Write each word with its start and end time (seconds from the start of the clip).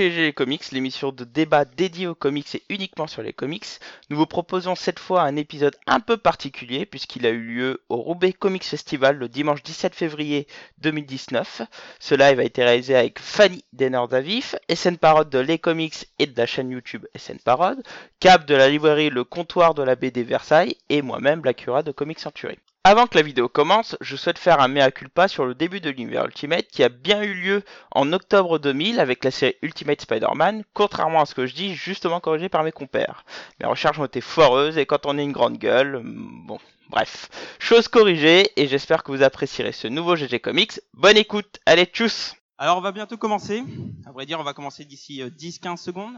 Chez 0.00 0.12
GG 0.12 0.32
Comics, 0.32 0.72
l'émission 0.72 1.12
de 1.12 1.24
débat 1.24 1.66
dédiée 1.66 2.06
aux 2.06 2.14
comics 2.14 2.54
et 2.54 2.62
uniquement 2.70 3.06
sur 3.06 3.20
les 3.20 3.34
comics. 3.34 3.66
Nous 4.08 4.16
vous 4.16 4.24
proposons 4.24 4.74
cette 4.74 4.98
fois 4.98 5.20
un 5.24 5.36
épisode 5.36 5.76
un 5.86 6.00
peu 6.00 6.16
particulier 6.16 6.86
puisqu'il 6.86 7.26
a 7.26 7.28
eu 7.28 7.42
lieu 7.42 7.82
au 7.90 7.96
Roubaix 7.96 8.32
Comics 8.32 8.64
Festival 8.64 9.18
le 9.18 9.28
dimanche 9.28 9.62
17 9.62 9.94
février 9.94 10.46
2019. 10.78 11.60
Ce 11.98 12.14
live 12.14 12.40
a 12.40 12.44
été 12.44 12.64
réalisé 12.64 12.96
avec 12.96 13.18
Fanny 13.18 13.62
Denner-Davif, 13.74 14.56
SN 14.74 14.96
Parode 14.96 15.28
de 15.28 15.38
Les 15.38 15.58
Comics 15.58 16.06
et 16.18 16.26
de 16.26 16.38
la 16.38 16.46
chaîne 16.46 16.70
YouTube 16.70 17.04
SN 17.14 17.36
Parode, 17.36 17.82
Cap 18.20 18.46
de 18.46 18.54
la 18.54 18.70
librairie 18.70 19.10
Le 19.10 19.24
Comptoir 19.24 19.74
de 19.74 19.82
la 19.82 19.96
BD 19.96 20.22
Versailles 20.22 20.78
et 20.88 21.02
moi-même, 21.02 21.42
Blackura 21.42 21.82
de 21.82 21.92
Comics 21.92 22.20
Century. 22.20 22.56
Avant 22.82 23.06
que 23.06 23.18
la 23.18 23.22
vidéo 23.22 23.46
commence, 23.50 23.94
je 24.00 24.16
souhaite 24.16 24.38
faire 24.38 24.60
un 24.60 24.68
mea 24.68 24.90
culpa 24.90 25.28
sur 25.28 25.44
le 25.44 25.54
début 25.54 25.80
de 25.82 25.90
l'univers 25.90 26.24
Ultimate 26.24 26.66
qui 26.66 26.82
a 26.82 26.88
bien 26.88 27.22
eu 27.22 27.34
lieu 27.34 27.62
en 27.90 28.10
octobre 28.14 28.58
2000 28.58 29.00
avec 29.00 29.22
la 29.22 29.30
série 29.30 29.56
Ultimate 29.60 30.00
Spider-Man, 30.00 30.64
contrairement 30.72 31.20
à 31.20 31.26
ce 31.26 31.34
que 31.34 31.44
je 31.44 31.54
dis, 31.54 31.74
justement 31.74 32.20
corrigé 32.20 32.48
par 32.48 32.64
mes 32.64 32.72
compères. 32.72 33.26
Mes 33.60 33.66
recherches 33.66 33.98
ont 33.98 34.06
été 34.06 34.22
foireuses 34.22 34.78
et 34.78 34.86
quand 34.86 35.04
on 35.04 35.18
est 35.18 35.22
une 35.22 35.32
grande 35.32 35.58
gueule, 35.58 36.00
mm, 36.02 36.46
bon, 36.46 36.58
bref. 36.88 37.28
Chose 37.58 37.86
corrigée 37.86 38.50
et 38.56 38.66
j'espère 38.66 39.02
que 39.02 39.12
vous 39.12 39.22
apprécierez 39.22 39.72
ce 39.72 39.86
nouveau 39.86 40.16
GG 40.16 40.40
Comics. 40.40 40.80
Bonne 40.94 41.18
écoute, 41.18 41.60
allez 41.66 41.84
tchuss 41.84 42.34
Alors 42.56 42.78
on 42.78 42.80
va 42.82 42.92
bientôt 42.92 43.18
commencer. 43.18 43.62
À 44.06 44.12
vrai 44.12 44.24
dire, 44.24 44.40
on 44.40 44.44
va 44.44 44.54
commencer 44.54 44.86
d'ici 44.86 45.22
10-15 45.22 45.76
secondes. 45.76 46.14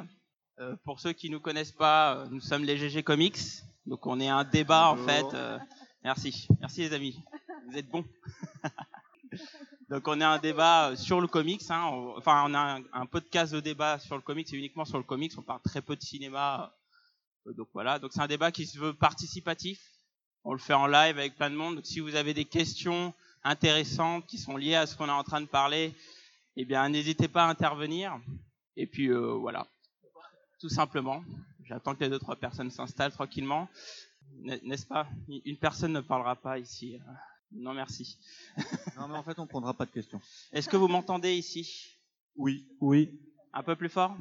Euh, 0.61 0.77
pour 0.85 1.01
ceux 1.01 1.13
qui 1.13 1.29
ne 1.29 1.35
nous 1.35 1.41
connaissent 1.41 1.73
pas, 1.73 2.15
euh, 2.15 2.27
nous 2.31 2.41
sommes 2.41 2.63
les 2.63 2.77
GG 2.77 3.03
Comics. 3.03 3.41
Donc 3.87 4.07
on 4.07 4.21
est 4.21 4.29
un 4.29 4.45
débat 4.45 4.91
en 4.91 4.97
fait. 4.97 5.25
euh, 5.35 5.59
Merci, 6.05 6.49
merci 6.61 6.81
les 6.81 6.93
amis. 6.95 7.23
Vous 7.69 7.77
êtes 7.79 7.89
bons. 7.89 8.05
Donc 9.89 10.09
on 10.09 10.21
a 10.21 10.27
un 10.27 10.39
débat 10.39 10.91
euh, 10.91 10.97
sur 10.97 11.21
le 11.21 11.29
comics. 11.29 11.63
Hein. 11.71 11.85
Enfin, 12.17 12.45
on 12.45 12.55
a 12.55 12.79
un, 12.79 12.83
un 12.93 13.07
podcast 13.07 13.53
de 13.53 13.61
débat 13.61 14.01
sur 14.01 14.17
le 14.17 14.23
comics 14.23 14.53
et 14.53 14.57
uniquement 14.57 14.85
sur 14.85 14.99
le 14.99 15.05
comics. 15.05 15.33
On 15.39 15.43
parle 15.43 15.61
très 15.63 15.81
peu 15.81 15.95
de 15.95 16.03
cinéma. 16.03 16.75
Euh, 17.47 17.53
Donc 17.53 17.69
voilà. 17.73 18.01
Donc 18.01 18.11
c'est 18.13 18.21
un 18.21 18.27
débat 18.27 18.51
qui 18.51 18.67
se 18.67 18.79
veut 18.81 18.95
participatif. 18.95 19.81
On 20.43 20.53
le 20.53 20.59
fait 20.59 20.75
en 20.75 20.89
live 20.89 21.19
avec 21.19 21.37
plein 21.37 21.51
de 21.51 21.55
monde. 21.55 21.77
Donc 21.77 21.87
si 21.87 22.01
vous 22.01 22.17
avez 22.17 22.35
des 22.35 22.47
questions 22.47 23.15
intéressantes 23.45 24.27
qui 24.27 24.39
sont 24.39 24.57
liées 24.57 24.75
à 24.75 24.87
ce 24.87 24.97
qu'on 24.97 25.07
est 25.07 25.13
en 25.13 25.23
train 25.23 25.41
de 25.41 25.47
parler, 25.47 25.95
eh 26.57 26.65
bien 26.65 26.89
n'hésitez 26.89 27.29
pas 27.29 27.45
à 27.45 27.49
intervenir. 27.49 28.19
Et 28.77 28.89
puis 28.89 29.07
euh, 29.07 29.35
voilà, 29.35 29.69
tout 30.59 30.69
simplement. 30.69 31.23
J'attends 31.65 31.95
que 31.95 32.01
les 32.01 32.11
deux 32.11 32.19
trois 32.19 32.37
personnes 32.37 32.73
s'installent 32.73 33.13
tranquillement. 33.13 33.69
N'est- 34.41 34.61
N'est-ce 34.63 34.87
pas? 34.87 35.07
Une 35.45 35.57
personne 35.57 35.93
ne 35.93 36.01
parlera 36.01 36.37
pas 36.37 36.59
ici. 36.59 36.99
Non, 37.53 37.75
merci. 37.75 38.19
Non, 38.97 39.09
mais 39.09 39.17
en 39.17 39.23
fait, 39.23 39.39
on 39.39 39.47
prendra 39.47 39.75
pas 39.75 39.87
de 39.87 39.91
questions. 39.91 40.21
Est-ce 40.53 40.69
que 40.69 40.77
vous 40.77 40.89
m'entendez 40.89 41.35
ici? 41.35 41.99
Oui. 42.37 42.67
Oui. 42.81 43.19
Un 43.53 43.63
peu 43.63 43.77
plus 43.77 43.89
fort? 43.89 44.17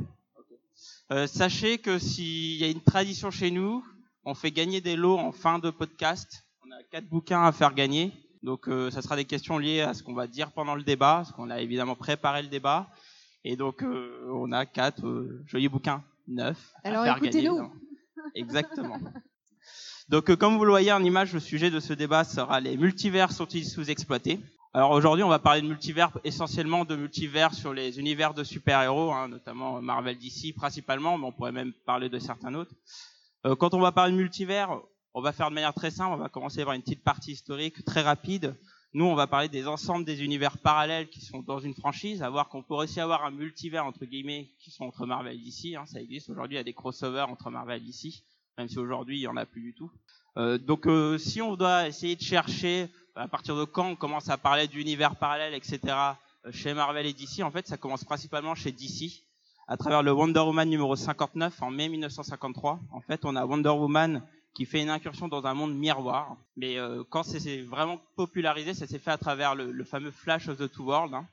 Euh, 1.11 1.27
Sachez 1.27 1.77
que 1.77 1.99
s'il 1.99 2.57
y 2.57 2.63
a 2.63 2.67
une 2.69 2.81
tradition 2.81 3.31
chez 3.31 3.51
nous, 3.51 3.85
on 4.25 4.33
fait 4.33 4.51
gagner 4.51 4.81
des 4.81 4.95
lots 4.95 5.17
en 5.17 5.31
fin 5.31 5.59
de 5.59 5.69
podcast. 5.69 6.43
On 6.65 6.71
a 6.71 6.83
quatre 6.91 7.07
bouquins 7.09 7.43
à 7.43 7.51
faire 7.51 7.73
gagner. 7.73 8.11
Donc, 8.43 8.67
euh, 8.67 8.89
ça 8.91 9.01
sera 9.01 9.15
des 9.15 9.25
questions 9.25 9.57
liées 9.59 9.81
à 9.81 9.93
ce 9.93 10.01
qu'on 10.03 10.13
va 10.13 10.27
dire 10.27 10.51
pendant 10.51 10.73
le 10.75 10.83
débat, 10.83 11.17
parce 11.17 11.31
qu'on 11.31 11.49
a 11.49 11.61
évidemment 11.61 11.95
préparé 11.95 12.41
le 12.41 12.47
débat. 12.47 12.89
Et 13.43 13.55
donc, 13.55 13.83
euh, 13.83 14.27
on 14.33 14.51
a 14.51 14.65
quatre 14.65 15.05
euh, 15.05 15.43
jolis 15.45 15.67
bouquins 15.69 16.03
neufs 16.27 16.73
Alors, 16.83 17.01
à 17.01 17.05
faire 17.05 17.15
gagner. 17.19 17.27
écoutez-nous. 17.45 17.71
Exactement. 18.35 18.99
Donc, 20.09 20.29
euh, 20.29 20.35
comme 20.35 20.57
vous 20.57 20.65
le 20.65 20.71
voyez 20.71 20.91
en 20.91 21.03
image, 21.03 21.33
le 21.33 21.39
sujet 21.39 21.69
de 21.69 21.79
ce 21.79 21.93
débat 21.93 22.23
sera 22.23 22.59
les 22.59 22.77
multivers 22.77 23.31
sont-ils 23.31 23.65
sous-exploités? 23.65 24.39
Alors 24.73 24.91
aujourd'hui, 24.91 25.23
on 25.23 25.29
va 25.29 25.39
parler 25.39 25.61
de 25.61 25.67
multivers, 25.67 26.17
essentiellement 26.23 26.85
de 26.85 26.95
multivers 26.95 27.53
sur 27.53 27.73
les 27.73 27.99
univers 27.99 28.33
de 28.33 28.43
super-héros, 28.43 29.11
hein, 29.11 29.27
notamment 29.27 29.81
Marvel 29.81 30.17
DC 30.17 30.55
principalement, 30.55 31.17
mais 31.17 31.25
on 31.25 31.31
pourrait 31.33 31.51
même 31.51 31.73
parler 31.85 32.07
de 32.07 32.19
certains 32.19 32.55
autres. 32.55 32.73
Euh, 33.45 33.55
quand 33.55 33.73
on 33.73 33.79
va 33.79 33.91
parler 33.91 34.13
de 34.13 34.17
multivers, 34.17 34.79
on 35.13 35.21
va 35.21 35.33
faire 35.33 35.49
de 35.49 35.55
manière 35.55 35.73
très 35.73 35.91
simple, 35.91 36.13
on 36.13 36.17
va 36.17 36.29
commencer 36.29 36.63
par 36.63 36.73
une 36.73 36.81
petite 36.81 37.03
partie 37.03 37.33
historique 37.33 37.83
très 37.83 38.01
rapide. 38.01 38.55
Nous, 38.93 39.03
on 39.03 39.15
va 39.15 39.27
parler 39.27 39.49
des 39.49 39.67
ensembles 39.67 40.05
des 40.05 40.23
univers 40.23 40.57
parallèles 40.57 41.09
qui 41.09 41.21
sont 41.21 41.41
dans 41.41 41.59
une 41.59 41.73
franchise, 41.73 42.23
à 42.23 42.29
voir 42.29 42.47
qu'on 42.47 42.63
pourrait 42.63 42.85
aussi 42.85 43.01
avoir 43.01 43.25
un 43.25 43.31
multivers 43.31 43.85
entre 43.85 44.05
guillemets 44.05 44.51
qui 44.59 44.71
sont 44.71 44.85
entre 44.85 45.05
Marvel 45.05 45.37
DC, 45.41 45.75
hein, 45.75 45.85
ça 45.85 46.01
existe. 46.01 46.29
Aujourd'hui, 46.29 46.55
il 46.55 46.59
y 46.59 46.61
a 46.61 46.63
des 46.63 46.73
crossovers 46.73 47.29
entre 47.29 47.49
Marvel 47.49 47.83
DC, 47.83 48.23
même 48.57 48.67
si 48.67 48.77
aujourd'hui 48.77 49.17
il 49.17 49.21
y 49.21 49.27
en 49.27 49.37
a 49.37 49.45
plus 49.45 49.61
du 49.61 49.73
tout. 49.73 49.91
Euh, 50.37 50.57
donc 50.57 50.87
euh, 50.87 51.17
si 51.17 51.41
on 51.41 51.55
doit 51.55 51.87
essayer 51.87 52.15
de 52.15 52.21
chercher 52.21 52.87
à 53.15 53.27
partir 53.27 53.57
de 53.57 53.65
quand 53.65 53.87
on 53.87 53.95
commence 53.95 54.29
à 54.29 54.37
parler 54.37 54.67
d'univers 54.67 55.15
parallèles, 55.17 55.53
etc. 55.53 55.79
euh, 56.45 56.51
chez 56.51 56.73
Marvel 56.73 57.05
et 57.05 57.13
DC, 57.13 57.41
en 57.43 57.51
fait, 57.51 57.67
ça 57.67 57.77
commence 57.77 58.05
principalement 58.05 58.55
chez 58.55 58.71
DC, 58.71 59.23
à 59.67 59.75
travers 59.75 60.01
le 60.01 60.13
Wonder 60.13 60.39
Woman 60.39 60.69
numéro 60.69 60.95
59 60.95 61.61
en 61.61 61.71
mai 61.71 61.89
1953. 61.89 62.79
En 62.91 63.01
fait, 63.01 63.25
on 63.25 63.35
a 63.35 63.45
Wonder 63.45 63.69
Woman 63.69 64.23
qui 64.53 64.65
fait 64.65 64.81
une 64.81 64.89
incursion 64.89 65.27
dans 65.27 65.45
un 65.45 65.53
monde 65.53 65.75
miroir. 65.75 66.35
Mais 66.57 66.75
quand 67.09 67.23
c'est 67.23 67.61
vraiment 67.61 68.01
popularisé, 68.17 68.73
ça 68.73 68.85
s'est 68.85 68.99
fait 68.99 69.11
à 69.11 69.17
travers 69.17 69.55
le, 69.55 69.83
fameux 69.85 70.11
Flash 70.11 70.49
of 70.49 70.57
the 70.57 70.69
Two 70.69 70.87
Worlds, 70.87 71.13
hein, 71.15 71.25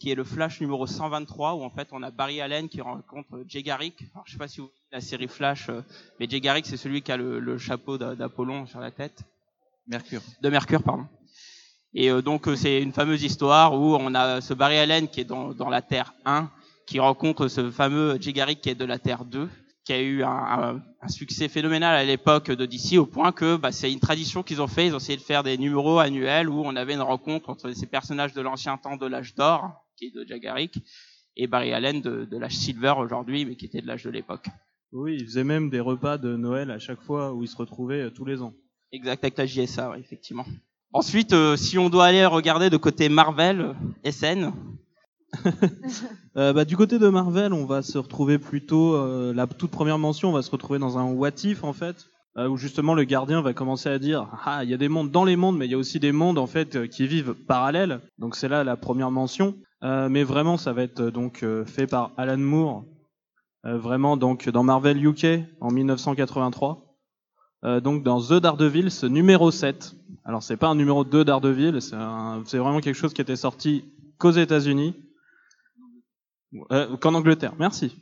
qui 0.00 0.10
est 0.10 0.16
le 0.16 0.24
Flash 0.24 0.60
numéro 0.60 0.84
123, 0.84 1.54
où 1.54 1.62
en 1.62 1.70
fait 1.70 1.86
on 1.92 2.02
a 2.02 2.10
Barry 2.10 2.40
Allen 2.40 2.68
qui 2.68 2.80
rencontre 2.80 3.44
Jay 3.46 3.62
Garrick. 3.62 4.02
Alors, 4.14 4.26
je 4.26 4.32
sais 4.32 4.38
pas 4.38 4.48
si 4.48 4.60
vous 4.60 4.70
la 4.92 5.00
série 5.00 5.28
Flash, 5.28 5.68
euh, 5.70 5.80
mais 6.20 6.26
Jay 6.28 6.40
Garrick 6.40 6.66
c'est 6.66 6.76
celui 6.76 7.02
qui 7.02 7.10
a 7.12 7.16
le, 7.16 7.40
le 7.40 7.58
chapeau 7.58 7.96
d'A- 7.98 8.14
d'Apollon 8.14 8.66
sur 8.66 8.78
la 8.80 8.90
tête 8.90 9.22
Mercure. 9.86 10.20
de 10.40 10.48
Mercure, 10.50 10.82
pardon. 10.82 11.06
Et 11.94 12.10
euh, 12.10 12.22
donc 12.22 12.46
euh, 12.46 12.56
c'est 12.56 12.80
une 12.82 12.92
fameuse 12.92 13.22
histoire 13.22 13.74
où 13.74 13.96
on 13.96 14.14
a 14.14 14.40
ce 14.40 14.54
Barry 14.54 14.76
Allen 14.78 15.08
qui 15.08 15.20
est 15.20 15.24
dans, 15.24 15.52
dans 15.54 15.68
la 15.70 15.82
Terre 15.82 16.12
1, 16.24 16.50
qui 16.86 17.00
rencontre 17.00 17.48
ce 17.48 17.70
fameux 17.70 18.18
Jay 18.20 18.32
Garrick 18.32 18.60
qui 18.60 18.68
est 18.70 18.74
de 18.74 18.84
la 18.84 18.98
Terre 18.98 19.24
2, 19.24 19.48
qui 19.84 19.92
a 19.94 20.00
eu 20.00 20.22
un, 20.22 20.28
un- 20.28 20.82
un 21.00 21.08
succès 21.08 21.48
phénoménal 21.48 21.96
à 21.96 22.04
l'époque 22.04 22.50
de 22.50 22.64
DC 22.66 22.96
au 22.98 23.06
point 23.06 23.32
que 23.32 23.56
bah, 23.56 23.72
c'est 23.72 23.90
une 23.92 23.98
tradition 23.98 24.42
qu'ils 24.42 24.62
ont 24.62 24.68
fait. 24.68 24.86
Ils 24.86 24.94
ont 24.94 24.98
essayé 24.98 25.16
de 25.16 25.22
faire 25.22 25.42
des 25.42 25.58
numéros 25.58 25.98
annuels 25.98 26.48
où 26.48 26.62
on 26.64 26.76
avait 26.76 26.94
une 26.94 27.00
rencontre 27.00 27.50
entre 27.50 27.72
ces 27.72 27.86
personnages 27.86 28.34
de 28.34 28.40
l'ancien 28.42 28.76
temps 28.78 28.96
de 28.96 29.06
l'âge 29.06 29.34
d'or, 29.34 29.84
qui 29.96 30.06
est 30.06 30.14
de 30.14 30.24
Jay 30.28 30.38
Garrick, 30.38 30.78
et 31.36 31.46
Barry 31.46 31.72
Allen 31.72 32.00
de, 32.02 32.24
de 32.26 32.36
l'âge 32.38 32.54
silver 32.54 32.94
aujourd'hui, 32.98 33.44
mais 33.46 33.56
qui 33.56 33.64
était 33.66 33.80
de 33.80 33.86
l'âge 33.86 34.04
de 34.04 34.10
l'époque. 34.10 34.46
Oui, 34.92 35.16
ils 35.20 35.24
faisaient 35.26 35.44
même 35.44 35.70
des 35.70 35.80
repas 35.80 36.18
de 36.18 36.36
Noël 36.36 36.70
à 36.70 36.78
chaque 36.78 37.00
fois 37.00 37.32
où 37.32 37.42
ils 37.42 37.48
se 37.48 37.56
retrouvaient 37.56 38.02
euh, 38.02 38.10
tous 38.10 38.24
les 38.24 38.42
ans. 38.42 38.52
Exact, 38.92 39.24
avec 39.24 39.38
la 39.38 39.46
JSA, 39.46 39.90
ouais, 39.90 40.00
effectivement. 40.00 40.44
Ensuite, 40.92 41.32
euh, 41.32 41.56
si 41.56 41.78
on 41.78 41.88
doit 41.88 42.04
aller 42.04 42.26
regarder 42.26 42.68
de 42.68 42.76
côté 42.76 43.08
Marvel, 43.08 43.74
euh, 44.04 44.10
SN, 44.10 44.52
Euh, 46.38 46.54
bah, 46.54 46.64
du 46.64 46.78
côté 46.78 46.98
de 46.98 47.08
Marvel, 47.08 47.52
on 47.52 47.66
va 47.66 47.82
se 47.82 47.98
retrouver 47.98 48.38
plutôt, 48.38 48.94
euh, 48.94 49.34
la 49.34 49.46
toute 49.46 49.70
première 49.70 49.98
mention, 49.98 50.30
on 50.30 50.32
va 50.32 50.40
se 50.40 50.50
retrouver 50.50 50.78
dans 50.78 50.96
un 50.96 51.04
what 51.04 51.28
if 51.44 51.62
en 51.62 51.74
fait, 51.74 52.06
euh, 52.38 52.48
où 52.48 52.56
justement 52.56 52.94
le 52.94 53.04
gardien 53.04 53.42
va 53.42 53.52
commencer 53.52 53.90
à 53.90 53.98
dire 53.98 54.28
ah 54.46 54.64
il 54.64 54.70
y 54.70 54.72
a 54.72 54.78
des 54.78 54.88
mondes 54.88 55.10
dans 55.10 55.24
les 55.24 55.36
mondes, 55.36 55.58
mais 55.58 55.66
il 55.66 55.72
y 55.72 55.74
a 55.74 55.78
aussi 55.78 56.00
des 56.00 56.12
mondes 56.12 56.38
en 56.38 56.46
fait 56.46 56.88
qui 56.88 57.06
vivent 57.06 57.34
parallèles. 57.34 58.00
Donc 58.16 58.34
c'est 58.34 58.48
là 58.48 58.64
la 58.64 58.78
première 58.78 59.10
mention. 59.10 59.56
Euh, 59.84 60.08
mais 60.08 60.22
vraiment, 60.22 60.56
ça 60.56 60.72
va 60.72 60.84
être 60.84 61.02
donc 61.02 61.42
euh, 61.42 61.66
fait 61.66 61.86
par 61.86 62.12
Alan 62.16 62.38
Moore, 62.38 62.84
vraiment 63.64 64.16
donc 64.16 64.48
dans 64.48 64.62
Marvel 64.62 65.04
UK 65.04 65.26
en 65.60 65.70
1983. 65.70 66.88
Euh, 67.64 67.80
donc 67.80 68.02
dans 68.02 68.20
The 68.20 68.34
Daredevil, 68.34 68.90
ce 68.90 69.06
numéro 69.06 69.50
7. 69.50 69.94
Alors 70.24 70.42
c'est 70.42 70.56
pas 70.56 70.68
un 70.68 70.74
numéro 70.74 71.04
2 71.04 71.24
Daredevil, 71.24 71.80
c'est 71.80 71.94
un- 71.94 72.42
c'est 72.44 72.58
vraiment 72.58 72.80
quelque 72.80 72.96
chose 72.96 73.12
qui 73.14 73.20
était 73.20 73.36
sorti 73.36 73.84
qu'aux 74.18 74.32
États-Unis. 74.32 74.96
Euh, 76.72 76.96
Qu'en 76.98 77.14
Angleterre, 77.14 77.54
merci. 77.58 77.96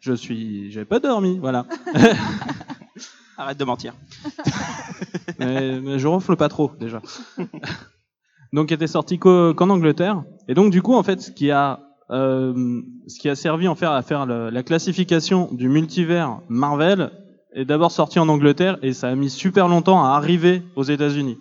Je 0.00 0.12
suis, 0.12 0.70
j'ai 0.70 0.84
pas 0.84 1.00
dormi, 1.00 1.38
voilà. 1.38 1.66
arrête 3.38 3.58
de 3.58 3.64
mentir. 3.64 3.94
mais, 5.38 5.80
mais 5.80 5.98
je 5.98 6.06
ronfle 6.06 6.36
pas 6.36 6.48
trop 6.48 6.70
déjà. 6.78 7.00
donc, 8.52 8.70
il 8.70 8.74
était 8.74 8.86
sorti 8.86 9.18
qu'en 9.18 9.70
Angleterre. 9.70 10.22
Et 10.48 10.54
donc, 10.54 10.70
du 10.70 10.82
coup, 10.82 10.94
en 10.94 11.02
fait, 11.02 11.20
ce 11.22 11.30
qui 11.32 11.50
a, 11.50 11.83
euh, 12.10 12.82
ce 13.06 13.18
qui 13.18 13.28
a 13.28 13.34
servi 13.34 13.66
en 13.68 13.74
fait 13.74 13.86
à 13.86 14.02
faire 14.02 14.26
le- 14.26 14.50
la 14.50 14.62
classification 14.62 15.48
du 15.52 15.68
multivers 15.68 16.40
Marvel 16.48 17.10
est 17.54 17.64
d'abord 17.64 17.90
sorti 17.92 18.18
en 18.18 18.28
Angleterre 18.28 18.78
et 18.82 18.92
ça 18.92 19.08
a 19.08 19.14
mis 19.14 19.30
super 19.30 19.68
longtemps 19.68 20.04
à 20.04 20.10
arriver 20.16 20.62
aux 20.76 20.82
États-Unis. 20.82 21.38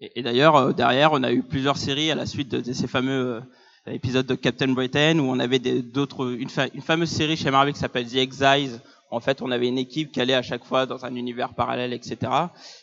Et, 0.00 0.22
d'ailleurs, 0.22 0.56
euh, 0.56 0.72
derrière, 0.72 1.12
on 1.12 1.22
a 1.22 1.32
eu 1.32 1.42
plusieurs 1.42 1.76
séries 1.76 2.10
à 2.10 2.14
la 2.14 2.26
suite 2.26 2.48
de, 2.50 2.72
ces 2.72 2.86
fameux 2.86 3.42
euh, 3.86 3.92
épisodes 3.92 4.26
de 4.26 4.34
Captain 4.34 4.68
Britain 4.68 5.18
où 5.18 5.24
on 5.24 5.38
avait 5.38 5.58
d'autres, 5.58 6.32
une, 6.32 6.48
une 6.74 6.80
fameuse 6.80 7.10
série 7.10 7.36
chez 7.36 7.50
Marvel 7.50 7.74
qui 7.74 7.80
s'appelle 7.80 8.06
The 8.06 8.16
Exiles. 8.16 8.80
En 9.10 9.20
fait, 9.20 9.42
on 9.42 9.50
avait 9.50 9.68
une 9.68 9.76
équipe 9.78 10.12
qui 10.12 10.20
allait 10.20 10.34
à 10.34 10.42
chaque 10.42 10.64
fois 10.64 10.86
dans 10.86 11.04
un 11.04 11.14
univers 11.16 11.52
parallèle, 11.54 11.92
etc. 11.92 12.16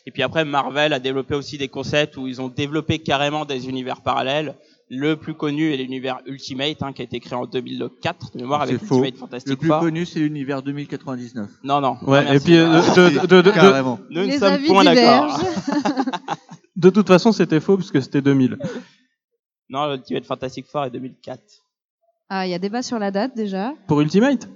Et 0.06 0.12
puis 0.12 0.22
après, 0.24 0.44
Marvel 0.44 0.92
a 0.94 1.00
développé 1.00 1.34
aussi 1.36 1.58
des 1.58 1.70
concepts 1.70 2.18
où 2.18 2.28
ils 2.28 2.42
ont 2.42 2.50
développé 2.50 3.00
carrément 3.00 3.46
des 3.46 3.70
univers 3.70 4.02
parallèles. 4.02 4.56
Le 4.90 5.16
plus 5.18 5.34
connu 5.34 5.74
est 5.74 5.78
l'univers 5.78 6.22
Ultimate, 6.26 6.82
hein, 6.82 6.94
qui 6.94 7.02
a 7.02 7.06
été 7.06 7.20
créé 7.20 7.34
en 7.38 7.46
2004 7.46 8.32
de 8.34 8.42
mémoire 8.42 8.64
C'est 8.66 8.70
avec 8.76 8.84
faux. 8.86 8.96
Ultimate 9.04 9.18
Fantastic 9.20 9.50
Le 9.50 9.56
plus 9.58 9.68
Four. 9.68 9.80
connu, 9.82 10.06
c'est 10.06 10.20
l'univers 10.20 10.64
2099. 10.64 11.50
Non, 11.64 11.82
non. 11.82 11.98
Ouais, 12.04 12.24
non, 12.24 12.32
et 12.32 12.40
puis 12.40 12.56
euh, 12.56 12.80
de, 12.82 13.22
de- 13.22 13.28
de- 13.28 13.42
de- 13.42 13.52
Carrément. 13.52 14.00
nous 14.10 14.22
ne 14.22 14.26
Les 14.28 14.40
sommes 14.40 14.54
avis 14.54 14.68
point 14.68 14.84
d'accord. 14.86 15.42
de 16.78 16.90
toute 16.90 17.08
façon, 17.08 17.32
c'était 17.34 17.60
faux 17.60 17.76
puisque 17.78 18.02
c'était 18.02 18.22
2000. 18.22 18.58
Non, 19.70 19.92
l'Ultimate 19.92 20.24
Fantastic 20.24 20.66
Four 20.68 20.86
est 20.86 20.92
2004. 20.92 21.42
Ah, 22.30 22.48
il 22.48 22.52
y 22.52 22.54
a 22.54 22.60
débat 22.60 22.82
sur 22.82 22.98
la 23.00 23.12
date 23.12 23.36
déjà. 23.36 23.74
Pour 23.88 24.00
Ultimate? 24.00 24.48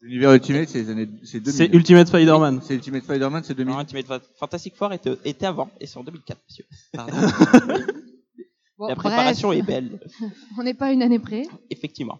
L'univers 0.00 0.32
Ultimate, 0.32 0.68
c'est 0.68 0.78
les 0.78 0.90
années, 0.90 1.08
c'est 1.24 1.40
2000. 1.40 1.52
C'est 1.52 1.74
Ultimate 1.74 2.06
Spider-Man. 2.06 2.60
C'est 2.62 2.74
Ultimate 2.76 3.02
Spider-Man, 3.02 3.42
c'est 3.44 3.54
2000. 3.54 3.74
Non, 3.74 3.80
Ultimate 3.80 4.06
Fa- 4.06 4.20
Fantastic 4.38 4.76
Four 4.76 4.92
était, 4.92 5.16
était 5.24 5.46
avant, 5.46 5.68
et 5.80 5.88
c'est 5.88 5.98
en 5.98 6.04
2004, 6.04 6.38
monsieur. 6.48 6.64
Pardon. 6.92 7.16
Bon, 8.78 8.86
La 8.86 8.94
préparation 8.96 9.48
bref, 9.48 9.60
est 9.60 9.62
belle. 9.62 10.00
on 10.58 10.62
n'est 10.62 10.74
pas 10.74 10.92
une 10.92 11.02
année 11.02 11.18
près. 11.18 11.42
Effectivement. 11.70 12.18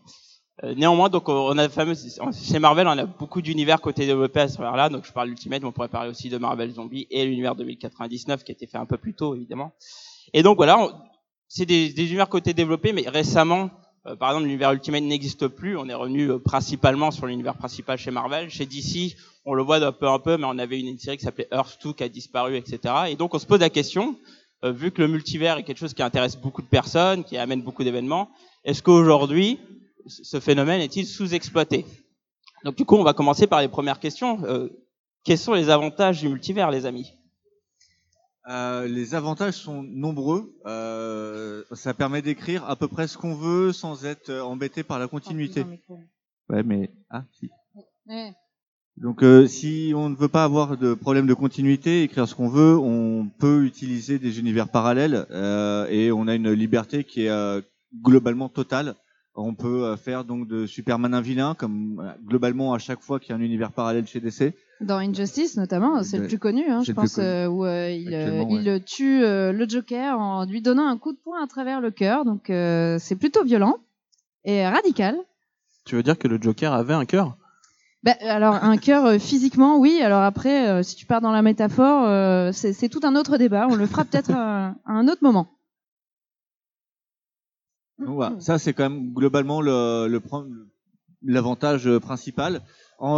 Euh, 0.65 0.75
néanmoins, 0.75 1.09
donc 1.09 1.29
on 1.29 1.57
a 1.57 1.63
le 1.63 1.69
fameux 1.69 1.95
chez 1.95 2.59
Marvel, 2.59 2.89
on 2.89 2.99
a 2.99 3.07
beaucoup 3.07 3.41
d'univers 3.43 3.81
côté 3.81 4.07
développé 4.07 4.41
à 4.41 4.49
ce 4.49 4.55
travers-là. 4.55 4.89
Donc 4.89 5.07
je 5.07 5.13
parle 5.13 5.29
d'Ultimate, 5.29 5.63
mais 5.63 5.69
on 5.69 5.73
pourrait 5.73 5.89
parler 5.89 6.11
aussi 6.11 6.29
de 6.31 6.37
Marvel 6.39 6.73
Zombie 6.73 7.07
et 7.11 7.25
l'univers 7.27 7.55
2099 7.55 8.43
qui 8.43 8.51
a 8.51 8.55
été 8.55 8.67
fait 8.67 8.79
un 8.79 8.87
peu 8.87 8.97
plus 8.97 9.15
tôt, 9.15 9.37
évidemment. 9.37 9.73
Et 10.35 10.43
donc 10.43 10.57
voilà, 10.57 10.81
on- 10.81 10.93
c'est 11.47 11.65
des, 11.65 11.91
des 11.93 12.03
univers 12.07 12.29
côté 12.29 12.55
développé, 12.55 12.93
mais 12.93 13.09
récemment, 13.09 13.71
euh, 14.07 14.17
par 14.17 14.31
exemple, 14.31 14.47
l'univers 14.47 14.73
Ultimate 14.73 15.03
n'existe 15.05 15.47
plus. 15.47 15.77
On 15.79 15.89
est 15.89 15.95
revenu 15.95 16.29
euh, 16.31 16.39
principalement 16.41 17.13
sur 17.13 17.27
l'univers 17.27 17.55
principal 17.57 17.97
chez 17.97 18.11
Marvel. 18.11 18.51
Chez 18.51 18.67
DC, 18.67 19.15
on 19.45 19.55
le 19.55 19.63
voit 19.63 19.79
d'un 19.79 19.93
peu 19.93 20.09
un 20.09 20.19
peu, 20.19 20.37
mais 20.37 20.45
on 20.47 20.59
avait 20.59 20.81
une, 20.81 20.89
une 20.89 20.99
série 20.99 21.19
qui 21.19 21.25
s'appelait 21.25 21.49
Earth 21.53 21.79
2 21.85 21.93
qui 21.93 22.03
a 22.03 22.09
disparu, 22.09 22.57
etc. 22.57 22.95
Et 23.11 23.15
donc 23.17 23.33
on 23.33 23.39
se 23.39 23.47
pose 23.47 23.61
la 23.61 23.71
question, 23.71 24.17
euh, 24.65 24.73
vu 24.73 24.91
que 24.91 25.01
le 25.01 25.09
multivers 25.09 25.59
est 25.59 25.63
quelque 25.63 25.79
chose 25.79 25.95
qui 25.95 26.03
intéresse 26.03 26.37
beaucoup 26.37 26.63
de 26.63 26.67
personnes, 26.67 27.25
qui 27.25 27.37
amène 27.37 27.63
beaucoup 27.63 27.85
d'événements, 27.85 28.31
est-ce 28.65 28.83
qu'aujourd'hui, 28.83 29.59
ce 30.07 30.41
phénomène 30.41 30.81
est-il 30.81 31.07
sous-exploité? 31.07 31.87
Donc 32.65 32.77
du 32.77 32.85
coup, 32.85 32.97
on 32.97 33.05
va 33.05 33.13
commencer 33.13 33.47
par 33.47 33.61
les 33.61 33.69
premières 33.69 34.01
questions. 34.01 34.45
Euh, 34.45 34.69
quels 35.25 35.39
sont 35.39 35.55
les 35.55 35.71
avantages 35.71 36.21
du 36.21 36.29
multivers, 36.29 36.71
les 36.71 36.87
amis? 36.87 37.13
Euh, 38.49 38.89
les 38.89 39.15
avantages 39.15 39.55
sont 39.55 39.83
nombreux. 39.83 40.55
Euh, 40.67 41.65
ça 41.73 41.93
permet 41.93 42.23
d'écrire 42.23 42.65
à 42.69 42.77
peu 42.77 42.89
près 42.89 43.07
ce 43.07 43.19
qu'on 43.19 43.35
veut 43.35 43.73
sans 43.73 44.07
être 44.07 44.33
embêté 44.33 44.83
par 44.83 44.99
la 44.99 45.07
continuité. 45.07 45.65
Ouais, 46.49 46.63
mais 46.63 46.91
ah 47.11 47.25
si. 47.39 47.51
Ouais. 48.07 48.33
Donc 49.01 49.23
euh, 49.23 49.47
si 49.47 49.93
on 49.95 50.09
ne 50.09 50.17
veut 50.17 50.29
pas 50.29 50.43
avoir 50.45 50.77
de 50.77 50.95
problème 50.95 51.27
de 51.27 51.35
continuité, 51.35 52.03
écrire 52.03 52.27
ce 52.27 52.35
qu'on 52.35 52.49
veut, 52.49 52.77
on 52.77 53.29
peut 53.39 53.65
utiliser 53.65 54.19
des 54.19 54.41
univers 54.41 54.69
parallèles 54.69 55.27
euh, 55.31 55.87
et 55.89 56.11
on 56.11 56.27
a 56.27 56.35
une 56.35 56.51
liberté 56.53 57.05
qui 57.05 57.25
est 57.27 57.31
euh, 57.31 57.61
globalement 58.03 58.49
totale. 58.49 58.95
On 59.37 59.55
peut 59.55 59.85
euh, 59.85 59.97
faire 59.97 60.25
donc 60.25 60.49
de 60.49 60.67
Superman 60.67 61.15
un 61.15 61.21
vilain, 61.21 61.55
comme 61.55 62.01
euh, 62.05 62.11
globalement 62.27 62.75
à 62.75 62.79
chaque 62.79 63.01
fois 63.01 63.21
qu'il 63.21 63.31
y 63.31 63.33
a 63.35 63.37
un 63.37 63.41
univers 63.41 63.71
parallèle 63.71 64.05
chez 64.07 64.19
DC. 64.19 64.53
Dans 64.81 64.97
Injustice 64.99 65.57
notamment, 65.57 66.03
c'est 66.03 66.19
le 66.19 66.27
plus 66.27 66.39
connu, 66.41 66.65
hein, 66.69 66.83
je 66.83 66.91
pense, 66.91 67.15
connu. 67.15 67.27
euh, 67.29 67.47
où 67.49 67.65
euh, 67.65 67.91
il, 67.91 68.13
euh, 68.13 68.43
il 68.51 68.83
tue 68.85 69.23
euh, 69.23 69.53
le 69.53 69.69
Joker 69.69 70.19
en 70.19 70.45
lui 70.45 70.61
donnant 70.61 70.89
un 70.89 70.99
coup 70.99 71.13
de 71.13 71.19
poing 71.19 71.41
à 71.41 71.47
travers 71.47 71.81
le 71.81 71.93
cœur. 71.93 72.25
Donc 72.25 72.51
euh, 72.51 72.97
c'est 72.99 73.15
plutôt 73.17 73.45
violent 73.45 73.77
et 74.45 74.67
radical. 74.67 75.17
Tu 75.85 75.95
veux 75.95 76.03
dire 76.03 76.19
que 76.19 76.27
le 76.27 76.39
Joker 76.43 76.73
avait 76.73 76.95
un 76.95 77.05
cœur? 77.05 77.37
Ben, 78.05 78.15
alors 78.21 78.55
un 78.55 78.77
cœur 78.77 79.07
euh, 79.07 79.19
physiquement, 79.19 79.79
oui. 79.79 80.01
Alors 80.03 80.23
après, 80.23 80.69
euh, 80.69 80.83
si 80.83 80.95
tu 80.95 81.05
pars 81.05 81.21
dans 81.21 81.33
la 81.33 81.43
métaphore, 81.43 82.07
euh, 82.07 82.53
c'est 82.53 82.89
tout 82.89 83.01
un 83.03 83.17
autre 83.17 83.39
débat. 83.39 83.67
On 83.69 83.75
le 83.75 83.87
fera 83.87 84.05
peut-être 84.05 84.31
à, 84.31 84.75
un 84.87 85.09
autre 85.09 85.23
moment. 85.23 85.49
Voilà, 87.99 88.39
ça 88.39 88.61
c'est 88.61 88.75
quand 88.75 88.89
même 88.89 89.13
globalement 89.13 89.61
l'avantage 91.21 91.99
principal. 91.99 92.63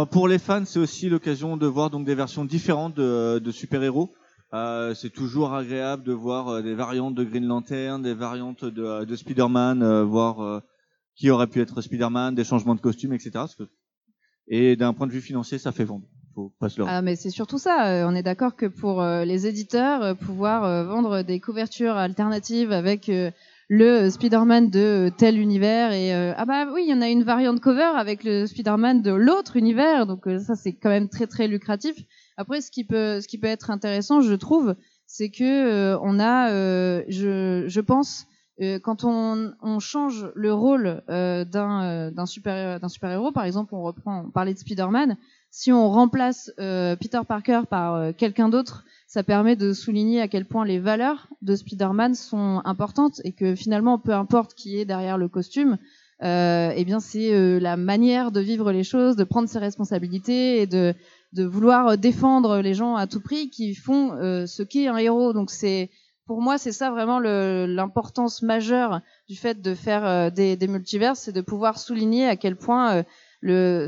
Pour 0.09 0.27
les 0.27 0.39
fans, 0.39 0.65
c'est 0.65 0.79
aussi 0.79 1.07
l'occasion 1.07 1.55
de 1.55 1.67
voir 1.67 1.91
donc 1.91 2.05
des 2.05 2.15
versions 2.15 2.45
différentes 2.45 2.95
de, 2.95 3.51
super-héros. 3.51 4.11
C'est 4.51 5.13
toujours 5.13 5.53
agréable 5.53 6.03
de 6.03 6.13
voir 6.13 6.63
des 6.63 6.73
variantes 6.73 7.13
de 7.13 7.23
Green 7.23 7.45
Lantern, 7.45 8.01
des 8.01 8.15
variantes 8.15 8.65
de, 8.65 9.05
de 9.05 9.15
Spider-Man, 9.15 10.01
voir 10.01 10.63
qui 11.15 11.29
aurait 11.29 11.45
pu 11.45 11.61
être 11.61 11.79
Spider-Man, 11.81 12.33
des 12.33 12.43
changements 12.43 12.73
de 12.73 12.81
costumes, 12.81 13.13
etc. 13.13 13.45
Et 14.47 14.75
d'un 14.75 14.93
point 14.93 15.07
de 15.07 15.11
vue 15.11 15.21
financier, 15.21 15.57
ça 15.57 15.71
fait 15.71 15.83
vendre. 15.83 16.05
Faut 16.33 16.53
pas 16.59 16.69
se 16.69 16.81
Ah, 16.81 17.01
mais 17.01 17.15
c'est 17.15 17.29
surtout 17.29 17.57
ça. 17.57 17.87
euh, 17.87 18.07
on 18.07 18.15
est 18.15 18.23
d'accord 18.23 18.55
que 18.55 18.65
pour 18.65 19.01
euh, 19.01 19.25
les 19.25 19.47
éditeurs, 19.47 20.01
euh, 20.01 20.13
pouvoir 20.13 20.85
vendre 20.85 21.23
des 21.23 21.39
couvertures 21.39 21.97
alternatives 21.97 22.71
avec 22.71 23.11
le 23.69 24.09
Spider-Man 24.09 24.69
de 24.69 25.11
tel 25.17 25.37
univers 25.37 25.91
et 25.93 26.13
ah 26.13 26.45
bah 26.45 26.67
oui, 26.73 26.83
il 26.85 26.89
y 26.89 26.93
en 26.93 27.01
a 27.01 27.09
une 27.09 27.23
variante 27.23 27.59
cover 27.61 27.91
avec 27.97 28.23
le 28.23 28.45
Spider-Man 28.45 29.01
de 29.01 29.11
l'autre 29.11 29.55
univers. 29.55 30.05
Donc 30.05 30.25
ça 30.39 30.55
c'est 30.55 30.73
quand 30.73 30.89
même 30.89 31.09
très 31.09 31.27
très 31.27 31.47
lucratif. 31.47 31.95
Après, 32.37 32.61
ce 32.61 32.71
qui 32.71 32.83
peut 32.83 33.21
ce 33.21 33.27
qui 33.27 33.37
peut 33.37 33.47
être 33.47 33.69
intéressant, 33.69 34.21
je 34.21 34.33
trouve, 34.33 34.75
c'est 35.07 35.29
que 35.29 35.95
on 36.01 36.19
a, 36.19 36.49
je 37.07 37.65
je 37.67 37.81
pense. 37.81 38.27
Euh, 38.61 38.79
quand 38.79 39.03
on, 39.03 39.53
on 39.61 39.79
change 39.79 40.29
le 40.35 40.53
rôle 40.53 41.03
euh, 41.09 41.45
d'un 41.45 41.83
euh, 41.83 42.25
super 42.25 42.79
d'un 42.79 42.89
super 42.89 43.11
héros, 43.11 43.31
par 43.31 43.45
exemple, 43.45 43.73
on 43.73 43.81
reprend, 43.81 44.25
on 44.25 44.31
parlait 44.31 44.53
de 44.53 44.59
Spider-Man, 44.59 45.17
si 45.49 45.71
on 45.71 45.89
remplace 45.89 46.51
euh, 46.59 46.95
Peter 46.95 47.19
Parker 47.27 47.61
par 47.69 47.95
euh, 47.95 48.11
quelqu'un 48.13 48.49
d'autre, 48.49 48.85
ça 49.07 49.23
permet 49.23 49.57
de 49.57 49.73
souligner 49.73 50.21
à 50.21 50.27
quel 50.29 50.45
point 50.45 50.65
les 50.65 50.79
valeurs 50.79 51.27
de 51.41 51.55
Spider-Man 51.55 52.15
sont 52.15 52.61
importantes 52.63 53.19
et 53.25 53.33
que 53.33 53.55
finalement, 53.55 53.99
peu 53.99 54.13
importe 54.13 54.53
qui 54.53 54.79
est 54.79 54.85
derrière 54.85 55.17
le 55.17 55.27
costume, 55.27 55.77
euh, 56.23 56.71
eh 56.75 56.85
bien 56.85 56.99
c'est 56.99 57.33
euh, 57.33 57.59
la 57.59 57.75
manière 57.77 58.31
de 58.31 58.39
vivre 58.39 58.71
les 58.71 58.83
choses, 58.83 59.15
de 59.15 59.23
prendre 59.23 59.49
ses 59.49 59.59
responsabilités 59.59 60.61
et 60.61 60.67
de, 60.67 60.93
de 61.33 61.43
vouloir 61.43 61.97
défendre 61.97 62.61
les 62.61 62.73
gens 62.73 62.95
à 62.95 63.07
tout 63.07 63.21
prix 63.21 63.49
qui 63.49 63.75
font 63.75 64.13
euh, 64.13 64.45
ce 64.45 64.63
qu'est 64.63 64.87
un 64.87 64.97
héros. 64.97 65.33
Donc 65.33 65.49
c'est 65.49 65.89
pour 66.31 66.41
moi, 66.41 66.57
c'est 66.57 66.71
ça 66.71 66.91
vraiment 66.91 67.19
l'importance 67.19 68.41
majeure 68.41 69.01
du 69.27 69.35
fait 69.35 69.61
de 69.61 69.75
faire 69.75 70.05
euh, 70.05 70.29
des, 70.29 70.55
des 70.55 70.69
multivers, 70.69 71.17
c'est 71.17 71.33
de 71.33 71.41
pouvoir 71.41 71.77
souligner 71.77 72.25
à 72.25 72.37
quel 72.37 72.55
point 72.55 72.95
euh, 72.95 73.03
le, 73.41 73.87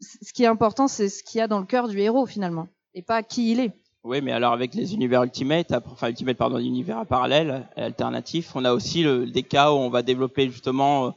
ce 0.00 0.32
qui 0.32 0.44
est 0.44 0.46
important, 0.46 0.88
c'est 0.88 1.10
ce 1.10 1.22
qu'il 1.22 1.40
y 1.40 1.42
a 1.42 1.48
dans 1.48 1.60
le 1.60 1.66
cœur 1.66 1.88
du 1.88 2.00
héros 2.00 2.24
finalement, 2.24 2.68
et 2.94 3.02
pas 3.02 3.22
qui 3.22 3.52
il 3.52 3.60
est. 3.60 3.72
Oui, 4.04 4.22
mais 4.22 4.32
alors 4.32 4.54
avec 4.54 4.74
les 4.74 4.94
univers 4.94 5.22
Ultimate, 5.22 5.70
enfin 5.84 6.08
Ultimate 6.08 6.38
pardon, 6.38 6.56
univers 6.56 7.04
parallèles, 7.04 7.68
et 7.76 7.82
alternatifs, 7.82 8.56
on 8.56 8.64
a 8.64 8.72
aussi 8.72 9.04
des 9.30 9.42
cas 9.42 9.70
où 9.70 9.74
on 9.74 9.90
va 9.90 10.00
développer 10.00 10.48
justement 10.48 11.08
euh, 11.08 11.10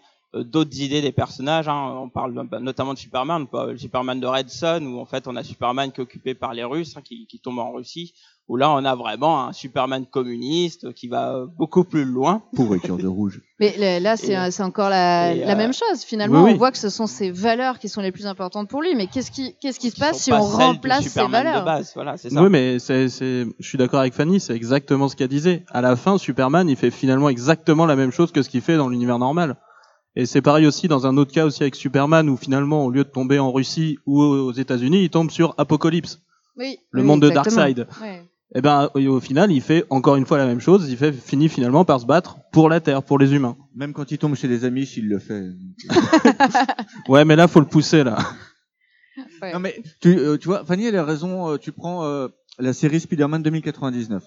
d'autres 0.44 0.80
idées 0.82 1.02
des 1.02 1.12
personnages. 1.12 1.68
hein. 1.68 1.96
On 2.02 2.10
parle 2.10 2.34
bah, 2.50 2.60
notamment 2.60 2.94
de 2.94 3.00
Superman, 3.00 3.46
Superman 3.78 4.20
de 4.20 4.28
Red 4.28 4.50
Son, 4.50 4.82
où 4.86 5.00
en 5.00 5.06
fait 5.06 5.28
on 5.28 5.36
a 5.36 5.44
Superman 5.44 5.92
qui 5.92 6.02
est 6.02 6.04
occupé 6.04 6.34
par 6.34 6.54
les 6.54 6.64
Russes, 6.64 6.96
hein, 6.98 7.02
qui, 7.04 7.26
qui 7.28 7.40
tombe 7.40 7.60
en 7.60 7.72
Russie, 7.72 8.14
où 8.48 8.58
là 8.58 8.70
on 8.72 8.84
a 8.86 8.96
vraiment 8.96 9.46
un 9.48 9.54
Superman 9.54 10.06
communiste 10.06 10.94
qui 10.94 11.08
va 11.08 11.34
euh, 11.36 11.46
beaucoup 11.48 11.84
plus 11.84 12.06
loin. 12.06 12.44
Pourriture 12.56 12.98
de 12.98 13.08
rouge. 13.08 13.42
Mais 13.60 14.00
là, 14.02 14.18
c'est 14.18 14.34
Et- 14.34 14.36
un- 14.36 14.52
c'est 14.52 14.64
encore 14.64 14.90
la, 14.90 15.34
et, 15.34 15.46
la 15.46 15.54
euh, 15.54 15.56
même 15.56 15.72
chose. 15.74 16.04
Finalement, 16.04 16.40
oui, 16.44 16.50
oui. 16.50 16.52
on 16.56 16.58
voit 16.58 16.72
que 16.72 16.78
ce 16.78 16.90
sont 16.90 17.08
ses 17.08 17.32
valeurs 17.32 17.80
qui 17.80 17.88
sont 17.88 18.02
les 18.02 18.12
plus 18.12 18.26
importantes 18.28 18.68
pour 18.70 18.82
lui. 18.82 18.94
Mais 18.96 19.08
qu'est-ce 19.08 19.32
qui, 19.32 19.56
qu'est-ce 19.62 19.80
qui 19.80 19.92
se 19.92 19.98
passe 20.00 20.18
si 20.20 20.30
pas 20.30 20.42
on 20.42 20.46
remplace 20.46 21.04
ces 21.04 21.10
Superman 21.10 21.46
valeurs 21.46 21.62
de 21.62 21.66
base, 21.66 21.92
voilà, 21.96 22.18
c'est 22.18 22.30
ça. 22.30 22.44
Oui, 22.44 22.50
mais 22.52 22.80
c'est, 22.80 23.08
c'est, 23.08 23.46
je 23.58 23.68
suis 23.68 23.78
d'accord 23.78 24.02
avec 24.02 24.14
Fanny, 24.14 24.40
c'est 24.42 24.54
exactement 24.56 25.08
ce 25.08 25.16
qu'elle 25.16 25.30
disait. 25.30 25.64
À 25.72 25.80
la 25.82 25.96
fin, 25.96 26.18
Superman, 26.18 26.68
il 26.70 26.76
fait 26.76 26.92
finalement 26.92 27.30
exactement 27.30 27.86
la 27.86 27.96
même 27.96 28.12
chose 28.12 28.32
que 28.34 28.42
ce 28.42 28.50
qu'il 28.50 28.62
fait 28.62 28.76
dans 28.76 28.90
l'univers 28.90 29.20
normal. 29.20 29.56
Et 30.16 30.26
c'est 30.26 30.42
pareil 30.42 30.66
aussi 30.66 30.88
dans 30.88 31.06
un 31.08 31.18
autre 31.18 31.34
cas 31.34 31.46
aussi 31.46 31.64
avec 31.64 31.76
Superman, 31.76 32.30
où 32.30 32.38
finalement, 32.38 32.86
au 32.86 32.92
lieu 32.92 33.04
de 33.04 33.10
tomber 33.10 33.38
en 33.40 33.52
Russie 33.52 33.98
ou 34.06 34.22
aux 34.22 34.52
États-Unis, 34.54 35.04
il 35.04 35.10
tombe 35.10 35.30
sur 35.30 35.54
Apocalypse, 35.58 36.22
Oui, 36.58 36.78
le 36.92 37.02
oui, 37.02 37.08
monde 37.08 37.22
de. 37.22 37.30
Darkseid. 37.30 37.88
Ouais. 38.02 38.24
Et 38.54 38.62
ben, 38.62 38.90
au 38.96 39.20
final, 39.20 39.52
il 39.52 39.60
fait 39.60 39.84
encore 39.90 40.16
une 40.16 40.26
fois 40.26 40.38
la 40.38 40.46
même 40.46 40.62
chose. 40.62 40.88
Il 40.90 40.96
fait, 40.96 41.12
finit 41.12 41.50
finalement 41.50 41.84
par 41.84 42.00
se 42.00 42.06
battre 42.06 42.38
pour 42.54 42.70
la 42.70 42.80
Terre, 42.80 43.04
pour 43.04 43.18
les 43.20 43.34
humains. 43.34 43.58
Même 43.76 43.92
quand 43.92 44.10
il 44.12 44.18
tombe 44.18 44.36
chez 44.36 44.48
les 44.48 44.64
amis, 44.64 44.84
il 44.96 45.10
le 45.10 45.20
fait. 45.20 45.44
Ouais, 47.10 47.26
mais 47.26 47.36
là, 47.36 47.48
faut 47.48 47.60
le 47.60 47.66
pousser 47.66 48.04
là. 48.04 48.18
Ouais. 49.42 49.54
Non 49.54 49.60
mais 49.60 49.82
tu, 50.02 50.18
euh, 50.18 50.38
tu 50.38 50.48
vois, 50.48 50.64
Fanny 50.66 50.86
elle 50.88 50.96
a 50.98 51.04
raison. 51.06 51.50
euh, 51.52 51.58
tu 51.58 51.72
prends 51.72 52.04
euh, 52.06 52.28
la 52.60 52.74
série 52.74 53.00
Spider-Man 53.00 53.44
2099. 53.44 54.24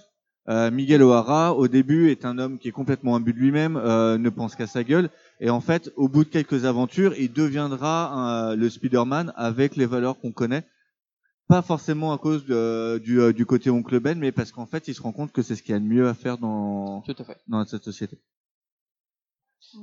Euh, 0.49 0.71
Miguel 0.71 1.03
O'Hara, 1.03 1.55
au 1.55 1.69
début, 1.69 2.11
est 2.11 2.25
un 2.25 2.39
homme 2.39 2.59
qui 2.59 2.69
est 2.69 2.73
complètement 2.73 3.17
imbu 3.17 3.35
de 3.35 3.39
lui-même, 3.39 3.77
euh, 3.77 4.17
ne 4.17 4.31
pense 4.31 4.57
qu'à 4.57 4.67
sa 4.67 4.83
gueule, 4.83 5.11
et 5.41 5.51
en 5.51 5.61
fait, 5.61 5.93
au 5.97 6.09
bout 6.09 6.25
de 6.25 6.29
quelques 6.31 6.65
aventures, 6.65 7.15
il 7.19 7.33
deviendra 7.33 8.13
un- 8.13 8.55
le 8.57 8.69
Spider-Man 8.71 9.33
avec 9.37 9.77
les 9.77 9.87
valeurs 9.87 10.19
qu'on 10.19 10.33
connaît. 10.33 10.65
Pas 11.49 11.63
forcément 11.63 12.13
à 12.13 12.19
cause 12.19 12.45
de- 12.45 13.01
du, 13.03 13.21
euh, 13.21 13.33
du 13.33 13.47
côté 13.47 13.71
oncle 13.71 14.01
Ben, 14.01 14.19
mais 14.19 14.33
parce 14.33 14.53
qu'en 14.53 14.67
fait, 14.67 14.87
il 14.89 14.95
se 14.95 15.01
rend 15.01 15.13
compte 15.13 15.33
que 15.33 15.41
c'est 15.43 15.57
ce 15.57 15.63
qu'il 15.63 15.73
y 15.73 15.77
a 15.77 15.81
de 15.81 15.85
mieux 15.85 16.07
à 16.09 16.15
faire 16.15 16.37
dans, 16.39 17.01
Tout 17.03 17.15
à 17.19 17.25
fait. 17.25 17.39
dans 17.47 17.65
cette 17.65 17.85
société. 17.85 18.19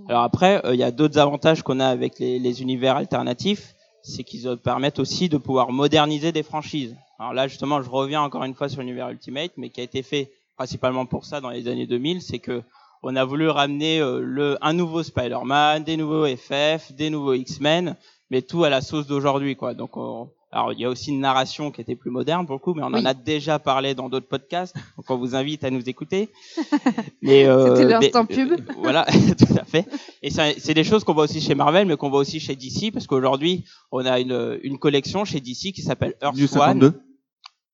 Alors 0.10 0.24
après, 0.24 0.66
euh, 0.66 0.74
il 0.74 0.80
y 0.80 0.84
a 0.84 0.92
d'autres 0.92 1.18
avantages 1.20 1.62
qu'on 1.64 1.80
a 1.80 1.88
avec 1.88 2.20
les, 2.20 2.40
les 2.40 2.62
univers 2.62 2.96
alternatifs, 2.98 3.74
c'est 4.04 4.24
qu'ils 4.24 4.48
euh, 4.48 4.56
permettent 4.56 5.00
aussi 5.00 5.30
de 5.30 5.38
pouvoir 5.38 5.72
moderniser 5.72 6.32
des 6.32 6.44
franchises. 6.44 6.96
Alors 7.20 7.34
là, 7.34 7.48
justement, 7.48 7.82
je 7.82 7.90
reviens 7.90 8.22
encore 8.22 8.44
une 8.44 8.54
fois 8.56 8.70
sur 8.70 8.82
l'univers 8.82 9.10
Ultimate, 9.10 9.52
mais 9.58 9.70
qui 9.70 9.82
a 9.82 9.84
été 9.84 10.02
fait 10.04 10.32
principalement 10.58 11.06
pour 11.06 11.26
ça 11.26 11.42
dans 11.42 11.50
les 11.50 11.68
années 11.68 11.88
2000, 11.88 12.22
c'est 12.22 12.40
que 12.40 12.62
on 13.06 13.16
a 13.16 13.24
voulu 13.26 13.48
ramener 13.50 14.00
euh, 14.02 14.20
le, 14.22 14.58
un 14.62 14.74
nouveau 14.74 15.04
Spider-Man, 15.04 15.84
des 15.84 15.98
nouveaux 15.98 16.26
FF, 16.28 16.92
des 16.94 17.10
nouveaux 17.10 17.34
X-Men, 17.34 17.96
mais 18.32 18.42
tout 18.42 18.64
à 18.64 18.70
la 18.70 18.82
sauce 18.82 19.08
d'aujourd'hui, 19.08 19.56
quoi. 19.56 19.74
Donc, 19.74 19.96
on- 19.98 20.30
alors 20.52 20.72
il 20.72 20.80
y 20.80 20.86
a 20.86 20.90
aussi 20.90 21.10
une 21.10 21.20
narration 21.20 21.70
qui 21.70 21.82
était 21.82 21.96
plus 21.98 22.12
moderne 22.12 22.46
pour 22.46 22.56
le 22.56 22.60
coup, 22.60 22.74
mais 22.74 22.82
on 22.84 22.88
en 22.94 23.04
a 23.06 23.14
déjà 23.14 23.60
parlé 23.60 23.94
dans 23.94 24.08
d'autres 24.08 24.28
podcasts, 24.28 24.74
donc 24.96 25.10
on 25.10 25.18
vous 25.18 25.36
invite 25.36 25.66
à 25.66 25.70
nous 25.70 25.90
écouter. 25.90 26.30
Mais 27.22 27.46
euh, 27.46 27.76
C'était 27.76 27.90
l'instant 27.90 28.26
pub. 28.26 28.52
euh, 28.54 28.58
voilà, 28.78 29.06
tout 29.38 29.54
à 29.60 29.66
fait. 29.66 29.86
Et 30.22 30.30
c'est 30.30 30.56
c'est 30.60 30.74
des 30.74 30.86
choses 30.86 31.04
qu'on 31.04 31.14
voit 31.14 31.26
aussi 31.26 31.42
chez 31.42 31.56
Marvel, 31.56 31.86
mais 31.88 31.98
qu'on 31.98 32.10
voit 32.10 32.20
aussi 32.20 32.40
chez 32.40 32.56
DC, 32.56 32.94
parce 32.94 33.06
qu'aujourd'hui 33.06 33.66
on 33.92 34.06
a 34.06 34.20
une, 34.20 34.60
une 34.64 34.78
collection 34.78 35.26
chez 35.26 35.42
DC 35.42 35.74
qui 35.74 35.82
s'appelle 35.82 36.14
Earth 36.22 36.36
New 36.38 36.44
One. 36.44 36.80
52. 36.80 36.94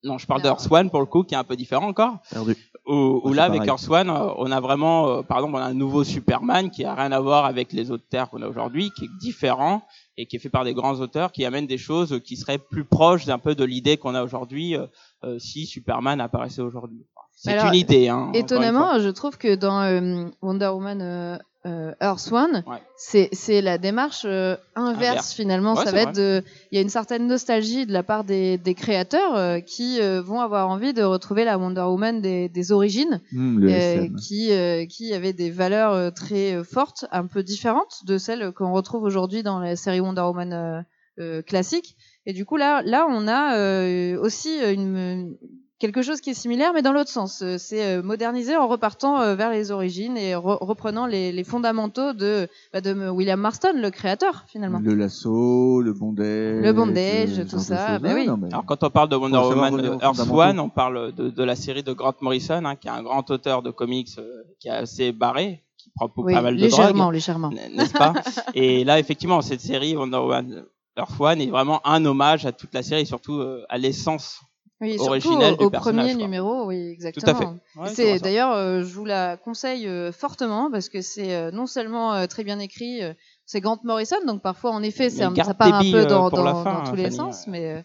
Non, 0.03 0.17
je 0.17 0.25
parle 0.25 0.41
d'Earth 0.41 0.67
One 0.71 0.89
pour 0.89 0.99
le 0.99 1.05
coup, 1.05 1.23
qui 1.23 1.35
est 1.35 1.37
un 1.37 1.43
peu 1.43 1.55
différent 1.55 1.87
encore. 1.87 2.17
Perdu. 2.31 2.55
Où, 2.87 3.21
c'est 3.27 3.35
là, 3.35 3.43
avec. 3.43 3.65
Earth 3.67 3.87
One, 3.89 4.09
euh, 4.09 4.33
on 4.37 4.51
a 4.51 4.59
vraiment, 4.59 5.07
euh, 5.07 5.21
par 5.21 5.37
exemple, 5.37 5.55
on 5.55 5.59
a 5.59 5.65
un 5.65 5.73
nouveau 5.75 6.03
Superman 6.03 6.71
qui 6.71 6.83
a 6.83 6.95
rien 6.95 7.11
à 7.11 7.19
voir 7.19 7.45
avec 7.45 7.71
les 7.73 7.91
autres 7.91 8.07
terres 8.09 8.29
qu'on 8.29 8.41
a 8.41 8.47
aujourd'hui, 8.47 8.91
qui 8.97 9.05
est 9.05 9.17
différent 9.19 9.83
et 10.17 10.25
qui 10.25 10.35
est 10.35 10.39
fait 10.39 10.49
par 10.49 10.63
des 10.63 10.73
grands 10.73 10.99
auteurs, 10.99 11.31
qui 11.31 11.45
amènent 11.45 11.67
des 11.67 11.77
choses 11.77 12.21
qui 12.23 12.37
seraient 12.37 12.57
plus 12.57 12.83
proches 12.83 13.25
d'un 13.25 13.39
peu 13.39 13.55
de 13.55 13.63
l'idée 13.63 13.97
qu'on 13.97 14.15
a 14.15 14.23
aujourd'hui 14.23 14.75
euh, 14.75 14.85
euh, 15.23 15.39
si 15.39 15.65
Superman 15.65 16.21
apparaissait 16.21 16.61
aujourd'hui. 16.61 17.05
C'est 17.33 17.59
une 17.59 17.73
idée. 17.73 18.07
Hein, 18.07 18.29
une. 18.29 18.35
Étonnamment, 18.35 18.99
je 18.99 19.09
trouve 19.09 19.37
que 19.37 19.55
dans 19.55 19.81
euh, 19.81 20.29
Wonder 20.41 20.67
Woman 20.67 21.39
euh, 21.65 21.93
Earth 22.01 22.31
One, 22.31 22.63
Ouais. 22.65 22.77
c'est 22.97 23.29
c'est 23.33 23.61
la 23.61 23.77
démarche 23.77 24.23
euh, 24.25 24.55
inverse, 24.75 24.97
Inverse. 25.09 25.33
finalement. 25.33 25.73
Ouais, 25.75 25.85
ça 25.85 25.91
va 25.91 25.91
vrai. 25.91 26.01
être 26.03 26.15
de, 26.15 26.43
il 26.71 26.75
y 26.75 26.79
a 26.79 26.81
une 26.81 26.89
certaine 26.89 27.27
nostalgie 27.27 27.85
de 27.85 27.93
la 27.93 28.01
part 28.03 28.23
des, 28.23 28.57
des 28.57 28.73
créateurs 28.73 29.35
euh, 29.35 29.59
qui 29.59 30.01
euh, 30.01 30.21
vont 30.21 30.39
avoir 30.41 30.69
envie 30.69 30.93
de 30.93 31.03
retrouver 31.03 31.45
la 31.45 31.57
Wonder 31.59 31.81
Woman 31.81 32.19
des, 32.21 32.49
des 32.49 32.71
origines, 32.71 33.21
le 33.31 33.71
euh, 33.71 34.07
qui 34.19 34.51
euh, 34.51 34.85
qui 34.87 35.13
avait 35.13 35.33
des 35.33 35.51
valeurs 35.51 35.93
euh, 35.93 36.09
très 36.09 36.53
euh, 36.55 36.63
fortes, 36.63 37.05
un 37.11 37.27
peu 37.27 37.43
différentes 37.43 38.05
de 38.05 38.17
celles 38.17 38.51
qu'on 38.53 38.71
retrouve 38.73 39.03
aujourd'hui 39.03 39.43
dans 39.43 39.59
la 39.59 39.75
série 39.75 39.99
Wonder 39.99 40.21
Woman 40.21 40.53
euh, 40.53 40.81
euh, 41.19 41.41
classique. 41.43 41.95
Et 42.25 42.33
du 42.33 42.45
coup 42.45 42.57
là, 42.57 42.81
là 42.83 43.05
on 43.09 43.27
a 43.27 43.55
euh, 43.57 44.19
aussi 44.19 44.57
une 44.59 45.35
quelque 45.81 46.01
chose 46.03 46.21
qui 46.21 46.29
est 46.29 46.33
similaire, 46.35 46.71
mais 46.73 46.81
dans 46.83 46.93
l'autre 46.93 47.09
sens. 47.09 47.41
Euh, 47.41 47.57
C'est 47.57 47.83
euh, 47.83 48.01
moderniser 48.03 48.55
en 48.55 48.67
repartant 48.67 49.19
euh, 49.19 49.35
vers 49.35 49.49
les 49.51 49.71
origines 49.71 50.15
et 50.15 50.33
re- 50.33 50.57
reprenant 50.63 51.07
les, 51.07 51.31
les 51.33 51.43
fondamentaux 51.43 52.13
de, 52.13 52.47
bah, 52.71 52.79
de 52.81 53.09
William 53.09 53.39
Marston, 53.39 53.73
le 53.75 53.89
créateur 53.89 54.45
finalement. 54.47 54.79
Le 54.81 54.93
lasso, 54.93 55.81
le 55.81 55.91
bondage. 55.93 56.61
Le 56.63 56.71
bondage, 56.71 57.39
euh, 57.39 57.45
tout 57.49 57.59
ça, 57.59 57.99
bah 57.99 58.11
oui. 58.13 58.27
non, 58.27 58.37
mais- 58.37 58.47
Alors 58.53 58.65
quand 58.65 58.83
on 58.83 58.89
parle 58.89 59.09
de 59.09 59.15
Wonder 59.15 59.37
Woman 59.39 59.99
Earth. 60.01 60.19
One, 60.31 60.59
on 60.59 60.69
parle 60.69 61.13
de, 61.13 61.29
de 61.29 61.43
la 61.43 61.55
série 61.55 61.83
de 61.83 61.91
Grant 61.93 62.13
Morrison, 62.21 62.63
hein, 62.63 62.75
qui 62.75 62.87
est 62.87 62.91
un 62.91 63.03
grand 63.03 63.29
auteur 63.31 63.61
de 63.63 63.71
comics 63.71 64.07
euh, 64.19 64.43
qui 64.59 64.67
est 64.69 64.71
assez 64.71 65.11
barré, 65.11 65.63
qui 65.77 65.89
prend 65.95 66.09
Oui, 66.17 66.33
pas 66.33 66.41
mal 66.43 66.55
de 66.55 66.61
légèrement, 66.61 67.05
drogue. 67.05 67.13
légèrement. 67.15 67.49
N- 67.51 67.75
n'est-ce 67.75 67.93
pas? 67.93 68.13
Et 68.53 68.83
là, 68.83 68.99
effectivement, 68.99 69.41
cette 69.41 69.61
série 69.61 69.95
Wonder 69.97 70.17
Woman 70.17 70.63
Earth 70.97 71.19
One 71.19 71.41
est 71.41 71.47
vraiment 71.49 71.81
un 71.87 72.05
hommage 72.05 72.45
à 72.45 72.51
toute 72.51 72.73
la 72.73 72.83
série, 72.83 73.01
et 73.01 73.05
surtout 73.05 73.35
euh, 73.39 73.63
à 73.69 73.77
l'essence. 73.79 74.41
Oui, 74.81 74.93
surtout 74.93 75.09
originelle 75.09 75.53
au, 75.53 75.57
du 75.57 75.65
au 75.65 75.69
personnage, 75.69 76.05
premier 76.05 76.15
quoi. 76.15 76.23
numéro, 76.25 76.65
oui, 76.65 76.87
Tout 76.87 76.91
exactement. 76.93 77.31
à 77.31 77.35
fait. 77.35 77.79
Ouais, 77.79 77.87
c'est 77.93 78.19
d'ailleurs, 78.19 78.51
euh, 78.53 78.81
je 78.81 78.93
vous 78.93 79.05
la 79.05 79.37
conseille 79.37 79.87
euh, 79.87 80.11
fortement 80.11 80.71
parce 80.71 80.89
que 80.89 81.01
c'est 81.01 81.35
euh, 81.35 81.51
non 81.51 81.67
seulement 81.67 82.13
euh, 82.15 82.25
très 82.25 82.43
bien 82.43 82.57
écrit, 82.59 83.03
euh, 83.03 83.13
c'est 83.45 83.61
Grant 83.61 83.79
Morrison, 83.83 84.17
donc 84.25 84.41
parfois 84.41 84.71
en 84.71 84.81
effet, 84.81 85.09
ça 85.09 85.29
part 85.53 85.75
un 85.75 85.91
peu 85.91 86.05
dans, 86.07 86.29
pour 86.29 86.41
la 86.43 86.53
dans- 86.53 86.63
fin, 86.63 86.73
dans 86.73 86.81
tous 86.83 86.89
hein, 86.93 86.95
les 86.95 87.03
Fanny, 87.03 87.15
sens, 87.15 87.45
mais 87.47 87.69
euh, 87.69 87.81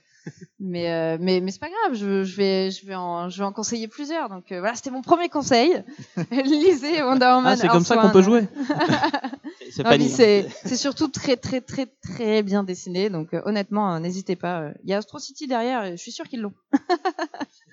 mais 0.61 0.91
euh, 0.93 1.17
mais 1.21 1.41
mais 1.41 1.51
c'est 1.51 1.61
pas 1.61 1.69
grave, 1.69 1.97
je, 1.97 2.25
je 2.25 2.37
vais 2.37 2.71
je 2.71 2.87
vais 2.87 2.95
en 2.95 3.29
je 3.29 3.39
vais 3.39 3.45
en 3.45 3.53
conseiller 3.53 3.89
plusieurs. 3.89 4.29
Donc 4.29 4.51
euh, 4.53 4.61
voilà, 4.61 4.75
c'était 4.75 4.91
mon 4.91 5.03
premier 5.03 5.29
conseil. 5.29 5.83
Lisez 6.31 7.03
Wonder 7.03 7.27
Woman. 7.27 7.47
Ah, 7.47 7.57
c'est 7.57 7.69
comme 7.69 7.85
ça 7.85 7.97
qu'on 7.97 8.11
peut 8.11 8.23
jouer. 8.23 8.47
C'est- 10.09 10.49
C'est 10.65 10.77
surtout 10.77 11.09
très 11.09 11.37
très 11.37 11.61
très 11.61 11.87
très 11.87 12.43
bien 12.43 12.63
dessiné, 12.65 13.11
donc 13.11 13.35
euh, 13.35 13.43
honnêtement, 13.45 13.95
euh, 13.95 13.99
n'hésitez 13.99 14.37
pas. 14.37 14.71
Il 14.85 14.91
y 14.91 14.95
a 14.95 14.99
Astro 14.99 15.19
City 15.19 15.47
derrière, 15.47 15.85
et 15.85 15.93
je 15.93 16.03
suis 16.03 16.13
sûr 16.13 16.27
qu'ils 16.27 16.41
l'ont. 16.41 16.55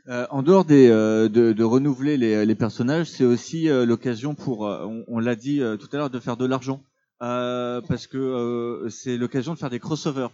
Euh, 0.09 0.27
en 0.31 0.43
dehors 0.43 0.65
des, 0.65 0.89
euh, 0.89 1.29
de, 1.29 1.53
de 1.53 1.63
renouveler 1.63 2.17
les, 2.17 2.45
les 2.45 2.55
personnages, 2.55 3.09
c'est 3.09 3.23
aussi 3.23 3.69
euh, 3.69 3.85
l'occasion 3.85 4.35
pour, 4.35 4.67
euh, 4.67 4.83
on, 4.85 5.05
on 5.07 5.17
l'a 5.19 5.37
dit 5.37 5.61
euh, 5.61 5.77
tout 5.77 5.87
à 5.93 5.95
l'heure, 5.95 6.09
de 6.09 6.19
faire 6.19 6.35
de 6.35 6.45
l'argent. 6.45 6.83
Euh, 7.21 7.79
parce 7.87 8.07
que 8.07 8.17
euh, 8.17 8.89
c'est 8.89 9.15
l'occasion 9.15 9.53
de 9.53 9.59
faire 9.59 9.69
des 9.69 9.79
crossovers. 9.79 10.27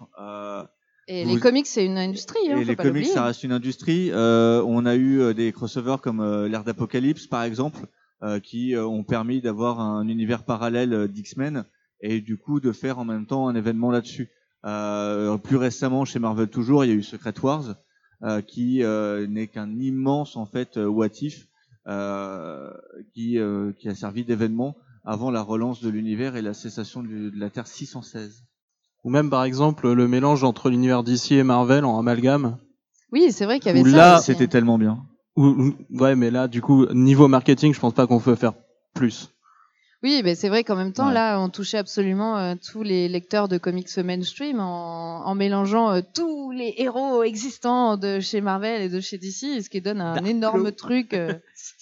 Et 1.12 1.24
Vous- 1.24 1.36
les 1.36 1.42
comics, 1.42 1.66
c'est 1.66 1.86
une 1.86 1.98
industrie, 1.98 2.38
hein, 2.52 2.58
et 2.58 2.64
les 2.66 2.76
comics, 2.76 3.06
ça 3.14 3.24
reste 3.26 3.44
une 3.44 3.52
industrie. 3.52 4.12
Euh, 4.12 4.62
on 4.66 4.86
a 4.86 4.96
eu 4.96 5.20
euh, 5.22 5.34
des 5.34 5.52
crossovers 5.52 5.98
comme 6.02 6.20
euh, 6.20 6.48
l'ère 6.48 6.64
d'Apocalypse, 6.64 7.26
par 7.26 7.44
exemple, 7.44 7.80
euh, 8.22 8.40
qui 8.40 8.76
euh, 8.76 8.86
ont 8.86 9.04
permis 9.04 9.42
d'avoir 9.42 9.80
un 9.80 10.08
univers 10.08 10.44
parallèle 10.44 10.94
euh, 10.94 11.08
d'X-Men 11.08 11.66
et 12.02 12.22
du 12.22 12.38
coup 12.38 12.60
de 12.60 12.72
faire 12.72 13.00
en 13.00 13.06
même 13.06 13.26
temps 13.26 13.48
un 13.48 13.56
événement 13.56 13.90
là-dessus. 13.92 14.30
Euh, 14.66 15.36
plus 15.38 15.56
récemment, 15.58 16.06
chez 16.06 16.20
Marvel 16.20 16.48
toujours, 16.50 16.86
il 16.86 16.90
y 16.90 16.92
a 16.92 16.96
eu 16.96 17.02
Secret 17.04 17.34
Wars, 17.42 17.76
euh, 18.24 18.42
qui 18.42 18.84
euh, 18.84 19.26
n'est 19.26 19.48
qu'un 19.48 19.70
immense 19.80 20.36
en 20.36 20.46
fait 20.46 20.78
what 20.78 21.08
if, 21.22 21.48
euh, 21.88 22.70
qui, 23.14 23.40
euh, 23.40 23.72
qui 23.80 23.90
a 23.90 23.96
servi 23.96 24.24
d'événement 24.26 24.76
avant 25.06 25.32
la 25.32 25.42
relance 25.42 25.82
de 25.82 25.90
l'univers 25.90 26.36
et 26.36 26.42
la 26.42 26.54
cessation 26.54 27.02
du- 27.02 27.32
de 27.32 27.40
la 27.40 27.50
Terre 27.50 27.68
616. 27.68 28.44
Ou 29.10 29.12
même 29.12 29.32
par 29.32 29.44
exemple 29.44 29.92
le 29.92 30.08
mélange 30.08 30.44
entre 30.44 30.70
l'univers 30.70 31.02
DC 31.04 31.32
et 31.32 31.42
Marvel 31.42 31.84
en 31.84 31.98
amalgame. 31.98 32.60
Oui, 33.12 33.32
c'est 33.32 33.46
vrai 33.46 33.58
qu'il 33.60 33.66
y 33.66 33.70
avait 33.72 33.82
Où 33.82 33.90
ça. 33.90 33.98
là, 33.98 34.16
aussi. 34.18 34.26
C'était 34.26 34.46
tellement 34.46 34.78
bien. 34.78 35.00
Ou- 35.36 35.48
ou- 35.48 35.76
ouais, 36.00 36.16
mais 36.16 36.30
là, 36.30 36.48
du 36.48 36.62
coup, 36.62 36.86
niveau 36.94 37.28
marketing, 37.28 37.74
je 37.74 37.80
pense 37.80 37.94
pas 37.96 38.06
qu'on 38.06 38.20
peut 38.20 38.36
faire 38.36 38.54
plus. 38.94 39.32
Oui, 40.04 40.22
mais 40.24 40.36
c'est 40.36 40.48
vrai 40.48 40.64
qu'en 40.64 40.76
même 40.76 40.94
temps, 40.94 41.08
Ouais. 41.08 41.14
là, 41.16 41.40
on 41.42 41.50
touchait 41.50 41.80
absolument 41.80 42.38
euh, 42.38 42.54
tous 42.72 42.84
les 42.84 43.10
lecteurs 43.10 43.48
de 43.48 43.58
comics 43.58 43.90
mainstream 43.98 44.60
en, 44.60 45.26
en 45.26 45.34
mélangeant 45.34 45.90
euh, 45.90 46.02
tous 46.14 46.52
les 46.52 46.76
héros 46.78 47.24
existants 47.24 47.98
de 47.98 48.20
chez 48.20 48.42
Marvel 48.42 48.80
et 48.84 48.90
de 48.90 49.00
chez 49.00 49.18
DC, 49.18 49.64
ce 49.64 49.70
qui 49.72 49.82
donne 49.82 50.02
un 50.02 50.24
énorme 50.24 50.72
truc. 50.72 51.16
euh, 51.16 51.34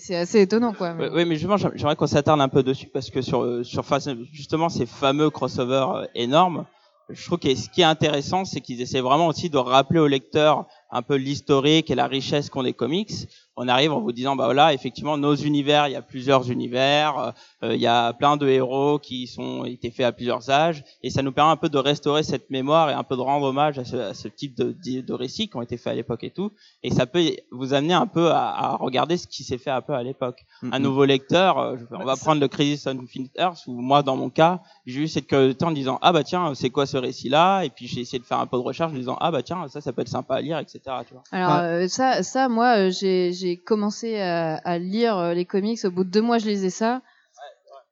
c'est 0.00 0.16
assez 0.16 0.40
étonnant, 0.40 0.72
quoi. 0.72 0.94
Oui, 0.98 1.06
oui, 1.12 1.24
mais 1.24 1.34
justement, 1.36 1.56
j'aim- 1.56 1.72
j'aimerais 1.74 1.96
qu'on 1.96 2.06
s'attarde 2.06 2.40
un 2.40 2.48
peu 2.48 2.62
dessus 2.62 2.88
parce 2.88 3.10
que 3.10 3.22
sur, 3.22 3.42
euh, 3.42 3.62
sur 3.62 3.84
justement 4.32 4.68
ces 4.68 4.86
fameux 4.86 5.30
crossovers 5.30 5.90
euh, 5.94 6.04
énormes, 6.14 6.66
je 7.08 7.24
trouve 7.24 7.38
que 7.38 7.54
ce 7.54 7.68
qui 7.68 7.80
est 7.82 7.84
intéressant, 7.84 8.44
c'est 8.44 8.60
qu'ils 8.60 8.80
essaient 8.80 9.00
vraiment 9.00 9.26
aussi 9.28 9.48
de 9.50 9.58
rappeler 9.58 10.00
au 10.00 10.06
lecteur 10.06 10.66
un 10.90 11.02
peu 11.02 11.16
l'historique 11.16 11.90
et 11.90 11.94
la 11.94 12.06
richesse 12.06 12.50
qu'ont 12.50 12.62
les 12.62 12.72
comics. 12.72 13.12
On 13.56 13.68
arrive 13.68 13.92
en 13.92 14.00
vous 14.00 14.12
disant, 14.12 14.36
bah 14.36 14.46
voilà, 14.46 14.72
effectivement, 14.72 15.18
nos 15.18 15.34
univers, 15.34 15.86
il 15.88 15.92
y 15.92 15.96
a 15.96 16.00
plusieurs 16.02 16.50
univers, 16.50 17.34
euh, 17.62 17.74
il 17.74 17.80
y 17.80 17.86
a 17.86 18.14
plein 18.14 18.38
de 18.38 18.48
héros 18.48 18.98
qui 18.98 19.26
sont 19.26 19.66
été 19.66 19.90
faits 19.90 20.06
à 20.06 20.12
plusieurs 20.12 20.48
âges, 20.48 20.82
et 21.02 21.10
ça 21.10 21.20
nous 21.20 21.32
permet 21.32 21.52
un 21.52 21.56
peu 21.56 21.68
de 21.68 21.76
restaurer 21.76 22.22
cette 22.22 22.48
mémoire 22.48 22.88
et 22.88 22.94
un 22.94 23.02
peu 23.02 23.16
de 23.16 23.20
rendre 23.20 23.46
hommage 23.46 23.78
à 23.78 23.84
ce, 23.84 23.96
à 23.96 24.14
ce 24.14 24.28
type 24.28 24.56
de, 24.56 24.74
de, 25.02 25.12
récits 25.12 25.48
qui 25.48 25.56
ont 25.56 25.62
été 25.62 25.76
faits 25.76 25.92
à 25.92 25.94
l'époque 25.94 26.24
et 26.24 26.30
tout. 26.30 26.52
Et 26.82 26.90
ça 26.90 27.04
peut 27.06 27.22
vous 27.50 27.74
amener 27.74 27.92
un 27.92 28.06
peu 28.06 28.30
à, 28.30 28.48
à 28.48 28.76
regarder 28.76 29.18
ce 29.18 29.26
qui 29.26 29.44
s'est 29.44 29.58
fait 29.58 29.70
un 29.70 29.82
peu 29.82 29.92
à 29.92 30.02
l'époque 30.02 30.44
un 30.62 30.78
Mhm. 30.78 30.82
nouveau 30.84 31.04
lecteur, 31.04 31.58
euh, 31.58 31.76
on 31.90 32.04
va 32.04 32.16
prendre 32.16 32.40
le 32.40 32.48
Crisis 32.48 32.86
on 32.86 32.98
Infinite 32.98 33.32
Earth, 33.38 33.66
ou 33.66 33.80
moi 33.80 34.02
dans 34.02 34.16
mon 34.16 34.30
cas, 34.30 34.60
j'ai 34.86 35.00
eu 35.00 35.08
cette 35.08 35.26
curiosité 35.26 35.64
en 35.66 35.70
disant 35.72 35.98
ah 36.00 36.12
bah 36.12 36.24
tiens 36.24 36.54
c'est 36.54 36.70
quoi 36.70 36.86
ce 36.86 36.96
récit-là, 36.96 37.62
et 37.64 37.70
puis 37.70 37.86
j'ai 37.86 38.00
essayé 38.00 38.18
de 38.18 38.24
faire 38.24 38.38
un 38.40 38.46
peu 38.46 38.56
de 38.56 38.62
recherche 38.62 38.92
en 38.92 38.96
disant 38.96 39.16
ah 39.20 39.30
bah 39.30 39.42
tiens 39.42 39.68
ça 39.68 39.80
ça 39.80 39.92
peut 39.92 40.02
être 40.02 40.08
sympa 40.08 40.36
à 40.36 40.40
lire, 40.40 40.58
etc. 40.58 40.79
Tu 41.06 41.14
vois. 41.14 41.22
Alors 41.32 41.56
euh, 41.62 41.88
ça, 41.88 42.22
ça, 42.22 42.48
moi, 42.48 42.88
euh, 42.88 42.90
j'ai 42.90 43.56
commencé 43.64 44.20
à, 44.20 44.56
à 44.56 44.78
lire 44.78 45.16
euh, 45.18 45.34
les 45.34 45.44
comics. 45.44 45.84
Au 45.84 45.90
bout 45.90 46.04
de 46.04 46.10
deux 46.10 46.22
mois, 46.22 46.38
je 46.38 46.46
lisais 46.46 46.70
ça. 46.70 47.02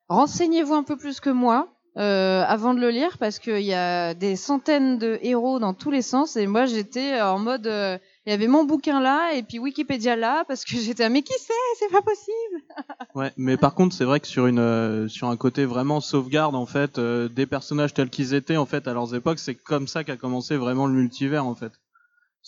Renseignez-vous 0.09 0.75
un 0.75 0.83
peu 0.83 0.97
plus 0.97 1.21
que 1.21 1.31
moi 1.31 1.69
euh, 1.99 2.45
avant 2.47 2.75
de 2.75 2.81
le 2.81 2.91
lire, 2.91 3.19
parce 3.19 3.41
qu'il 3.41 3.61
y 3.63 3.75
a 3.75 4.15
des 4.15 4.37
centaines 4.37 4.99
de 4.99 5.19
héros 5.21 5.59
dans 5.59 5.75
tous 5.75 5.91
les 5.91 6.03
sens. 6.03 6.37
Et 6.37 6.47
moi, 6.47 6.65
j'étais 6.65 7.21
en 7.21 7.41
mode, 7.41 7.67
euh, 7.67 7.99
il 8.25 8.31
y 8.31 8.33
avait 8.33 8.47
mon 8.47 8.65
bouquin 8.65 9.01
là, 9.01 9.33
et 9.35 9.43
puis 9.43 9.59
Wikipédia 9.59 10.15
là, 10.15 10.45
parce 10.47 10.65
que 10.65 10.77
j'étais, 10.77 11.09
mais 11.09 11.23
qui 11.23 11.35
c'est? 11.39 11.53
C'est 11.79 11.91
pas 11.91 12.03
possible. 12.03 12.63
Ouais, 13.15 13.33
mais 13.37 13.57
par 13.57 13.75
contre, 13.75 13.97
c'est 13.97 14.05
vrai 14.05 14.21
que 14.21 14.29
sur 14.29 14.47
une 14.47 14.61
euh, 14.61 15.09
sur 15.09 15.29
un 15.29 15.37
côté 15.37 15.65
vraiment 15.65 16.01
sauvegarde 16.01 16.55
en 16.55 16.67
fait 16.67 16.99
euh, 16.99 17.29
des 17.29 17.47
personnages 17.47 17.93
tels 17.93 18.11
qu'ils 18.11 18.33
étaient 18.35 18.57
en 18.57 18.67
fait 18.67 18.87
à 18.87 18.93
leurs 18.93 19.13
époques, 19.15 19.41
c'est 19.41 19.57
comme 19.57 19.89
ça 19.89 20.05
qu'a 20.05 20.17
commencé 20.17 20.57
vraiment 20.57 20.87
le 20.87 20.93
multivers 20.93 21.45
en 21.45 21.55
fait. 21.57 21.73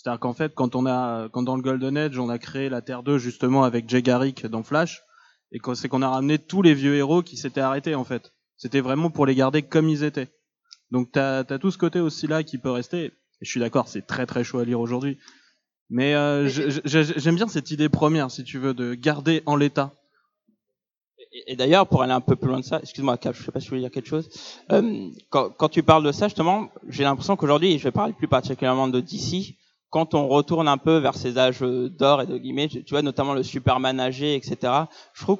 C'est-à-dire 0.01 0.19
qu'en 0.19 0.33
fait, 0.33 0.55
quand 0.55 0.75
on 0.75 0.87
a 0.87 1.29
quand 1.29 1.43
dans 1.43 1.55
le 1.55 1.61
Golden 1.61 1.95
Age, 1.95 2.17
on 2.17 2.29
a 2.29 2.39
créé 2.39 2.69
la 2.69 2.81
Terre 2.81 3.03
2 3.03 3.19
justement 3.19 3.63
avec 3.63 3.87
Jay 3.87 4.01
Garrick 4.01 4.47
dans 4.47 4.63
Flash 4.63 5.03
et 5.51 5.59
c'est 5.75 5.89
qu'on 5.89 6.01
a 6.01 6.09
ramené 6.09 6.39
tous 6.39 6.63
les 6.63 6.73
vieux 6.73 6.95
héros 6.95 7.21
qui 7.21 7.37
s'étaient 7.37 7.61
arrêtés 7.61 7.93
en 7.93 8.03
fait. 8.03 8.33
C'était 8.57 8.79
vraiment 8.79 9.11
pour 9.11 9.27
les 9.27 9.35
garder 9.35 9.61
comme 9.61 9.89
ils 9.89 10.03
étaient. 10.03 10.29
Donc 10.89 11.11
t'as 11.11 11.39
as 11.39 11.59
tout 11.59 11.69
ce 11.69 11.77
côté 11.77 11.99
aussi 11.99 12.25
là 12.25 12.41
qui 12.41 12.57
peut 12.57 12.71
rester. 12.71 13.05
Et 13.05 13.45
je 13.45 13.49
suis 13.51 13.59
d'accord, 13.59 13.87
c'est 13.87 14.07
très 14.07 14.25
très 14.25 14.43
chaud 14.43 14.57
à 14.57 14.65
lire 14.65 14.79
aujourd'hui. 14.79 15.19
Mais 15.91 16.15
euh, 16.15 16.47
j'aime 16.47 17.35
bien 17.35 17.47
cette 17.47 17.69
idée 17.69 17.89
première, 17.89 18.31
si 18.31 18.43
tu 18.43 18.57
veux, 18.57 18.73
de 18.73 18.95
garder 18.95 19.43
en 19.45 19.55
l'état. 19.55 19.93
Et, 21.31 21.53
et 21.53 21.55
d'ailleurs 21.55 21.87
pour 21.87 22.01
aller 22.01 22.13
un 22.13 22.21
peu 22.21 22.35
plus 22.35 22.47
loin 22.47 22.59
de 22.59 22.65
ça, 22.65 22.79
excuse-moi 22.79 23.17
Cap, 23.17 23.35
je 23.35 23.43
sais 23.43 23.51
pas 23.51 23.59
si 23.59 23.65
tu 23.65 23.69
voulais 23.69 23.81
dire 23.81 23.91
quelque 23.91 24.09
chose. 24.09 24.29
Euh, 24.71 25.09
quand, 25.29 25.51
quand 25.51 25.69
tu 25.69 25.83
parles 25.83 26.03
de 26.03 26.11
ça 26.11 26.27
justement, 26.27 26.69
j'ai 26.87 27.03
l'impression 27.03 27.35
qu'aujourd'hui, 27.35 27.77
je 27.77 27.83
vais 27.83 27.91
parler 27.91 28.13
plus 28.13 28.27
particulièrement 28.27 28.87
de 28.87 28.99
DC, 28.99 29.57
quand 29.91 30.15
on 30.15 30.27
retourne 30.27 30.67
un 30.67 30.77
peu 30.77 30.97
vers 30.97 31.15
ces 31.15 31.37
âges 31.37 31.59
d'or 31.59 32.23
et 32.23 32.25
de 32.25 32.37
guillemets, 32.37 32.69
tu 32.69 32.83
vois 32.89 33.01
notamment 33.03 33.33
le 33.33 33.43
Superman 33.43 33.99
âgé, 33.99 34.35
etc. 34.35 34.73
Je 35.13 35.21
trouve 35.21 35.37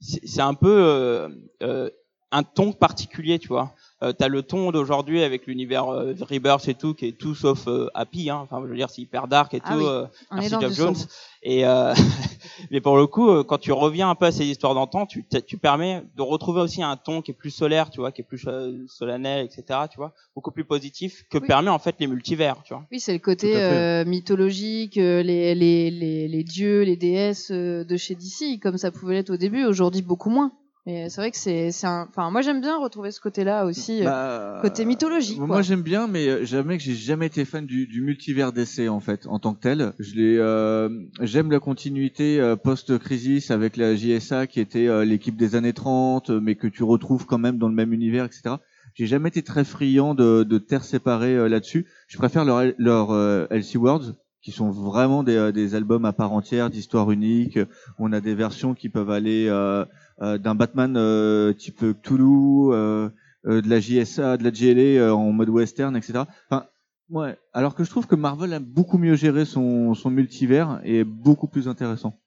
c'est 0.00 0.26
c'est 0.26 0.40
un 0.40 0.54
peu 0.54 0.70
euh, 0.70 1.28
euh, 1.62 1.90
un 2.30 2.44
ton 2.44 2.72
particulier, 2.72 3.38
tu 3.38 3.48
vois. 3.48 3.74
Euh, 4.02 4.12
T'as 4.12 4.28
le 4.28 4.42
ton 4.42 4.70
d'aujourd'hui 4.72 5.22
avec 5.22 5.46
l'univers 5.46 5.88
euh, 5.88 6.14
Rebirth 6.20 6.68
et 6.68 6.74
tout, 6.74 6.94
qui 6.94 7.06
est 7.06 7.12
tout 7.16 7.34
sauf 7.34 7.68
euh, 7.68 7.88
happy. 7.94 8.28
Hein. 8.28 8.40
Enfin, 8.42 8.60
je 8.64 8.68
veux 8.68 8.76
dire, 8.76 8.90
c'est 8.90 9.00
hyper 9.02 9.28
dark 9.28 9.54
et 9.54 9.60
Ah 9.64 9.72
tout. 9.72 9.78
oui, 9.78 9.84
euh, 9.86 10.04
merci 10.32 10.56
du 10.56 10.74
Jones. 10.74 10.94
sombre. 10.96 10.98
Et 11.44 11.64
euh, 11.64 11.94
mais 12.72 12.80
pour 12.80 12.96
le 12.96 13.06
coup, 13.06 13.30
euh, 13.30 13.44
quand 13.44 13.58
tu 13.58 13.70
reviens 13.72 14.10
un 14.10 14.14
peu 14.16 14.26
à 14.26 14.32
ces 14.32 14.44
histoires 14.46 14.74
d'antan, 14.74 15.06
tu, 15.06 15.24
tu 15.46 15.58
permets 15.58 16.02
de 16.16 16.22
retrouver 16.22 16.60
aussi 16.60 16.82
un 16.82 16.96
ton 16.96 17.22
qui 17.22 17.30
est 17.30 17.34
plus 17.34 17.50
solaire, 17.50 17.90
tu 17.90 18.00
vois, 18.00 18.10
qui 18.12 18.22
est 18.22 18.24
plus 18.24 18.46
solennel, 18.88 19.44
etc. 19.46 19.80
Tu 19.90 19.96
vois, 19.96 20.12
beaucoup 20.34 20.50
plus 20.50 20.64
positif 20.64 21.24
que 21.30 21.38
Oui. 21.38 21.46
permet 21.46 21.70
en 21.70 21.78
fait 21.78 21.94
les 22.00 22.06
multivers, 22.08 22.56
tu 22.64 22.74
vois. 22.74 22.84
Oui, 22.90 22.98
c'est 23.00 23.12
le 23.12 23.18
côté 23.20 23.56
euh, 23.56 24.04
mythologique, 24.04 24.96
les, 24.96 25.54
les, 25.54 25.90
les, 25.90 26.28
les 26.28 26.44
dieux, 26.44 26.82
les 26.82 26.96
déesses 26.96 27.50
de 27.52 27.96
chez 27.96 28.16
DC, 28.16 28.60
comme 28.60 28.76
ça 28.76 28.90
pouvait 28.90 29.14
l'être 29.14 29.30
au 29.30 29.36
début, 29.36 29.64
aujourd'hui 29.64 30.02
beaucoup 30.02 30.30
moins. 30.30 30.52
Mais 30.86 31.08
c'est 31.08 31.20
vrai 31.22 31.30
que 31.30 31.36
c'est 31.38 31.72
c'est 31.72 31.86
un... 31.86 32.06
Enfin, 32.10 32.30
moi 32.30 32.42
j'aime 32.42 32.60
bien 32.60 32.76
retrouver 32.78 33.10
ce 33.10 33.18
côté-là 33.20 33.64
aussi. 33.64 34.00
euh, 34.02 34.04
Bah, 34.04 34.58
côté 34.60 34.84
mythologique, 34.84 35.38
Moi 35.38 35.46
quoi. 35.48 35.62
j'aime 35.62 35.80
bien, 35.82 36.06
mais 36.06 36.28
euh, 36.28 36.44
jamais 36.44 36.76
que 36.76 36.82
j'ai 36.84 36.94
jamais 36.94 37.26
été 37.26 37.46
fan 37.46 37.64
du, 37.64 37.86
du 37.86 38.02
multivers 38.02 38.52
d'essai 38.52 38.88
en 38.88 39.00
fait 39.00 39.26
en 39.26 39.38
tant 39.38 39.54
que 39.54 39.60
tel. 39.60 39.94
Je 39.98 40.14
l'ai, 40.14 40.36
euh, 40.38 40.90
j'aime 41.22 41.50
la 41.50 41.58
continuité 41.58 42.38
euh, 42.38 42.54
post-crisis 42.56 43.50
avec 43.50 43.78
la 43.78 43.94
JSA 43.96 44.46
qui 44.46 44.60
était 44.60 44.86
euh, 44.86 45.06
l'équipe 45.06 45.36
des 45.36 45.54
années 45.56 45.72
30, 45.72 46.28
euh, 46.28 46.40
mais 46.40 46.54
que 46.54 46.66
tu 46.66 46.82
retrouves 46.82 47.24
quand 47.24 47.38
même 47.38 47.56
dans 47.56 47.68
le 47.68 47.74
même 47.74 47.92
univers, 47.94 48.26
etc. 48.26 48.56
J'ai 48.94 49.06
jamais 49.06 49.30
été 49.30 49.42
très 49.42 49.64
friand 49.64 50.14
de, 50.14 50.42
de 50.42 50.58
terres 50.58 50.84
séparées 50.84 51.34
euh, 51.34 51.48
là-dessus. 51.48 51.86
Je 52.08 52.18
préfère 52.18 52.44
leur, 52.44 52.62
leur 52.76 53.10
euh, 53.12 53.46
LC 53.50 53.76
Worlds 53.76 54.16
qui 54.42 54.52
sont 54.52 54.70
vraiment 54.70 55.22
des, 55.22 55.36
euh, 55.36 55.52
des 55.52 55.74
albums 55.74 56.04
à 56.04 56.12
part 56.12 56.32
entière, 56.34 56.68
d'histoires 56.68 57.10
uniques. 57.10 57.58
On 57.98 58.12
a 58.12 58.20
des 58.20 58.34
versions 58.34 58.74
qui 58.74 58.90
peuvent 58.90 59.10
aller 59.10 59.46
euh, 59.48 59.54
euh, 59.82 59.84
d'un 60.20 60.54
Batman 60.54 60.96
euh, 60.96 61.52
type 61.52 61.84
Cthulhu, 62.02 62.72
euh, 62.72 63.08
euh, 63.46 63.60
de 63.60 63.68
la 63.68 63.80
JSA, 63.80 64.36
de 64.36 64.44
la 64.44 64.50
GLA 64.50 65.00
euh, 65.02 65.12
en 65.12 65.32
mode 65.32 65.48
western, 65.48 65.96
etc. 65.96 66.20
Enfin, 66.48 66.66
ouais. 67.10 67.36
Alors 67.52 67.74
que 67.74 67.84
je 67.84 67.90
trouve 67.90 68.06
que 68.06 68.14
Marvel 68.14 68.52
a 68.54 68.60
beaucoup 68.60 68.96
mieux 68.98 69.16
géré 69.16 69.44
son, 69.44 69.94
son 69.94 70.10
multivers 70.10 70.80
et 70.84 71.00
est 71.00 71.04
beaucoup 71.04 71.46
plus 71.48 71.68
intéressant. 71.68 72.18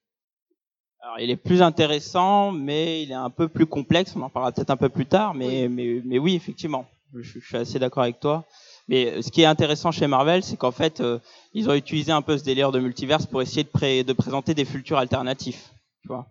Alors, 1.01 1.20
il 1.20 1.29
est 1.29 1.38
plus 1.38 1.62
intéressant, 1.62 2.51
mais 2.51 3.03
il 3.03 3.12
est 3.12 3.15
un 3.15 3.29
peu 3.29 3.48
plus 3.48 3.65
complexe. 3.65 4.13
On 4.15 4.22
en 4.22 4.29
parlera 4.29 4.51
peut-être 4.51 4.72
un 4.72 4.77
peu 4.77 4.89
plus 4.89 5.06
tard, 5.06 5.34
mais 5.34 5.70
mais 5.70 6.01
mais 6.03 6.20
oui, 6.20 6.36
effectivement, 6.36 6.86
je, 7.13 7.22
je 7.39 7.46
suis 7.46 7.56
assez 7.58 7.79
d'accord 7.79 8.03
avec 8.03 8.20
toi. 8.20 8.46
Mais 8.89 9.12
euh, 9.13 9.22
ce 9.22 9.32
qui 9.32 9.41
est 9.41 9.46
intéressant 9.46 9.91
chez 9.91 10.08
Marvel, 10.08 10.44
c'est 10.44 10.58
qu'en 10.58 10.72
fait, 10.72 11.00
euh, 11.01 11.20
ils 11.53 11.70
ont 11.70 11.74
utilisé 11.74 12.12
un 12.12 12.22
peu 12.22 12.38
ce 12.38 12.44
délire 12.44 12.72
de 12.72 12.79
multiverse 12.79 13.25
pour 13.25 13.41
essayer 13.41 13.63
de, 13.63 13.70
pré- 13.70 14.03
de 14.03 14.13
présenter 14.13 14.53
des 14.53 14.65
futurs 14.65 14.98
alternatifs, 14.98 15.72
tu 16.01 16.10
vois. 16.10 16.27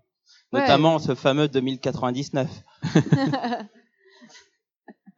Ouais. 0.52 0.60
Notamment 0.60 0.98
ce 0.98 1.14
fameux 1.14 1.48
2099. 1.48 2.48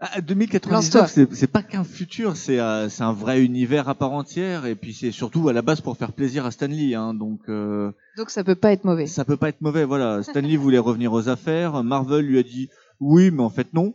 Ah, 0.00 0.20
Lance-toi. 0.20 0.22
2099, 0.22 1.10
c'est 1.10 1.34
c'est 1.34 1.46
pas 1.48 1.64
qu'un 1.64 1.82
futur, 1.82 2.36
c'est 2.36 2.60
euh, 2.60 2.88
c'est 2.88 3.02
un 3.02 3.12
vrai 3.12 3.42
univers 3.42 3.88
à 3.88 3.96
part 3.96 4.12
entière 4.12 4.64
et 4.64 4.76
puis 4.76 4.94
c'est 4.94 5.10
surtout 5.10 5.48
à 5.48 5.52
la 5.52 5.60
base 5.60 5.80
pour 5.80 5.96
faire 5.96 6.12
plaisir 6.12 6.46
à 6.46 6.52
Stan 6.52 6.68
Lee, 6.68 6.94
hein, 6.94 7.14
donc 7.14 7.40
euh, 7.48 7.90
Donc 8.16 8.30
ça 8.30 8.44
peut 8.44 8.54
pas 8.54 8.70
être 8.70 8.84
mauvais. 8.84 9.08
ça 9.08 9.24
peut 9.24 9.36
pas 9.36 9.48
être 9.48 9.60
mauvais. 9.60 9.82
Voilà, 9.82 10.22
Stan 10.22 10.40
Lee 10.40 10.54
voulait 10.54 10.78
revenir 10.78 11.12
aux 11.12 11.28
affaires, 11.28 11.82
Marvel 11.82 12.24
lui 12.24 12.38
a 12.38 12.44
dit 12.44 12.68
oui, 13.00 13.32
mais 13.32 13.42
en 13.42 13.50
fait 13.50 13.74
non. 13.74 13.94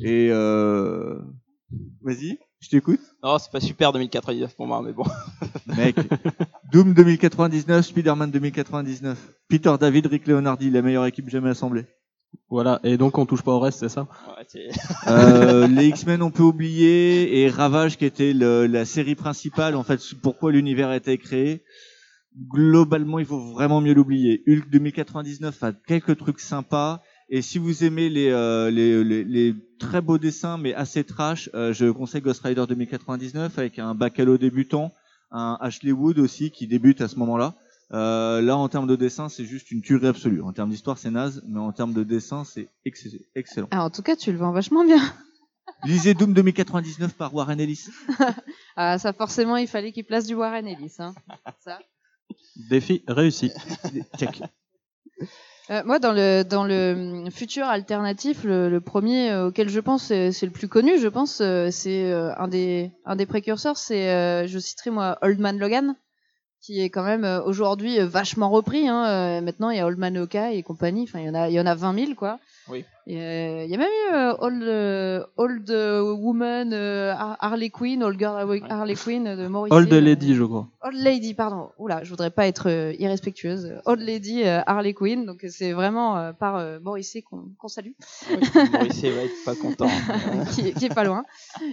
Et 0.00 0.28
euh... 0.30 1.18
vas-y, 2.02 2.38
je 2.60 2.68
t'écoute. 2.68 3.00
Non, 3.22 3.38
c'est 3.38 3.50
pas 3.50 3.60
super 3.60 3.92
2099 3.92 4.54
pour 4.56 4.66
moi, 4.66 4.82
mais 4.84 4.92
bon. 4.92 5.04
Mec, 5.76 5.96
Doom 6.72 6.94
2099, 6.94 7.84
Spider-Man 7.86 8.30
2099, 8.30 9.18
Peter 9.48 9.74
David, 9.80 10.06
Rick 10.06 10.26
Leonardi, 10.26 10.70
la 10.70 10.82
meilleure 10.82 11.06
équipe 11.06 11.28
jamais 11.28 11.50
assemblée. 11.50 11.86
Voilà, 12.48 12.78
et 12.84 12.96
donc 12.96 13.18
on 13.18 13.26
touche 13.26 13.42
pas 13.42 13.52
au 13.52 13.58
reste, 13.60 13.80
c'est 13.80 13.88
ça? 13.88 14.06
Ouais, 14.28 14.62
Euh, 15.08 15.66
les 15.68 15.86
X-Men 15.88 16.22
on 16.22 16.30
peut 16.30 16.42
oublier 16.44 17.40
et 17.40 17.48
Ravage 17.48 17.96
qui 17.98 18.04
était 18.04 18.32
le- 18.32 18.66
la 18.66 18.84
série 18.84 19.16
principale 19.16 19.74
en 19.74 19.82
fait 19.82 20.00
pourquoi 20.22 20.52
l'univers 20.52 20.88
a 20.88 20.96
été 20.96 21.18
créé. 21.18 21.62
Globalement, 22.52 23.18
il 23.18 23.26
faut 23.26 23.52
vraiment 23.52 23.80
mieux 23.80 23.94
l'oublier. 23.94 24.44
Hulk 24.46 24.70
2099 24.70 25.62
a 25.64 25.72
quelques 25.72 26.16
trucs 26.16 26.38
sympas 26.38 27.02
et 27.30 27.42
si 27.42 27.58
vous 27.58 27.84
aimez 27.84 28.08
les 28.10 28.28
euh, 28.28 28.70
les, 28.70 29.02
les, 29.04 29.24
les 29.24 29.54
très 29.78 30.00
beaux 30.00 30.18
dessins 30.18 30.58
mais 30.58 30.74
assez 30.74 31.04
trash, 31.04 31.48
euh, 31.54 31.72
je 31.72 31.90
conseille 31.90 32.20
Ghost 32.20 32.42
Rider 32.42 32.64
2099 32.68 33.58
avec 33.58 33.78
un 33.78 33.94
Bacalo 33.94 34.36
débutant, 34.36 34.92
un 35.30 35.56
Ashley 35.60 35.92
Wood 35.92 36.18
aussi 36.18 36.50
qui 36.50 36.66
débute 36.66 37.00
à 37.00 37.08
ce 37.08 37.16
moment-là. 37.16 37.54
Euh, 37.92 38.40
là, 38.40 38.56
en 38.56 38.68
termes 38.68 38.86
de 38.86 38.94
dessin, 38.94 39.28
c'est 39.28 39.44
juste 39.44 39.72
une 39.72 39.82
tuerie 39.82 40.06
absolue. 40.06 40.42
En 40.42 40.52
termes 40.52 40.70
d'histoire, 40.70 40.96
c'est 40.96 41.10
naze, 41.10 41.42
mais 41.48 41.58
en 41.58 41.72
termes 41.72 41.92
de 41.92 42.04
dessin, 42.04 42.44
c'est 42.44 42.68
ex- 42.84 43.08
excellent. 43.34 43.66
Ah, 43.72 43.82
en 43.84 43.90
tout 43.90 44.02
cas, 44.02 44.14
tu 44.14 44.30
le 44.30 44.38
vends 44.38 44.52
vachement 44.52 44.84
bien. 44.84 45.00
Lisez 45.84 46.14
Doom 46.14 46.32
2099 46.32 47.14
par 47.14 47.34
Warren 47.34 47.58
Ellis. 47.58 47.86
Ah, 48.76 48.98
ça 48.98 49.12
forcément, 49.12 49.56
il 49.56 49.66
fallait 49.66 49.90
qu'il 49.92 50.04
place 50.04 50.26
du 50.26 50.34
Warren 50.34 50.66
Ellis. 50.66 50.94
Hein. 51.00 51.14
Ça. 51.64 51.80
Défi 52.70 53.02
réussi. 53.08 53.50
Check. 54.16 54.40
Euh, 55.70 55.82
moi, 55.84 56.00
dans 56.00 56.12
le 56.12 56.42
dans 56.42 56.64
le 56.64 56.94
hum, 56.96 57.30
futur 57.30 57.66
alternatif, 57.66 58.42
le, 58.42 58.80
premier 58.80 59.30
euh, 59.30 59.48
auquel 59.48 59.68
je 59.68 59.78
pense, 59.78 60.06
c'est 60.06 60.42
le 60.42 60.50
plus 60.50 60.68
connu. 60.68 60.98
Je 60.98 61.06
pense, 61.06 61.40
euh, 61.40 61.68
c'est 61.70 62.12
un 62.12 62.48
des 62.48 62.90
un 63.04 63.14
des 63.14 63.26
précurseurs. 63.26 63.76
C'est, 63.76 64.48
je 64.48 64.58
citerai 64.58 64.90
moi, 64.90 65.18
Old 65.22 65.38
Man 65.38 65.58
Logan, 65.58 65.94
qui 66.60 66.80
est 66.80 66.90
quand 66.90 67.04
même 67.04 67.24
aujourd'hui 67.44 67.98
vachement 68.00 68.50
repris. 68.50 68.88
Hein. 68.88 69.40
Maintenant, 69.42 69.70
il 69.70 69.76
y 69.76 69.80
a 69.80 69.86
Old 69.86 69.98
Man 69.98 70.16
Hawkeye 70.16 70.56
et 70.56 70.62
compagnie. 70.62 71.04
Enfin, 71.04 71.20
il 71.20 71.26
y 71.26 71.30
en 71.30 71.34
a 71.34 71.48
il 71.48 71.54
y 71.54 71.60
en 71.60 71.66
a 71.66 71.74
20 71.74 71.94
000 72.06 72.14
quoi. 72.14 72.40
Oui. 72.68 72.84
Et, 73.12 73.16
euh, 73.20 73.64
il 73.64 73.70
y 73.70 73.74
a 73.74 73.78
même 73.78 73.88
eu 73.88 74.14
euh, 74.14 74.34
Old 74.38 74.62
euh, 74.62 75.24
Old 75.36 75.68
Woman 76.20 76.72
Har- 76.72 77.36
Harley 77.40 77.70
Quinn, 77.70 78.04
Old 78.04 78.16
Girl 78.20 78.36
Harley 78.68 78.94
Quinn 78.94 79.24
de 79.36 79.46
Morrissey. 79.48 79.74
Old 79.76 79.90
Lady, 79.92 80.34
je 80.36 80.44
crois. 80.44 80.68
Old 80.84 80.94
Lady, 80.96 81.34
pardon. 81.34 81.70
Oula, 81.78 82.04
je 82.04 82.10
voudrais 82.10 82.30
pas 82.30 82.46
être 82.46 82.68
irrespectueuse. 83.00 83.74
Old 83.84 84.00
Lady 84.00 84.44
Harley 84.44 84.92
Quinn, 84.94 85.26
donc 85.26 85.44
c'est 85.48 85.72
vraiment 85.72 86.32
par 86.38 86.64
Morrissey 86.82 87.22
qu'on 87.22 87.48
qu'on 87.58 87.66
salue, 87.68 87.90
Oui, 88.30 88.36
Maurice 88.72 89.02
va 89.02 89.22
être 89.22 89.44
pas 89.44 89.54
content. 89.56 89.88
qui, 90.54 90.72
qui 90.72 90.84
est 90.84 90.94
pas 90.94 91.04
loin. 91.04 91.24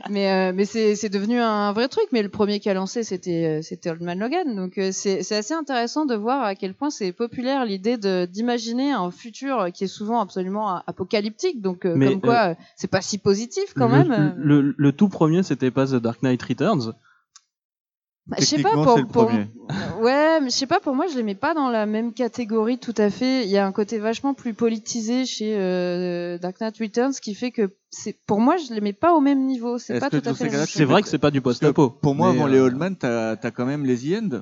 Mais 0.10 0.52
mais 0.54 0.66
c'est 0.66 1.10
devenu 1.10 1.40
un 1.40 1.72
vrai 1.72 1.88
truc. 1.88 2.06
Mais 2.12 2.24
le 2.24 2.30
premier 2.30 2.60
qui 2.60 2.70
a 2.70 2.74
lancé 2.74 3.04
c'était 3.04 3.62
Old 3.86 4.02
Man 4.02 4.18
Logan, 4.20 4.56
donc 4.56 4.80
c'est 4.92 5.20
assez 5.32 5.54
intéressant 5.54 6.06
de 6.06 6.16
voir 6.16 6.44
à 6.44 6.56
quel 6.56 6.74
point 6.74 6.90
c'est 6.90 7.12
populaire 7.12 7.64
l'idée 7.66 7.98
d'imaginer 8.28 8.92
un 8.92 9.12
futur 9.12 9.68
qui 9.74 9.84
est 9.84 9.88
souvent 9.88 10.20
absolument 10.22 10.70
a- 10.70 10.84
apocalyptique. 11.28 11.62
Donc 11.62 11.86
euh, 11.86 11.94
Mais, 11.96 12.12
comme 12.12 12.22
quoi 12.22 12.50
euh, 12.50 12.56
c'est 12.76 12.90
pas 12.90 13.02
si 13.02 13.18
positif 13.18 13.74
quand 13.76 13.88
le, 13.88 13.94
même. 13.94 14.12
euh. 14.12 14.32
Le, 14.38 14.76
le 14.78 14.92
tout 14.92 15.10
premier, 15.10 15.44
c'était 15.44 15.72
pas 15.72 15.88
The 15.88 15.96
Dark 15.96 16.22
Knight 16.24 16.42
Returns. 16.44 16.94
Bah, 18.28 18.36
je 18.40 18.46
sais 18.46 18.62
pas 18.62 18.72
pour, 18.74 18.98
le. 18.98 19.46
Ouais, 20.04 20.42
mais 20.42 20.50
je 20.50 20.56
sais 20.56 20.68
pas, 20.68 20.82
pour 20.82 20.94
moi, 20.94 21.06
je 21.10 21.16
les 21.16 21.24
mets 21.24 21.34
pas 21.34 21.54
dans 21.54 21.70
la 21.70 21.86
même 21.86 22.12
catégorie 22.12 22.78
tout 22.78 22.94
à 22.98 23.10
fait. 23.10 23.46
Il 23.46 23.50
y 23.50 23.58
a 23.58 23.66
un 23.66 23.72
côté 23.72 24.00
vachement 24.00 24.34
plus 24.34 24.54
politisé 24.54 25.26
chez 25.26 25.56
euh, 25.58 26.38
Dark 26.38 26.60
Knight 26.60 26.78
Returns 26.78 27.14
qui 27.22 27.34
fait 27.36 27.52
que 27.52 27.70
c'est, 27.90 28.18
pour 28.28 28.42
moi, 28.42 28.58
je 28.58 28.74
les 28.74 28.82
mets 28.82 28.92
pas 28.92 29.14
au 29.14 29.22
même 29.22 29.46
niveau. 29.46 29.78
C'est 29.78 29.98
pas 30.02 30.10
que 30.10 30.18
tout 30.18 30.30
à 30.30 30.34
fait 30.34 30.50
C'est 30.66 30.84
vrai 30.84 31.02
que 31.02 31.08
c'est 31.08 31.18
pas 31.20 31.32
du 31.32 31.40
post-apo. 31.40 31.90
Pour 31.90 32.16
moi, 32.16 32.30
avant 32.32 32.48
euh, 32.48 32.52
les 32.52 32.60
Old 32.60 32.76
Man, 32.76 32.98
t'as 32.98 33.38
as 33.42 33.52
quand 33.52 33.66
même 33.66 33.86
les 33.86 33.96
The 33.98 34.22
End. 34.22 34.42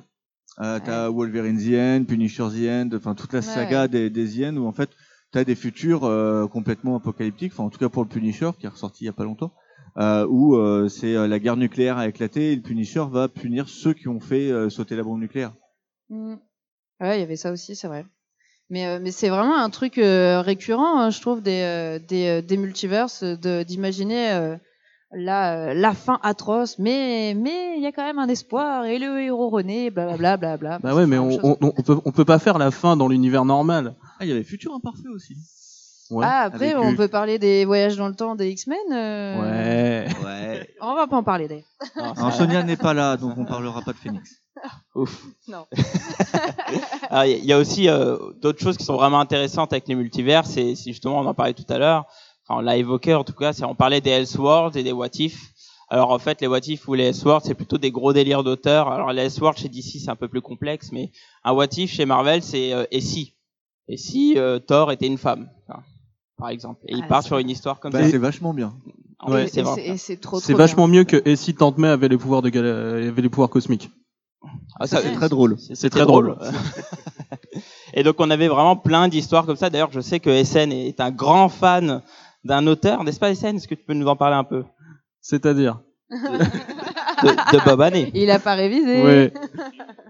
Euh, 0.61 0.79
t'as 0.83 1.09
Wolverine 1.09 1.57
The 1.59 1.75
End, 2.01 2.05
Punisher 2.05 2.47
The 2.49 2.67
End, 2.69 2.89
enfin 2.95 3.13
toute 3.13 3.33
la 3.33 3.39
Ouais, 3.39 3.45
saga 3.45 3.81
ouais. 3.83 3.87
des, 3.89 4.09
des 4.09 4.25
The 4.27 4.45
End 4.45 4.55
où 4.57 4.65
en 4.65 4.71
fait 4.71 4.89
t'as 5.35 5.43
des 5.43 5.55
futurs 5.55 6.05
euh, 6.05 6.47
complètement 6.47 6.95
apocalyptiques, 6.95 7.59
en 7.59 7.69
tout 7.69 7.77
cas 7.77 7.89
pour 7.89 8.03
le 8.03 8.07
Punisher 8.07 8.51
qui 8.57 8.67
est 8.67 8.69
ressorti 8.69 9.03
il 9.03 9.07
y 9.07 9.09
a 9.09 9.13
pas 9.13 9.25
longtemps, 9.25 9.51
euh, 9.97 10.25
où 10.29 10.55
euh, 10.55 10.87
c'est 10.87 11.13
la 11.27 11.39
guerre 11.39 11.57
nucléaire 11.57 11.97
a 11.97 12.07
éclaté 12.07 12.53
et 12.53 12.55
le 12.55 12.61
Punisher 12.61 13.03
va 13.11 13.27
punir 13.27 13.67
ceux 13.67 13.93
qui 13.93 14.07
ont 14.07 14.21
fait 14.21 14.49
sauter 14.69 14.95
la 14.95 15.03
bombe 15.03 15.19
nucléaire. 15.19 15.51
Mm. 16.09 16.35
Ouais, 17.01 17.17
il 17.17 17.19
y 17.19 17.23
avait 17.23 17.35
ça 17.35 17.51
aussi, 17.51 17.75
c'est 17.75 17.89
vrai. 17.89 18.05
Mais, 18.69 19.11
c'est 19.11 19.27
vraiment 19.27 19.57
un 19.57 19.69
truc 19.69 19.95
récurrent, 19.97 21.01
hein, 21.01 21.09
je 21.09 21.19
trouve, 21.19 21.41
des, 21.41 21.99
des, 22.07 22.57
multiverses, 22.57 23.25
d'imaginer 23.25 24.55
la, 25.15 25.69
euh, 25.69 25.73
la 25.73 25.93
fin 25.93 26.19
atroce, 26.21 26.77
mais 26.77 27.33
mais 27.35 27.75
il 27.77 27.81
y 27.83 27.87
a 27.87 27.91
quand 27.91 28.03
même 28.03 28.19
un 28.19 28.27
espoir 28.27 28.85
et 28.85 28.99
le 28.99 29.21
héros 29.21 29.49
renaît, 29.49 29.89
blablabla. 29.89 30.37
Bla, 30.37 30.57
bla, 30.57 30.79
Bah 30.79 30.93
ouais, 30.95 31.07
mais 31.07 31.17
on, 31.17 31.29
on, 31.43 31.57
on 31.61 31.71
peut, 31.81 31.97
on 32.05 32.11
peut 32.11 32.25
pas 32.25 32.37
faire 32.39 32.57
la 32.57 32.69
fin 32.71 32.95
dans 32.97 33.07
l'univers 33.07 33.45
normal. 33.45 33.95
Ah, 34.19 34.25
il 34.25 34.29
y 34.29 34.31
avait 34.31 34.43
Futur 34.43 34.73
Imparfait 34.73 35.09
aussi. 35.09 35.35
Ouais. 36.11 36.23
ah, 36.27 36.41
après, 36.41 36.75
on 36.75 36.95
peut 36.95 37.07
parler 37.07 37.39
des 37.39 37.65
voyages 37.65 37.97
dans 37.97 38.07
le 38.07 38.13
temps 38.13 38.35
des 38.35 38.49
X-Men. 38.49 38.77
euh, 38.93 39.41
Ouais. 40.05 40.07
Ouais. 40.23 40.69
On 40.79 40.93
va 40.93 41.07
pas 41.07 41.17
en 41.17 41.23
parler 41.23 41.47
d'ailleurs. 41.47 41.65
Alors 42.17 42.31
Sonia 42.33 42.61
n'est 42.61 42.77
pas 42.77 42.93
là, 42.93 43.17
donc 43.17 43.33
on 43.37 43.45
parlera 43.45 43.81
pas 43.81 43.91
de 43.93 43.97
Phoenix. 43.97 44.35
Ouf. 44.95 45.23
Non. 45.47 45.65
Alors, 47.09 47.25
Il 47.39 47.43
y 47.45 47.53
a 47.53 47.57
aussi 47.57 47.89
euh, 47.89 48.17
d'autres 48.41 48.59
choses 48.61 48.77
qui 48.77 48.83
sont 48.85 48.95
vraiment 48.95 49.19
intéressantes 49.19 49.73
avec 49.73 49.87
les 49.87 49.95
multivers. 49.95 50.45
C'est 50.45 50.75
c'est 50.75 50.91
justement, 50.91 51.19
on 51.19 51.25
en 51.25 51.33
parlait 51.33 51.53
tout 51.53 51.65
à 51.69 51.77
l'heure. 51.79 52.05
Enfin, 52.47 52.59
on 52.59 52.61
l'a 52.63 52.77
évoqué 52.77 53.13
en 53.13 53.23
tout 53.23 53.33
cas. 53.33 53.53
c'est 53.53 53.65
On 53.65 53.75
parlait 53.75 54.01
des 54.01 54.11
Elseworlds 54.11 54.77
et 54.77 54.83
des 54.83 54.91
What 54.91 55.09
If. 55.19 55.51
Alors 55.89 56.11
en 56.11 56.19
fait, 56.19 56.41
les 56.41 56.47
What 56.47 56.59
If 56.67 56.87
ou 56.87 56.93
les 56.95 57.05
Elseworlds, 57.05 57.45
c'est 57.45 57.53
plutôt 57.53 57.77
des 57.77 57.91
gros 57.91 58.13
délires 58.13 58.43
d'auteur. 58.43 58.87
Alors 58.91 59.11
les 59.13 59.23
Elseworlds 59.23 59.57
chez 59.59 59.69
DC, 59.69 59.99
c'est 60.03 60.09
un 60.09 60.15
peu 60.15 60.27
plus 60.27 60.41
complexe, 60.41 60.91
mais 60.91 61.11
un 61.43 61.53
What 61.53 61.67
If 61.77 61.91
chez 61.91 62.05
Marvel, 62.05 62.41
c'est 62.43 62.73
euh, 62.73 62.85
et 62.91 63.01
si? 63.01 63.33
Et 63.87 63.97
si 63.97 64.33
euh, 64.37 64.57
Thor 64.59 64.91
était 64.91 65.05
une 65.05 65.19
femme, 65.19 65.47
enfin, 65.67 65.81
par 66.39 66.49
exemple, 66.49 66.81
et 66.87 66.93
il 66.95 67.01
Ah, 67.03 67.07
part 67.07 67.21
c'est- 67.21 67.27
sur 67.27 67.37
une 67.37 67.49
histoire 67.51 67.79
comme 67.79 67.91
Bah, 67.91 68.03
ça. 68.03 68.09
c'est 68.09 68.17
vachement 68.17 68.53
bien. 68.53 68.73
Ouais. 69.27 69.47
c'est 69.47 69.59
Et 69.59 69.63
vrai. 69.63 69.75
c'est- 69.75 69.87
et 69.89 69.97
c'est 69.97 70.17
trop, 70.17 70.39
C'est 70.39 70.53
trop 70.53 70.57
vachement 70.57 70.87
bien. 70.87 70.99
mieux 70.99 71.03
que 71.05 71.21
et 71.27 71.35
si 71.35 71.53
Tante 71.55 71.77
May 71.77 71.87
avait 71.87 72.07
les 72.09 72.17
pouvoirs 72.17 72.41
de 72.41 72.49
Gal- 72.49 72.65
euh, 72.65 73.07
avait 73.09 73.21
les 73.21 73.29
pouvoirs 73.29 73.49
cosmiques. 73.49 73.89
Ah, 74.79 74.87
ça, 74.87 75.01
C'est 75.01 75.11
très 75.13 75.29
drôle. 75.29 75.55
C'est 75.59 75.75
très 75.75 75.89
très 75.89 76.05
drôle. 76.05 76.35
et 77.93 78.03
donc 78.03 78.15
on 78.19 78.29
avait 78.29 78.47
vraiment 78.47 78.75
plein 78.75 79.07
d'histoires 79.07 79.45
comme 79.45 79.55
ça. 79.55 79.69
D'ailleurs, 79.69 79.91
je 79.91 80.01
sais 80.01 80.19
que 80.19 80.43
SN 80.43 80.71
est 80.71 80.99
un 80.99 81.11
grand 81.11 81.49
fan 81.49 82.01
d'un 82.45 82.65
auteur, 82.67 83.03
n'est-ce 83.03 83.19
pas 83.19 83.31
Est-ce 83.31 83.67
que 83.67 83.75
tu 83.75 83.83
peux 83.83 83.93
nous 83.93 84.07
en 84.07 84.15
parler 84.15 84.35
un 84.35 84.43
peu? 84.43 84.63
C'est-à-dire? 85.19 85.81
de, 86.11 87.57
de 87.57 87.65
Bob 87.65 87.81
Haney 87.81 88.11
Il 88.13 88.29
a 88.29 88.39
pas 88.39 88.53
révisé. 88.53 89.03
Ouais. 89.03 89.33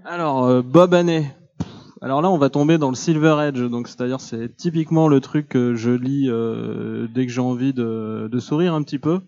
Alors 0.03 0.43
euh, 0.43 0.61
Bob 0.61 0.93
Haney. 0.93 1.33
Alors 2.01 2.21
là, 2.21 2.29
on 2.29 2.37
va 2.37 2.49
tomber 2.49 2.77
dans 2.77 2.89
le 2.89 2.95
Silver 2.95 3.37
Edge, 3.47 3.61
donc 3.61 3.87
c'est-à-dire 3.87 4.19
c'est 4.19 4.55
typiquement 4.55 5.07
le 5.07 5.21
truc 5.21 5.47
que 5.47 5.75
je 5.75 5.89
lis 5.89 6.29
euh, 6.29 7.07
dès 7.07 7.25
que 7.25 7.31
j'ai 7.31 7.41
envie 7.41 7.73
de, 7.73 8.29
de 8.31 8.39
sourire 8.39 8.73
un 8.73 8.83
petit 8.83 8.99
peu. 8.99 9.21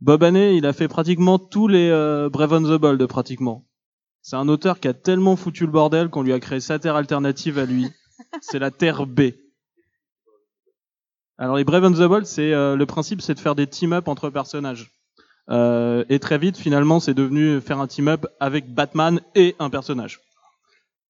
Bob 0.00 0.22
Haney, 0.22 0.56
il 0.56 0.64
a 0.64 0.72
fait 0.72 0.88
pratiquement 0.88 1.38
tous 1.38 1.68
les 1.68 1.90
euh, 1.90 2.30
Brave 2.30 2.52
on 2.54 2.62
the 2.62 2.80
Bold, 2.80 3.04
pratiquement. 3.06 3.66
C'est 4.22 4.36
un 4.36 4.48
auteur 4.48 4.80
qui 4.80 4.88
a 4.88 4.94
tellement 4.94 5.34
foutu 5.36 5.66
le 5.66 5.72
bordel 5.72 6.08
qu'on 6.08 6.22
lui 6.22 6.32
a 6.32 6.40
créé 6.40 6.60
sa 6.60 6.78
terre 6.78 6.94
alternative 6.94 7.58
à 7.58 7.66
lui. 7.66 7.88
C'est 8.40 8.58
la 8.58 8.70
Terre 8.70 9.06
B. 9.06 9.32
Alors 11.40 11.56
les 11.56 11.64
Brave 11.64 11.84
on 11.84 11.92
the 11.92 12.06
Bold, 12.06 12.26
c'est 12.26 12.52
euh, 12.52 12.76
le 12.76 12.84
principe, 12.84 13.22
c'est 13.22 13.34
de 13.34 13.40
faire 13.40 13.54
des 13.54 13.66
team-up 13.66 14.08
entre 14.08 14.28
personnages. 14.28 14.92
Euh, 15.48 16.04
et 16.10 16.18
très 16.18 16.36
vite, 16.36 16.58
finalement, 16.58 17.00
c'est 17.00 17.14
devenu 17.14 17.62
faire 17.62 17.80
un 17.80 17.86
team-up 17.86 18.26
avec 18.40 18.72
Batman 18.72 19.20
et 19.34 19.56
un 19.58 19.70
personnage. 19.70 20.20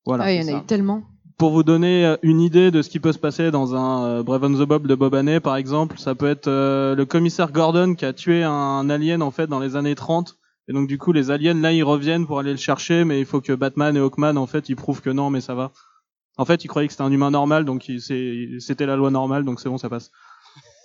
Voilà. 0.06 0.24
Ah, 0.24 0.32
il 0.32 0.40
y 0.40 0.44
en 0.44 0.48
a 0.48 0.58
ça. 0.58 0.58
eu 0.58 0.66
tellement. 0.66 1.02
Pour 1.36 1.50
vous 1.50 1.64
donner 1.64 2.06
euh, 2.06 2.16
une 2.22 2.40
idée 2.40 2.70
de 2.70 2.80
ce 2.80 2.88
qui 2.88 3.00
peut 3.00 3.12
se 3.12 3.18
passer 3.18 3.50
dans 3.50 3.74
un 3.74 4.22
Brave 4.22 4.44
on 4.44 4.54
the 4.54 4.68
Bob 4.68 4.86
de 4.86 4.94
Bob 4.94 5.16
Haney, 5.16 5.40
par 5.40 5.56
exemple, 5.56 5.98
ça 5.98 6.14
peut 6.14 6.28
être 6.28 6.46
euh, 6.46 6.94
le 6.94 7.04
commissaire 7.06 7.50
Gordon 7.50 7.94
qui 7.96 8.04
a 8.04 8.12
tué 8.12 8.44
un 8.44 8.88
alien 8.88 9.22
en 9.22 9.32
fait 9.32 9.48
dans 9.48 9.58
les 9.58 9.74
années 9.74 9.96
30. 9.96 10.36
Et 10.68 10.72
donc 10.72 10.86
du 10.86 10.96
coup, 10.96 11.10
les 11.10 11.32
aliens 11.32 11.54
là, 11.54 11.72
ils 11.72 11.82
reviennent 11.82 12.24
pour 12.24 12.38
aller 12.38 12.52
le 12.52 12.56
chercher, 12.56 13.04
mais 13.04 13.18
il 13.18 13.26
faut 13.26 13.40
que 13.40 13.52
Batman 13.52 13.96
et 13.96 13.98
Hawkman 13.98 14.36
en 14.36 14.46
fait, 14.46 14.68
ils 14.68 14.76
prouvent 14.76 15.00
que 15.00 15.10
non, 15.10 15.28
mais 15.28 15.40
ça 15.40 15.54
va. 15.54 15.72
En 16.38 16.44
fait, 16.44 16.64
ils 16.64 16.68
croyaient 16.68 16.86
que 16.88 16.92
c'était 16.92 17.02
un 17.04 17.12
humain 17.12 17.30
normal, 17.30 17.64
donc 17.64 17.88
il- 17.88 18.00
c'est- 18.00 18.58
c'était 18.60 18.86
la 18.86 18.96
loi 18.96 19.10
normale, 19.10 19.44
donc 19.44 19.60
c'est 19.60 19.68
bon, 19.68 19.78
ça 19.78 19.88
passe. 19.88 20.10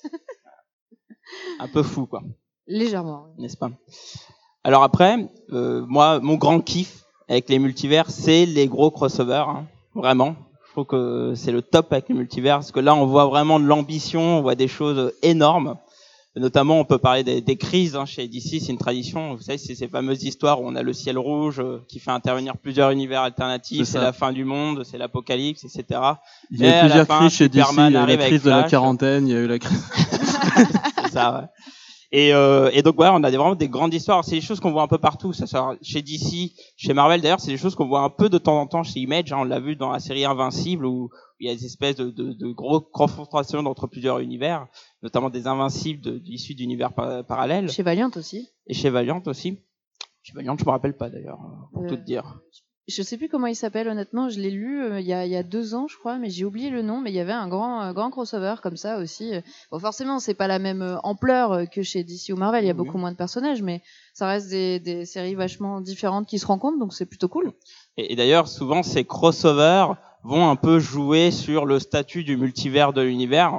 Un 1.59 1.67
peu 1.67 1.83
fou, 1.83 2.05
quoi. 2.05 2.21
Légèrement. 2.67 3.33
n'est-ce 3.37 3.57
pas? 3.57 3.69
Alors 4.63 4.83
après, 4.83 5.29
euh, 5.51 5.85
moi, 5.87 6.19
mon 6.19 6.35
grand 6.35 6.59
kiff 6.59 7.03
avec 7.27 7.49
les 7.49 7.59
multivers, 7.59 8.09
c'est 8.09 8.45
les 8.45 8.67
gros 8.67 8.91
crossovers, 8.91 9.47
hein, 9.49 9.67
vraiment. 9.93 10.35
Je 10.67 10.71
trouve 10.71 10.85
que 10.85 11.33
c'est 11.35 11.51
le 11.51 11.61
top 11.61 11.93
avec 11.93 12.09
les 12.09 12.15
multivers, 12.15 12.57
parce 12.57 12.71
que 12.71 12.79
là, 12.79 12.95
on 12.95 13.05
voit 13.05 13.25
vraiment 13.27 13.59
de 13.59 13.65
l'ambition, 13.65 14.39
on 14.39 14.41
voit 14.41 14.55
des 14.55 14.67
choses 14.67 15.13
énormes. 15.21 15.77
Notamment, 16.37 16.81
on 16.81 16.83
peut 16.83 16.97
parler 16.97 17.23
des, 17.23 17.39
des 17.39 17.55
crises 17.55 17.95
hein, 17.95 18.05
chez 18.05 18.27
DC, 18.27 18.59
c'est 18.59 18.71
une 18.71 18.77
tradition. 18.77 19.35
Vous 19.35 19.41
savez, 19.41 19.57
c'est 19.57 19.73
ces 19.73 19.87
fameuses 19.87 20.23
histoires 20.23 20.61
où 20.61 20.67
on 20.67 20.75
a 20.75 20.83
le 20.83 20.91
ciel 20.91 21.17
rouge 21.17 21.61
euh, 21.61 21.79
qui 21.87 21.99
fait 21.99 22.11
intervenir 22.11 22.57
plusieurs 22.57 22.91
univers 22.91 23.21
alternatifs, 23.21 23.87
C'est 23.87 24.01
la 24.01 24.11
fin 24.11 24.33
du 24.33 24.43
monde, 24.43 24.83
c'est 24.83 24.97
l'apocalypse, 24.97 25.63
etc. 25.63 26.01
Il 26.51 26.59
y 26.59 26.63
Mais 26.63 26.73
a 26.73 26.77
eu 26.77 26.89
plusieurs 26.89 27.07
crises 27.07 27.33
chez 27.33 27.47
DC, 27.47 27.65
il 27.71 27.93
y 27.93 27.97
a 27.97 28.03
eu 28.03 28.07
la 28.07 28.17
crise 28.17 28.43
de 28.43 28.49
la 28.49 28.63
quarantaine, 28.63 29.27
il 29.27 29.33
y 29.33 29.37
a 29.37 29.39
eu 29.39 29.47
la 29.47 29.59
crise... 29.59 29.81
c'est 31.05 31.11
ça, 31.11 31.39
ouais. 31.39 31.47
Et, 32.11 32.33
euh, 32.33 32.69
et 32.73 32.81
donc 32.81 32.95
voilà, 32.95 33.13
on 33.13 33.23
a 33.23 33.31
des, 33.31 33.37
vraiment 33.37 33.55
des 33.55 33.67
grandes 33.67 33.93
histoires. 33.93 34.23
C'est 34.23 34.35
des 34.35 34.41
choses 34.41 34.59
qu'on 34.59 34.71
voit 34.71 34.83
un 34.83 34.87
peu 34.87 34.97
partout. 34.97 35.33
Ça 35.33 35.47
sort 35.47 35.75
chez 35.81 36.01
DC, 36.01 36.51
chez 36.77 36.93
Marvel 36.93 37.21
d'ailleurs, 37.21 37.39
c'est 37.39 37.51
des 37.51 37.57
choses 37.57 37.75
qu'on 37.75 37.87
voit 37.87 38.01
un 38.01 38.09
peu 38.09 38.29
de 38.29 38.37
temps 38.37 38.59
en 38.61 38.67
temps 38.67 38.83
chez 38.83 38.99
Image. 39.01 39.33
hein. 39.33 39.37
on 39.39 39.43
l'a 39.43 39.59
vu 39.59 39.75
dans 39.75 39.91
la 39.91 39.99
série 39.99 40.23
Invincible 40.25 40.85
où 40.85 41.09
il 41.39 41.47
y 41.47 41.51
a 41.51 41.55
des 41.55 41.65
espèces 41.65 41.95
de, 41.95 42.11
de, 42.11 42.33
de 42.33 42.47
gros 42.51 42.79
confrontations 42.79 43.59
entre 43.65 43.87
plusieurs 43.87 44.19
univers, 44.19 44.67
notamment 45.03 45.29
des 45.29 45.47
Invincibles 45.47 46.01
de- 46.01 46.21
issus 46.25 46.55
d'univers 46.55 46.93
pa- 46.93 47.23
parallèles. 47.23 47.69
Chez 47.69 47.83
Valiant 47.83 48.11
aussi. 48.15 48.49
Et 48.67 48.73
chez 48.73 48.89
Valiant 48.89 49.21
aussi. 49.25 49.59
Chez 50.21 50.33
Valiant, 50.33 50.55
je 50.57 50.63
me 50.65 50.69
rappelle 50.71 50.95
pas 50.95 51.09
d'ailleurs, 51.09 51.39
pour 51.73 51.83
Euh, 51.83 51.87
tout 51.89 51.95
te 51.97 52.01
dire. 52.01 52.39
Je 52.53 52.59
sais 53.01 53.17
plus 53.17 53.29
comment 53.29 53.47
il 53.47 53.55
s'appelle 53.55 53.87
honnêtement, 53.87 54.29
je 54.29 54.39
l'ai 54.39 54.51
lu 54.51 54.83
euh, 54.83 54.99
il 54.99 55.07
y, 55.07 55.13
a, 55.13 55.25
il 55.25 55.31
y 55.31 55.35
a 55.35 55.41
deux 55.43 55.73
ans 55.73 55.87
je 55.87 55.97
crois, 55.97 56.17
mais 56.17 56.29
j'ai 56.29 56.45
oublié 56.45 56.69
le 56.69 56.81
nom. 56.83 57.01
Mais 57.01 57.11
il 57.11 57.15
y 57.15 57.19
avait 57.19 57.31
un 57.33 57.47
grand, 57.47 57.91
grand 57.93 58.11
crossover 58.11 58.55
comme 58.61 58.77
ça 58.77 58.97
aussi. 58.99 59.31
Bon 59.71 59.79
forcément 59.79 60.19
c'est 60.19 60.35
pas 60.35 60.47
la 60.47 60.59
même 60.59 60.81
euh, 60.83 60.97
ampleur 61.03 61.51
euh, 61.51 61.65
que 61.65 61.81
chez 61.81 62.03
DC 62.03 62.29
ou 62.31 62.35
Marvel, 62.35 62.63
il 62.63 62.67
y 62.67 62.69
a 62.69 62.73
Oui. 62.73 62.77
beaucoup 62.77 62.97
moins 62.99 63.11
de 63.11 63.17
personnages, 63.17 63.61
mais 63.63 63.81
ça 64.13 64.27
reste 64.27 64.49
des, 64.49 64.79
des 64.79 65.05
séries 65.05 65.35
vachement 65.35 65.81
différentes 65.81 66.27
qui 66.27 66.37
se 66.37 66.45
rencontrent, 66.45 66.77
donc 66.77 66.93
c'est 66.93 67.05
plutôt 67.07 67.27
cool. 67.27 67.51
Et, 67.97 68.13
et 68.13 68.15
d'ailleurs, 68.15 68.47
souvent, 68.47 68.83
ces 68.83 69.03
crossovers 69.03 69.95
vont 70.25 70.49
un 70.49 70.55
peu 70.55 70.79
jouer 70.79 71.29
sur 71.29 71.65
le 71.65 71.77
statut 71.77 72.23
du 72.23 72.35
multivers 72.35 72.93
de 72.93 73.01
l'univers. 73.01 73.53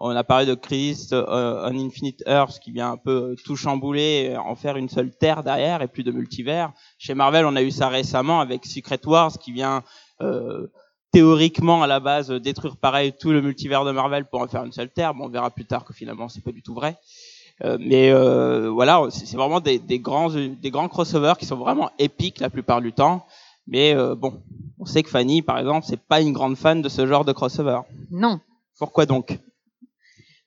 On- 0.00 0.10
a 0.16 0.24
parlé 0.24 0.46
de 0.46 0.54
Crisis 0.54 1.10
euh, 1.12 1.66
Infinite 1.66 2.22
Earth 2.26 2.58
qui 2.58 2.72
vient 2.72 2.90
un 2.92 2.96
peu 2.96 3.36
tout 3.44 3.54
chambouler, 3.54 4.34
en 4.36 4.54
faire 4.54 4.76
une 4.78 4.88
seule 4.88 5.10
terre 5.14 5.42
derrière 5.42 5.82
et 5.82 5.88
plus 5.88 6.04
de 6.04 6.10
multivers. 6.10 6.72
Chez 6.98 7.12
Marvel, 7.14 7.44
on 7.44 7.54
a 7.54 7.62
eu 7.62 7.70
ça 7.70 7.88
récemment 7.88 8.40
avec 8.40 8.64
Secret 8.64 9.00
Wars 9.04 9.32
qui 9.38 9.52
vient 9.52 9.82
euh, 10.22 10.66
théoriquement 11.12 11.82
à 11.82 11.86
la 11.86 12.00
base 12.00 12.30
détruire 12.30 12.76
pareil 12.78 13.12
tout 13.18 13.32
le 13.32 13.42
multivers 13.42 13.84
de 13.84 13.90
Marvel 13.90 14.24
pour 14.24 14.40
en 14.40 14.48
faire 14.48 14.64
une 14.64 14.72
seule 14.72 14.90
terre. 14.90 15.14
Bon, 15.14 15.26
on 15.26 15.28
verra 15.28 15.50
plus 15.50 15.66
tard 15.66 15.84
que 15.84 15.92
finalement 15.92 16.28
c'est 16.28 16.42
pas 16.42 16.52
du 16.52 16.62
tout 16.62 16.74
vrai. 16.74 16.96
Euh, 17.64 17.76
mais 17.80 18.10
euh, 18.10 18.68
voilà, 18.70 19.02
c'est 19.10 19.36
vraiment 19.36 19.60
des, 19.60 19.78
des 19.78 19.98
grands 19.98 20.28
des 20.30 20.70
grands 20.70 20.88
crossovers 20.88 21.36
qui 21.38 21.46
sont 21.46 21.56
vraiment 21.56 21.90
épiques 21.98 22.40
la 22.40 22.50
plupart 22.50 22.80
du 22.80 22.92
temps. 22.92 23.26
Mais 23.66 23.94
euh, 23.94 24.14
bon, 24.14 24.42
on 24.78 24.84
sait 24.84 25.02
que 25.02 25.10
Fanny, 25.10 25.42
par 25.42 25.58
exemple, 25.58 25.86
c'est 25.88 26.00
pas 26.00 26.20
une 26.20 26.32
grande 26.32 26.56
fan 26.56 26.82
de 26.82 26.88
ce 26.88 27.06
genre 27.06 27.24
de 27.24 27.32
crossover. 27.32 27.80
Non. 28.10 28.40
Pourquoi 28.78 29.06
donc? 29.06 29.38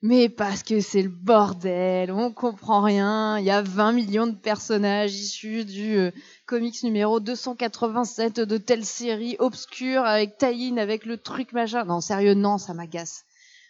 Mais 0.02 0.30
parce 0.30 0.62
que 0.62 0.80
c'est 0.80 1.02
le 1.02 1.10
bordel, 1.10 2.10
on 2.10 2.32
comprend 2.32 2.80
rien. 2.80 3.38
Il 3.38 3.44
y 3.44 3.50
a 3.50 3.60
20 3.60 3.92
millions 3.92 4.26
de 4.26 4.34
personnages 4.34 5.14
issus 5.14 5.66
du 5.66 5.98
euh, 5.98 6.10
comics 6.46 6.82
numéro 6.82 7.20
287 7.20 8.40
de 8.40 8.56
telle 8.56 8.86
série 8.86 9.36
obscure 9.40 10.02
avec 10.04 10.38
tie 10.38 10.72
avec 10.78 11.04
le 11.04 11.18
truc 11.18 11.52
machin. 11.52 11.84
Non, 11.84 12.00
sérieux, 12.00 12.32
non, 12.32 12.56
ça 12.56 12.72
m'agace. 12.72 13.24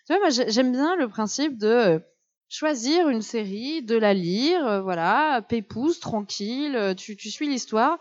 Tu 0.07 0.13
vois, 0.13 0.21
moi 0.21 0.31
j'ai- 0.31 0.49
j'aime 0.53 0.71
bien 0.71 0.95
le 0.95 1.09
principe 1.09 1.59
de 1.59 1.67
euh, 1.67 1.99
choisir 2.49 3.09
une 3.09 3.23
série, 3.23 3.83
de 3.83 3.97
la 3.97 4.15
lire, 4.15 4.65
euh, 4.65 4.83
voilà, 4.83 5.43
pépouze, 5.49 5.99
tranquille, 5.99 6.95
tu, 6.97 7.17
tu 7.17 7.29
suis 7.29 7.49
l'histoire. 7.49 7.99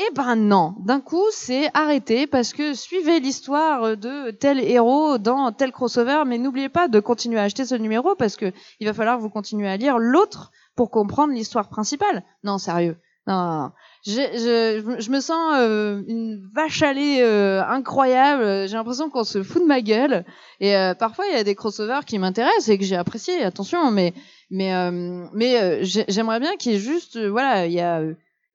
Eh 0.00 0.14
ben 0.14 0.36
non, 0.36 0.74
d'un 0.78 1.00
coup 1.00 1.24
c'est 1.32 1.70
arrêté 1.74 2.28
parce 2.28 2.52
que 2.52 2.72
suivez 2.72 3.18
l'histoire 3.18 3.96
de 3.96 4.30
tel 4.30 4.60
héros 4.60 5.18
dans 5.18 5.50
tel 5.50 5.72
crossover, 5.72 6.22
mais 6.24 6.38
n'oubliez 6.38 6.68
pas 6.68 6.86
de 6.86 7.00
continuer 7.00 7.40
à 7.40 7.42
acheter 7.42 7.64
ce 7.64 7.74
numéro 7.74 8.14
parce 8.14 8.36
que 8.36 8.52
il 8.78 8.86
va 8.86 8.94
falloir 8.94 9.18
vous 9.18 9.28
continuez 9.28 9.66
à 9.68 9.76
lire 9.76 9.98
l'autre 9.98 10.52
pour 10.76 10.92
comprendre 10.92 11.32
l'histoire 11.32 11.68
principale. 11.68 12.22
Non, 12.44 12.58
sérieux. 12.58 12.96
Non. 13.26 13.72
J'ai- 14.06 14.38
Je, 14.38 14.94
je 15.00 15.10
me 15.10 15.18
sens 15.20 15.54
euh, 15.56 16.00
une 16.06 16.48
vache 16.54 16.80
lait 16.82 17.20
euh, 17.22 17.62
incroyable. 17.66 18.68
J'ai 18.68 18.76
l'impression 18.76 19.10
qu'on 19.10 19.24
se 19.24 19.42
fout 19.42 19.60
de 19.62 19.66
ma 19.66 19.80
gueule. 19.80 20.24
Et 20.60 20.76
euh, 20.76 20.94
parfois, 20.94 21.26
il 21.26 21.36
y 21.36 21.40
a 21.40 21.44
des 21.44 21.56
crossovers 21.56 22.04
qui 22.06 22.18
m'intéressent 22.20 22.68
et 22.68 22.78
que 22.78 22.84
j'ai 22.84 22.94
apprécié. 22.96 23.42
Attention, 23.42 23.90
mais 23.90 24.14
mais 24.50 24.72
euh, 24.74 25.26
mais 25.34 25.60
euh, 25.60 25.78
j'ai- 25.82 26.04
j'aimerais 26.08 26.38
bien 26.38 26.56
qu'il 26.56 26.72
y 26.72 26.74
ait 26.76 26.78
juste, 26.78 27.16
euh, 27.16 27.28
voilà, 27.28 27.66
il 27.66 27.72
y 27.72 27.80
a 27.80 28.00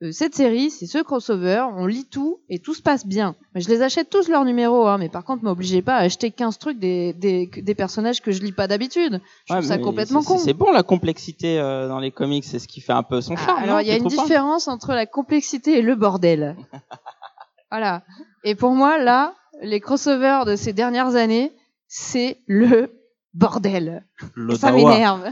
euh, 0.04 0.12
cette 0.12 0.36
série, 0.36 0.70
c'est 0.70 0.86
ce 0.86 1.00
crossover, 1.00 1.66
on 1.76 1.86
lit 1.86 2.06
tout 2.06 2.40
et 2.50 2.60
tout 2.60 2.74
se 2.74 2.82
passe 2.82 3.06
bien. 3.08 3.36
Mais 3.56 3.62
je 3.62 3.70
les 3.70 3.82
achète 3.82 4.10
tous 4.10 4.28
leurs 4.30 4.46
numéros, 4.46 4.88
hein, 4.88 4.98
mais 4.98 5.10
par 5.10 5.24
contre, 5.24 5.44
m'obligez 5.44 5.82
pas 5.82 5.96
à 5.96 6.02
acheter 6.02 6.32
15 6.32 6.58
trucs 6.60 6.78
des, 6.80 7.14
des, 7.14 7.48
des 7.48 7.76
personnages 7.76 8.22
que 8.22 8.32
je 8.32 8.42
lis 8.42 8.52
pas 8.52 8.68
d'habitude. 8.68 9.22
Je 9.48 9.54
Ouais, 9.54 9.60
trouve 9.60 9.70
ça 9.70 9.78
complètement 9.78 10.24
con. 10.24 10.38
C'est 10.38 10.54
bon 10.54 10.72
la 10.72 10.84
complexité 10.84 11.60
euh, 11.60 11.88
dans 11.88 12.00
les 12.00 12.12
comics, 12.12 12.44
c'est 12.46 12.60
ce 12.60 12.68
qui 12.68 12.82
fait 12.82 12.94
un 12.94 13.04
peu 13.04 13.22
son 13.22 13.36
Ah, 13.38 13.46
charme. 13.46 13.64
alors 13.64 13.82
il 13.82 13.88
y 13.88 13.92
a 13.92 13.98
une 13.98 14.08
différence 14.08 14.68
entre 14.68 14.94
la 14.94 15.06
complexité 15.06 15.78
et 15.78 15.82
le 15.82 15.96
bordel. 15.96 16.56
voilà. 17.72 18.04
Et 18.44 18.56
pour 18.56 18.72
moi, 18.72 18.98
là, 18.98 19.34
les 19.62 19.80
crossovers 19.80 20.46
de 20.46 20.56
ces 20.56 20.74
dernières 20.74 21.16
années, 21.16 21.52
c'est 21.88 22.38
le 22.48 22.92
bordel. 23.34 24.06
Et 24.50 24.56
ça 24.56 24.72
m'énerve. 24.72 25.30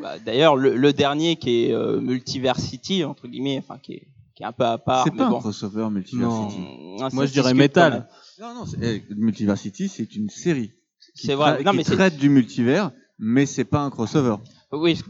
Bah, 0.00 0.18
D'ailleurs, 0.24 0.56
le, 0.56 0.76
le 0.76 0.92
dernier 0.92 1.36
qui 1.36 1.64
est 1.66 1.72
euh, 1.72 2.00
Multiversity 2.00 3.04
entre 3.04 3.28
guillemets, 3.28 3.58
enfin 3.62 3.78
qui 3.82 3.94
est, 3.94 4.08
qui 4.34 4.42
est 4.42 4.46
un 4.46 4.52
peu 4.52 4.64
à 4.64 4.78
part, 4.78 5.04
C'est 5.04 5.10
pas 5.14 5.26
un 5.26 5.30
crossover 5.34 5.88
Multiversity. 5.90 6.62
Ça 6.98 7.08
Moi, 7.12 7.26
je 7.26 7.32
dirais 7.32 7.54
Metal. 7.54 8.08
Non, 8.40 8.54
non, 8.54 8.66
c'est- 8.66 8.78
eh, 8.82 9.14
Multiversity, 9.14 9.88
c'est 9.88 10.14
une 10.16 10.30
série. 10.30 10.72
qui 11.14 11.26
C'est 11.26 11.34
vrai. 11.34 11.62
Non, 11.62 11.72
qui 11.72 11.76
mais 11.78 11.84
traite 11.84 12.16
du 12.16 12.28
multivers, 12.30 12.90
mais 13.18 13.46
c'est 13.46 13.64
pas 13.64 13.80
un 13.80 13.90
crossover. 13.90 14.36
Oui, 14.72 15.00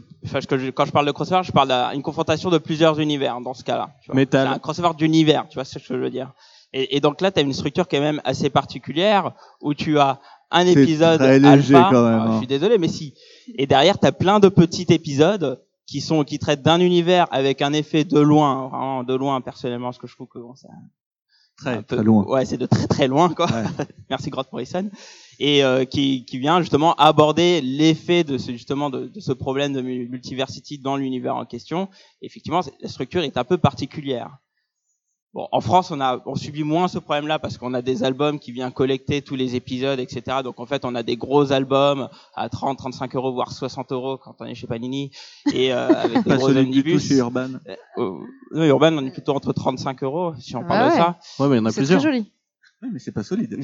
quand 0.75 0.85
je 0.85 0.91
parle 0.91 1.05
de 1.05 1.11
crossover, 1.11 1.43
je 1.43 1.51
parle 1.51 1.71
d'une 1.93 2.01
confrontation 2.03 2.49
de 2.49 2.57
plusieurs 2.57 2.99
univers 2.99 3.39
dans 3.41 3.53
ce 3.53 3.63
cas-là. 3.63 3.91
Metal. 4.13 4.47
C'est 4.47 4.55
un 4.55 4.59
crossover 4.59 4.89
d'univers, 4.97 5.47
tu 5.47 5.55
vois 5.55 5.65
ce 5.65 5.77
que 5.79 5.85
je 5.85 5.93
veux 5.93 6.09
dire. 6.09 6.33
Et, 6.73 6.97
et 6.97 6.99
donc 6.99 7.21
là, 7.21 7.31
tu 7.31 7.39
as 7.39 7.43
une 7.43 7.53
structure 7.53 7.87
qui 7.87 7.95
est 7.97 7.99
même 7.99 8.21
assez 8.23 8.49
particulière 8.49 9.33
où 9.61 9.73
tu 9.73 9.99
as 9.99 10.19
un 10.51 10.65
épisode 10.67 11.19
très 11.19 11.39
léger, 11.39 11.75
alpha. 11.75 11.89
quand 11.91 12.03
même, 12.09 12.19
Ah, 12.19 12.25
hein. 12.27 12.31
Je 12.33 12.37
suis 12.39 12.47
désolé, 12.47 12.77
mais 12.77 12.87
si. 12.87 13.13
Et 13.55 13.67
derrière, 13.67 13.99
tu 13.99 14.05
as 14.07 14.11
plein 14.11 14.39
de 14.39 14.49
petits 14.49 14.85
épisodes 14.89 15.61
qui 15.87 15.99
sont 16.01 16.23
qui 16.23 16.39
traitent 16.39 16.61
d'un 16.61 16.79
univers 16.79 17.27
avec 17.31 17.61
un 17.61 17.73
effet 17.73 18.03
de 18.03 18.19
loin, 18.19 18.67
vraiment 18.69 19.03
de 19.03 19.13
loin 19.15 19.41
personnellement, 19.41 19.87
parce 19.87 19.97
que 19.97 20.07
je 20.07 20.15
trouve 20.15 20.27
que 20.27 20.39
bon, 20.39 20.53
c'est 20.55 20.67
Très, 21.57 21.83
peu- 21.83 21.95
très 21.97 22.03
loin. 22.03 22.23
Ouais, 22.25 22.45
c'est 22.45 22.57
de 22.57 22.65
très 22.65 22.87
très 22.87 23.07
loin, 23.07 23.29
quoi. 23.29 23.45
Ouais. 23.47 23.63
Merci 24.09 24.29
Grant 24.31 24.45
Morrison. 24.51 24.89
et 25.37 25.63
euh, 25.63 25.85
qui, 25.85 26.25
qui 26.25 26.39
vient 26.39 26.59
justement 26.61 26.95
aborder 26.95 27.61
l'effet 27.61 28.23
de 28.23 28.37
ce 28.39 28.51
justement 28.51 28.89
de, 28.89 29.07
de 29.07 29.19
ce 29.19 29.31
problème 29.31 29.73
de 29.73 29.81
mu- 29.81 30.07
multiversity 30.09 30.79
dans 30.79 30.95
l'univers 30.95 31.35
en 31.35 31.45
question. 31.45 31.87
Effectivement, 32.21 32.61
la 32.81 32.89
structure 32.89 33.21
est 33.23 33.37
un 33.37 33.43
peu 33.43 33.57
particulière. 33.57 34.37
Bon, 35.33 35.47
en 35.53 35.61
France, 35.61 35.91
on 35.91 36.01
a 36.01 36.21
on 36.25 36.35
subit 36.35 36.63
moins 36.65 36.89
ce 36.89 36.99
problème-là 36.99 37.39
parce 37.39 37.57
qu'on 37.57 37.73
a 37.73 37.81
des 37.81 38.03
albums 38.03 38.37
qui 38.37 38.51
viennent 38.51 38.73
collecter 38.73 39.21
tous 39.21 39.35
les 39.37 39.55
épisodes, 39.55 39.97
etc. 39.97 40.39
Donc 40.43 40.59
en 40.59 40.65
fait, 40.65 40.83
on 40.83 40.93
a 40.93 41.03
des 41.03 41.15
gros 41.15 41.53
albums 41.53 42.09
à 42.35 42.49
30, 42.49 42.77
35 42.77 43.15
euros, 43.15 43.31
voire 43.31 43.53
60 43.53 43.93
euros 43.93 44.17
quand 44.17 44.35
on 44.41 44.45
est 44.45 44.55
chez 44.55 44.67
Panini 44.67 45.09
et 45.53 45.71
euh, 45.73 45.87
avec 45.93 46.23
des 46.23 46.29
Pas 46.31 46.35
gros 46.35 46.47
solide 46.49 46.69
du 46.69 46.83
tout 46.83 46.87
omnibus. 46.89 47.07
chez 47.07 47.15
Urban. 47.19 47.47
Euh, 47.97 48.09
nous, 48.51 48.63
Urban, 48.65 48.91
on 48.97 49.05
est 49.05 49.11
plutôt 49.11 49.33
entre 49.33 49.53
35 49.53 50.03
euros 50.03 50.33
si 50.37 50.53
on 50.57 50.63
Ah 50.63 50.67
parle 50.67 50.91
de 50.91 50.95
ça. 50.97 51.17
Ouais, 51.39 51.47
mais 51.47 51.55
il 51.55 51.59
y 51.59 51.61
en 51.61 51.65
a 51.67 51.71
C'est 51.71 51.79
plusieurs. 51.79 52.01
très 52.01 52.11
joli. 52.11 52.31
Ouais, 52.83 52.89
mais 52.91 52.99
c'est 52.99 53.11
pas 53.13 53.23
solide. 53.23 53.57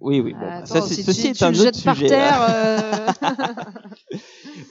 Oui, 0.00 0.18
oui. 0.20 0.32
Bon, 0.32 0.38
Ah, 0.42 0.60
bah, 0.60 0.66
ça, 0.66 0.78
attends, 0.78 0.86
c'est- 0.88 0.94
si 0.94 1.02
ceci 1.04 1.22
tu, 1.22 1.28
est 1.28 1.32
tu 1.34 1.44
un 1.44 1.50
le 1.52 1.56
autre 1.60 1.64
jettes 1.74 1.84
par 1.84 1.94
sujet. 1.94 2.08
terre. 2.08 2.46
euh, 2.50 3.06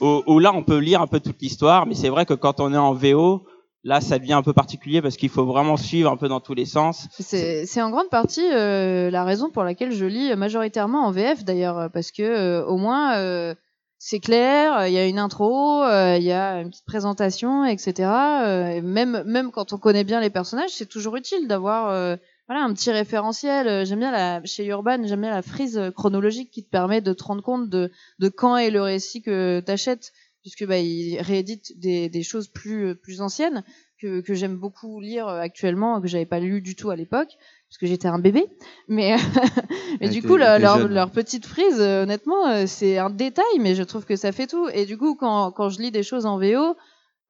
où, 0.00 0.22
où 0.34 0.38
là 0.38 0.52
on 0.54 0.62
peut 0.62 0.76
lire 0.78 1.00
un 1.00 1.06
peu 1.06 1.20
toute 1.20 1.40
l'histoire, 1.40 1.86
mais 1.86 1.94
c'est 1.94 2.08
vrai 2.10 2.26
que 2.26 2.34
quand 2.34 2.60
on 2.60 2.74
est 2.74 2.76
en 2.76 2.92
VO, 2.92 3.46
là 3.86 4.00
ça 4.00 4.18
devient 4.18 4.34
un 4.34 4.42
peu 4.42 4.52
particulier 4.52 5.00
parce 5.00 5.16
qu'il 5.16 5.28
faut 5.28 5.46
vraiment 5.46 5.76
suivre 5.76 6.10
un 6.10 6.16
peu 6.16 6.28
dans 6.28 6.40
tous 6.40 6.54
les 6.54 6.66
sens. 6.66 7.08
C'est 7.20 7.80
en 7.80 7.90
grande 7.90 8.10
partie 8.10 8.46
euh, 8.52 9.10
la 9.10 9.24
raison 9.24 9.48
pour 9.48 9.62
laquelle 9.62 9.92
je 9.92 10.04
lis 10.04 10.34
majoritairement 10.34 11.06
en 11.06 11.12
VF 11.12 11.44
d'ailleurs, 11.44 11.90
parce 11.92 12.10
que 12.10 12.22
euh, 12.22 12.66
au 12.66 12.76
moins 12.76 13.16
euh, 13.16 13.54
c'est 13.98 14.20
clair, 14.20 14.86
il 14.88 14.92
y 14.92 14.98
a 14.98 15.06
une 15.06 15.18
intro, 15.18 15.82
euh, 15.84 16.16
il 16.18 16.24
y 16.24 16.32
a 16.32 16.60
une 16.60 16.70
petite 16.70 16.84
présentation, 16.84 17.64
etc. 17.64 18.10
euh, 18.44 18.68
et 18.68 18.80
même 18.82 19.22
même 19.24 19.50
quand 19.52 19.72
on 19.72 19.78
connaît 19.78 20.04
bien 20.04 20.20
les 20.20 20.30
personnages, 20.30 20.70
c'est 20.70 20.88
toujours 20.88 21.16
utile 21.16 21.46
d'avoir 21.48 21.88
euh, 21.90 22.16
voilà 22.48 22.62
un 22.64 22.72
petit 22.74 22.90
référentiel. 22.90 23.86
J'aime 23.86 24.00
bien 24.00 24.12
la 24.12 24.44
chez 24.44 24.66
Urban, 24.66 24.98
j'aime 25.04 25.22
bien 25.22 25.30
la 25.30 25.42
frise 25.42 25.80
chronologique 25.96 26.50
qui 26.50 26.64
te 26.64 26.70
permet 26.70 27.00
de 27.00 27.12
te 27.12 27.24
rendre 27.24 27.42
compte 27.42 27.70
de 27.70 27.90
de 28.18 28.28
quand 28.28 28.56
est 28.56 28.70
le 28.70 28.82
récit 28.82 29.22
que 29.22 29.60
t'achètes, 29.60 30.12
puisque 30.46 30.64
bah 30.64 30.78
il 30.78 31.20
réédite 31.20 31.76
des 31.76 32.08
des 32.08 32.22
choses 32.22 32.46
plus 32.46 32.94
plus 32.94 33.20
anciennes 33.20 33.64
que, 34.00 34.20
que 34.20 34.34
j'aime 34.34 34.56
beaucoup 34.56 35.00
lire 35.00 35.26
euh, 35.26 35.40
actuellement, 35.40 36.00
que 36.00 36.08
j'avais 36.08 36.26
pas 36.26 36.40
lu 36.40 36.60
du 36.60 36.76
tout 36.76 36.90
à 36.90 36.96
l'époque, 36.96 37.30
parce 37.68 37.78
que 37.80 37.86
j'étais 37.86 38.08
un 38.08 38.18
bébé. 38.18 38.46
Mais, 38.88 39.16
mais 40.00 40.08
du 40.08 40.22
coup, 40.22 40.36
leur, 40.36 40.58
leur, 40.58 40.86
leur 40.88 41.10
petite 41.10 41.46
frise, 41.46 41.80
euh, 41.80 42.02
honnêtement, 42.02 42.46
euh, 42.46 42.64
c'est 42.66 42.98
un 42.98 43.10
détail, 43.10 43.58
mais 43.58 43.74
je 43.74 43.82
trouve 43.82 44.04
que 44.04 44.16
ça 44.16 44.32
fait 44.32 44.46
tout. 44.46 44.68
Et 44.68 44.86
du 44.86 44.98
coup, 44.98 45.14
quand, 45.14 45.50
quand 45.52 45.68
je 45.70 45.80
lis 45.80 45.90
des 45.90 46.02
choses 46.02 46.26
en 46.26 46.38
VO, 46.38 46.76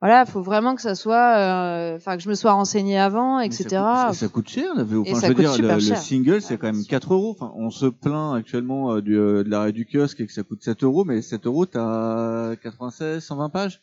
voilà, 0.02 0.26
faut 0.26 0.42
vraiment 0.42 0.74
que 0.74 0.82
ça 0.82 0.94
soit, 0.94 1.36
euh, 1.36 1.96
enfin, 1.96 2.16
que 2.16 2.22
je 2.22 2.28
me 2.28 2.34
sois 2.34 2.52
renseignée 2.52 2.98
avant, 2.98 3.38
Mais 3.38 3.46
etc. 3.46 3.68
Ça 3.68 4.04
coûte, 4.08 4.14
ça 4.16 4.28
coûte 4.28 4.48
cher 4.48 4.74
la 4.76 4.84
VO. 4.84 5.02
Enfin, 5.02 5.20
ça 5.20 5.28
je 5.28 5.32
veux 5.32 5.42
dire, 5.42 5.56
le, 5.58 5.74
le 5.74 5.80
single 5.80 6.42
c'est 6.42 6.58
quand 6.58 6.70
même 6.70 6.84
4 6.84 7.14
euros. 7.14 7.30
Enfin, 7.38 7.52
on 7.56 7.70
se 7.70 7.86
plaint 7.86 8.36
actuellement 8.36 8.92
euh, 8.92 9.00
du, 9.02 9.16
euh, 9.16 9.42
de 9.42 9.48
l'arrêt 9.48 9.72
du 9.72 9.86
kiosque 9.86 10.20
et 10.20 10.26
que 10.26 10.32
ça 10.32 10.42
coûte 10.42 10.62
7 10.62 10.84
euros, 10.84 11.04
mais 11.04 11.22
7 11.22 11.46
euros 11.46 11.64
t'as 11.66 12.56
96, 12.56 13.24
120 13.24 13.48
pages. 13.48 13.82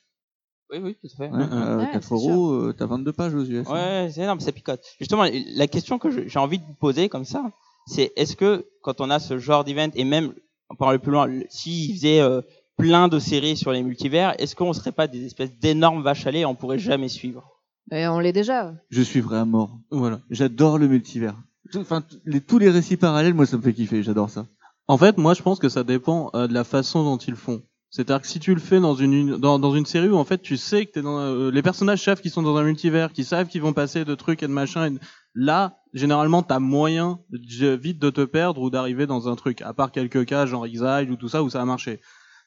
Oui, 0.71 0.80
oui, 0.82 0.95
tout 1.02 1.08
à 1.13 1.17
fait. 1.17 1.32
Ouais, 1.32 1.43
euh, 1.52 1.78
Ouais, 1.78 1.89
4 1.91 2.04
c'est 2.04 2.13
euros, 2.13 2.52
euh, 2.54 2.73
t'as 2.78 2.86
22 2.86 3.12
pages 3.13 3.34
aux 3.34 3.43
US. 3.45 3.67
Ouais, 3.67 4.10
c'est 4.13 4.21
énorme, 4.21 4.39
ça 4.39 4.52
picote. 4.52 4.82
Justement, 4.99 5.26
la 5.56 5.67
question 5.67 5.99
que 5.99 6.28
j'ai 6.28 6.39
envie 6.39 6.60
de 6.60 6.63
vous 6.65 6.73
poser 6.73 7.10
comme 7.10 7.26
ça, 7.26 7.43
c'est 7.88 8.12
est-ce 8.15 8.36
que 8.36 8.65
quand 8.82 9.02
on 9.02 9.10
a 9.10 9.19
ce 9.19 9.38
genre 9.38 9.63
d'event 9.63 9.89
et 9.95 10.04
même 10.04 10.34
on 10.69 10.76
peut 10.76 10.86
aller 10.86 10.99
plus 10.99 11.12
loin, 11.12 11.28
s'ils 11.49 11.95
faisaient 11.95 12.21
euh, 12.21 12.41
plein 12.78 13.08
de 13.08 13.20
séries 13.20 13.58
sur 13.58 13.72
les 13.72 13.84
multivers, 13.84 14.34
est-ce 14.40 14.56
qu'on 14.56 14.74
serait 14.74 14.92
pas 14.92 15.08
des 15.08 15.26
espèces 15.26 15.58
d'énormes 15.60 16.02
vaches 16.04 16.26
à 16.28 16.32
lait 16.32 16.42
et 16.42 16.46
on 16.46 16.56
pourrait 16.56 16.80
jamais 16.80 17.10
suivre? 17.10 17.50
Et 17.92 18.08
on 18.08 18.20
l'est 18.20 18.34
déjà. 18.34 18.74
Je 18.90 19.02
suivrai 19.02 19.38
à 19.38 19.46
mort. 19.46 19.78
Voilà. 19.92 20.22
J'adore 20.30 20.78
le 20.78 20.88
multivers. 20.88 21.36
Enfin, 21.76 22.04
les- 22.26 22.42
tous 22.42 22.58
les 22.60 22.70
récits 22.70 22.98
parallèles, 22.98 23.34
moi, 23.34 23.46
ça 23.46 23.58
me 23.58 23.62
fait 23.62 23.74
kiffer. 23.74 24.04
J'adore 24.04 24.30
ça. 24.30 24.48
En 24.88 24.98
fait, 24.98 25.18
moi, 25.18 25.34
je 25.34 25.42
pense 25.42 25.60
que 25.60 25.70
ça 25.70 25.84
dépend 25.84 26.30
euh, 26.36 26.48
de 26.48 26.54
la 26.54 26.64
façon 26.64 27.04
dont 27.04 27.18
ils 27.18 27.32
le 27.32 27.36
font. 27.38 27.62
C'est-à-dire 27.90 28.22
que 28.22 28.28
si 28.28 28.40
tu 28.40 28.54
le 28.56 28.60
fais 28.60 28.80
dans 28.80 28.96
une 28.96 29.38
dans, 29.38 29.60
dans 29.60 29.76
une 29.76 29.86
série 29.86 30.10
où 30.10 30.16
en 30.18 30.24
fait 30.26 30.42
tu 30.42 30.58
sais 30.58 30.88
que 30.88 30.94
t'es 30.94 31.02
dans 31.04 31.20
euh, 31.20 31.52
les 31.52 31.62
personnages 31.62 32.02
savent 32.04 32.22
qu'ils 32.22 32.32
sont 32.32 32.42
dans 32.42 32.58
un 32.58 32.64
multivers, 32.64 33.14
qu'ils 33.14 33.24
savent 33.26 33.48
qu'ils 33.48 33.62
vont 33.62 33.72
passer 33.74 34.04
de 34.04 34.16
trucs 34.16 34.42
et 34.42 34.48
de 34.48 34.52
machins. 34.52 34.96
et- 34.96 35.06
Là, 35.36 35.78
généralement, 35.94 36.42
t'as 36.42 36.58
moyen 36.60 37.20
de- 37.30 37.76
vite 37.76 38.00
de 38.00 38.10
te 38.10 38.22
perdre 38.22 38.62
ou 38.62 38.70
d'arriver 38.72 39.06
dans 39.06 39.30
un 39.30 39.36
truc. 39.36 39.62
À 39.62 39.74
part 39.74 39.92
quelques 39.92 40.26
cas 40.26 40.46
genre 40.48 40.66
Exile 40.66 41.10
ou 41.12 41.16
tout 41.18 41.30
ça 41.30 41.44
où 41.44 41.50
ça 41.52 41.62
a 41.62 41.66
marché. 41.66 42.00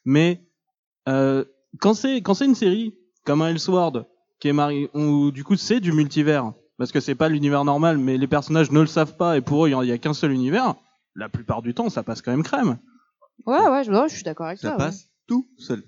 Mais 0.06 0.40
euh, 1.08 1.44
quand 1.80 1.92
c'est 1.92 2.22
quand 2.22 2.32
c'est 2.32 2.46
une 2.46 2.54
série 2.54 2.94
comme 3.24 3.42
un 3.42 3.48
Elseworld 3.48 4.06
qui 4.40 4.48
est 4.48 4.52
mari 4.54 4.88
où 4.94 5.30
du 5.30 5.44
coup 5.44 5.56
c'est 5.56 5.80
du 5.80 5.92
multivers 5.92 6.52
parce 6.78 6.92
que 6.92 7.00
c'est 7.00 7.14
pas 7.14 7.28
l'univers 7.28 7.64
normal, 7.64 7.98
mais 7.98 8.16
les 8.16 8.26
personnages 8.26 8.70
ne 8.70 8.80
le 8.80 8.86
savent 8.86 9.16
pas 9.16 9.36
et 9.36 9.40
pour 9.40 9.66
eux 9.66 9.70
il 9.70 9.84
y 9.84 9.88
y 9.88 9.92
a 9.92 9.98
qu'un 9.98 10.14
seul 10.14 10.32
univers. 10.32 10.76
La 11.14 11.28
plupart 11.30 11.62
du 11.62 11.72
temps, 11.72 11.88
ça 11.88 12.02
passe 12.02 12.20
quand 12.20 12.30
même 12.30 12.42
crème. 12.42 12.78
Ouais, 13.46 13.68
ouais, 13.68 13.84
je, 13.84 14.14
suis 14.14 14.22
d'accord 14.22 14.46
avec 14.46 14.58
Ça 14.58 14.72
ouais. 14.72 14.76
passe 14.76 15.08
tout 15.26 15.48
seul. 15.56 15.82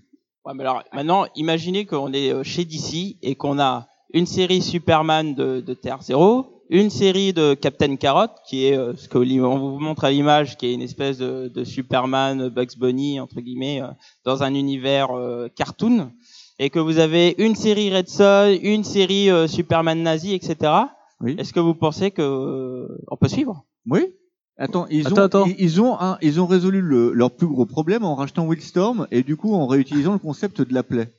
Ouais, 0.44 0.54
mais 0.54 0.62
alors 0.62 0.82
maintenant, 0.94 1.26
imaginez 1.34 1.84
qu'on 1.84 2.12
est 2.12 2.32
euh, 2.32 2.42
chez 2.42 2.64
DC 2.64 3.18
et 3.20 3.34
qu'on 3.36 3.58
a 3.58 3.88
une 4.14 4.26
série 4.26 4.62
Superman 4.62 5.34
de, 5.34 5.60
de 5.60 5.74
Terre 5.74 6.02
Zéro, 6.02 6.57
une 6.70 6.90
série 6.90 7.32
de 7.32 7.54
Captain 7.54 7.96
Carrot, 7.96 8.28
qui 8.46 8.66
est 8.66 8.76
euh, 8.76 8.94
ce 8.96 9.08
que 9.08 9.18
li- 9.18 9.40
on 9.40 9.58
vous 9.58 9.78
montre 9.78 10.04
à 10.04 10.10
l'image, 10.10 10.56
qui 10.56 10.66
est 10.66 10.74
une 10.74 10.82
espèce 10.82 11.18
de, 11.18 11.48
de 11.48 11.64
Superman, 11.64 12.48
Bugs 12.48 12.76
Bunny 12.78 13.20
entre 13.20 13.40
guillemets, 13.40 13.80
euh, 13.82 13.88
dans 14.24 14.42
un 14.42 14.54
univers 14.54 15.10
euh, 15.16 15.48
cartoon, 15.54 16.10
et 16.58 16.70
que 16.70 16.78
vous 16.78 16.98
avez 16.98 17.34
une 17.38 17.54
série 17.54 17.94
Red 17.94 18.08
Son, 18.08 18.58
une 18.62 18.84
série 18.84 19.30
euh, 19.30 19.46
Superman 19.46 20.02
nazi, 20.02 20.34
etc. 20.34 20.72
Oui. 21.20 21.36
Est-ce 21.38 21.52
que 21.52 21.60
vous 21.60 21.74
pensez 21.74 22.10
que 22.10 22.22
euh, 22.22 22.98
on 23.10 23.16
peut 23.16 23.28
suivre? 23.28 23.64
Oui. 23.88 24.14
Attends, 24.60 24.86
ils 24.90 25.06
Attends, 25.06 25.16
ont, 25.16 25.24
attends. 25.24 25.46
Ils, 25.46 25.56
ils 25.58 25.80
ont, 25.80 25.98
un- 26.00 26.18
ils 26.20 26.40
ont 26.40 26.46
résolu 26.46 26.80
le- 26.80 27.12
leur 27.12 27.30
plus 27.30 27.46
gros 27.46 27.64
problème 27.66 28.04
en 28.04 28.14
rachetant 28.16 28.44
Wildstorm 28.46 29.06
et 29.12 29.22
du 29.22 29.36
coup 29.36 29.54
en 29.54 29.66
réutilisant 29.68 30.12
le 30.12 30.18
concept 30.18 30.60
de 30.62 30.74
la 30.74 30.82
plaie. 30.82 31.12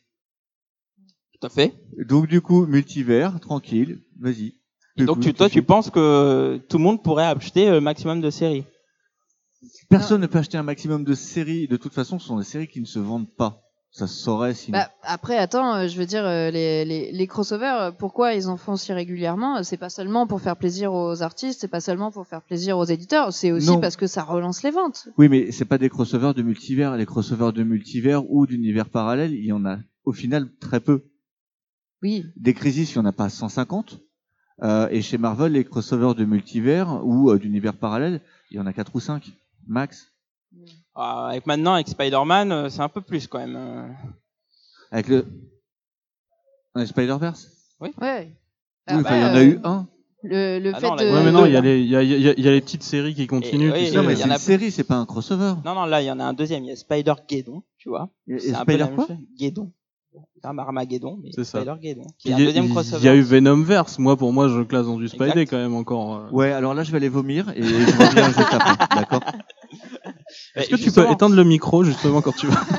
Tout 1.40 1.48
à 1.48 1.50
fait. 1.50 1.74
Donc 2.06 2.28
du 2.28 2.42
coup, 2.42 2.66
multivers, 2.66 3.40
tranquille, 3.40 4.02
vas-y. 4.20 4.56
Donc 5.06 5.20
tu, 5.20 5.34
toi, 5.34 5.50
tu 5.50 5.64
penses 5.64 5.90
que 5.90 6.58
tout 6.70 6.78
le 6.78 6.84
monde 6.84 7.02
pourrait 7.04 7.26
acheter 7.26 7.70
le 7.70 7.82
maximum 7.82 8.22
de 8.22 8.30
séries? 8.30 8.66
Personne 9.90 10.22
ne 10.22 10.28
peut 10.28 10.40
acheter 10.40 10.58
un 10.58 10.64
maximum 10.64 11.04
de 11.04 11.14
séries. 11.14 11.68
De 11.68 11.78
toute 11.78 11.94
façon, 11.94 12.20
ce 12.20 12.28
sont 12.28 12.38
des 12.38 12.44
séries 12.46 12.68
qui 12.68 12.80
ne 12.80 12.86
se 12.86 13.00
vendent 13.00 13.34
pas. 13.36 13.62
Ça 13.92 14.06
se 14.06 14.14
saurait 14.14 14.54
sinon. 14.54 14.78
Bah, 14.78 14.92
après, 15.02 15.36
attends, 15.36 15.74
euh, 15.76 15.88
je 15.88 15.98
veux 15.98 16.06
dire, 16.06 16.24
euh, 16.24 16.52
les, 16.52 16.86
les, 16.86 17.12
les 17.12 17.28
crossovers, 17.28 17.82
euh, 17.82 17.92
pourquoi 17.92 18.36
ils 18.36 18.48
en 18.48 18.56
font 18.56 18.76
si 18.76 18.94
régulièrement? 18.94 19.58
Euh, 19.58 19.64
C'est 19.64 19.78
pas 19.78 19.90
seulement 19.90 20.28
pour 20.28 20.42
faire 20.42 20.58
plaisir 20.58 20.94
aux 20.94 21.24
artistes, 21.24 21.62
c'est 21.62 21.68
pas 21.68 21.82
seulement 21.82 22.12
pour 22.12 22.28
faire 22.28 22.44
plaisir 22.44 22.78
aux 22.78 22.86
éditeurs, 22.86 23.34
c'est 23.34 23.52
aussi 23.52 23.66
Non. 23.66 23.80
parce 23.80 23.96
que 23.96 24.06
ça 24.06 24.22
relance 24.22 24.62
les 24.62 24.70
ventes. 24.70 25.08
Oui, 25.18 25.28
mais 25.28 25.52
c'est 25.52 25.66
pas 25.66 25.80
des 25.80 25.90
crossovers 25.90 26.36
de 26.36 26.44
multivers. 26.44 26.96
Les 26.98 27.08
crossovers 27.08 27.52
de 27.52 27.64
multivers 27.64 28.30
ou 28.30 28.46
d'univers 28.46 28.90
parallèles, 28.90 29.34
il 29.34 29.46
y 29.46 29.52
en 29.52 29.66
a 29.66 29.80
au 30.06 30.14
final 30.14 30.50
très 30.60 30.80
peu. 30.80 31.06
Oui, 32.04 32.26
Des 32.38 32.54
Crisis, 32.54 32.92
il 32.94 32.96
y 32.98 33.00
en 33.00 33.06
a 33.06 33.12
pas 33.12 33.28
150. 33.30 34.00
Euh, 34.62 34.88
et 34.89 35.02
chez 35.02 35.17
Marvel, 35.17 35.54
les 35.54 35.63
crossovers 35.63 36.15
de 36.15 36.26
multivers 36.26 37.00
ou 37.06 37.32
euh, 37.32 37.39
d'univers 37.39 37.76
parallèles, 37.78 38.22
il 38.52 38.58
y 38.58 38.60
en 38.60 38.65
a 38.65 38.74
4 38.74 38.93
ou 38.95 39.00
5, 39.00 39.32
max. 39.67 40.12
Ah, 40.95 41.28
Avec 41.30 41.45
maintenant, 41.45 41.74
avec 41.76 41.88
Spider-Man, 41.88 42.52
euh, 42.52 42.69
c'est 42.69 42.82
un 42.82 42.89
peu 42.89 43.02
plus 43.02 43.28
quand 43.28 43.39
même. 43.39 43.56
euh. 43.56 43.88
Avec 44.91 45.08
le 45.08 45.26
Ouais, 46.76 46.86
Spider-Verse 46.86 47.48
ouais. 47.80 47.91
Oui, 48.00 48.08
Ah 48.88 48.98
enfin, 48.98 49.15
il 49.15 49.22
y 49.22 49.26
en 49.26 49.32
bah, 49.32 49.34
a 49.34 49.38
euh, 49.38 49.43
eu 49.45 49.60
un. 49.63 49.88
Le, 50.22 50.60
le 50.60 50.72
Ah 50.76 50.80
fait 50.80 50.88
non, 50.89 50.95
de. 50.98 51.04
Ouais, 51.04 51.24
mais 51.24 51.32
non, 51.32 51.45
il 51.45 51.54
y, 51.54 51.56
a 51.56 51.62
les, 51.62 51.80
il, 51.80 51.88
y 51.88 51.95
a, 51.95 52.04
il, 52.04 52.10
y 52.10 52.28
a, 52.30 52.34
il 52.38 52.43
y 52.43 52.48
a 52.48 52.52
les 52.52 52.60
petites 52.62 52.84
séries 52.84 53.15
qui 53.15 53.26
continuent. 53.28 53.72
Oui. 53.72 53.91
Non, 53.93 54.02
il 54.02 54.08
mais 54.08 54.13
y 54.13 54.17
c'est 54.17 54.26
en 54.26 54.30
a 54.30 54.34
une 54.34 54.39
série, 54.39 54.72
c'est 54.72 54.84
pas 54.84 54.95
un 54.98 55.06
crossover. 55.06 55.54
Non, 55.63 55.74
non, 55.76 55.86
là, 55.86 56.02
il 56.02 56.06
y 56.06 56.12
en 56.12 56.19
a 56.19 56.26
un 56.26 56.34
deuxième. 56.34 56.63
Il 56.65 56.67
y 56.67 56.72
a 56.72 56.76
Spider-Geddon, 56.76 57.63
tu 57.78 57.88
vois. 57.89 58.10
Et, 58.28 58.34
et 58.36 58.54
Spider 58.54 58.88
quoi 58.93 59.08
chose. 59.08 59.17
Pas 60.41 60.54
Armageddon, 60.58 61.19
mais 61.22 61.30
C'est 61.36 61.43
ça. 61.43 61.60
Spider-Geddon. 61.62 62.08
Qui 62.17 62.30
Il 62.30 62.32
y, 62.32 62.34
un 62.34 62.38
a- 62.38 62.39
deuxième 62.39 62.65
il 62.65 62.72
crossover. 62.72 63.06
y 63.06 63.10
a 63.10 63.15
eu 63.15 63.22
Venomverse. 63.22 64.00
Moi, 64.00 64.17
pour 64.17 64.32
moi, 64.34 64.48
je 64.48 64.62
classe 64.62 64.86
dans 64.88 64.98
du 64.98 65.06
Exact. 65.06 65.45
quand 65.50 65.58
même 65.58 65.76
encore. 65.76 66.15
euh. 66.15 66.30
Ouais, 66.32 66.52
alors 66.52 66.74
là, 66.74 66.84
je 66.84 66.91
vais 66.91 66.98
aller 66.98 67.10
vomir 67.10 67.50
et 67.56 67.62
je 67.62 67.76
reviens 67.76 68.28
juste 68.28 68.39
après. 68.39 68.86
D'accord 68.95 69.22
Mais 70.56 70.63
Est-ce 70.63 70.69
que 70.72 70.76
tu 70.78 70.91
peux 70.91 71.10
éteindre 71.12 71.36
le 71.36 71.43
micro 71.43 71.84
justement 71.84 72.22
quand 72.22 72.32
tu 72.36 72.48
vas 72.48 72.62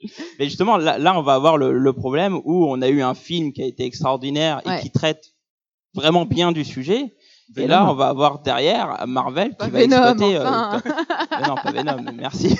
Mais 0.38 0.44
justement, 0.44 0.76
là, 0.76 0.98
là, 0.98 1.18
on 1.18 1.22
va 1.22 1.34
avoir 1.34 1.56
le, 1.58 1.76
le 1.76 1.92
problème 1.92 2.38
où 2.44 2.64
on 2.66 2.80
a 2.82 2.88
eu 2.88 3.02
un 3.02 3.14
film 3.14 3.52
qui 3.52 3.62
a 3.62 3.66
été 3.66 3.84
extraordinaire 3.84 4.60
et 4.64 4.68
Ouais. 4.68 4.80
qui 4.80 4.90
traite 4.90 5.24
vraiment 5.94 6.24
bien 6.26 6.52
du 6.52 6.64
sujet. 6.64 7.14
Et 7.56 7.66
là, 7.66 7.90
on 7.90 7.94
va 7.94 8.08
avoir 8.08 8.40
derrière 8.40 9.04
Marvel 9.06 9.54
Pas 9.56 9.64
qui 9.66 9.70
va 9.72 9.78
Venom, 9.80 9.96
exploiter. 9.96 10.36
euh, 10.36 10.42
enfin. 10.48 10.82
Mais 11.40 11.48
non, 11.48 11.54
pas 11.56 11.72
Venom. 11.72 12.12
Merci. 12.16 12.56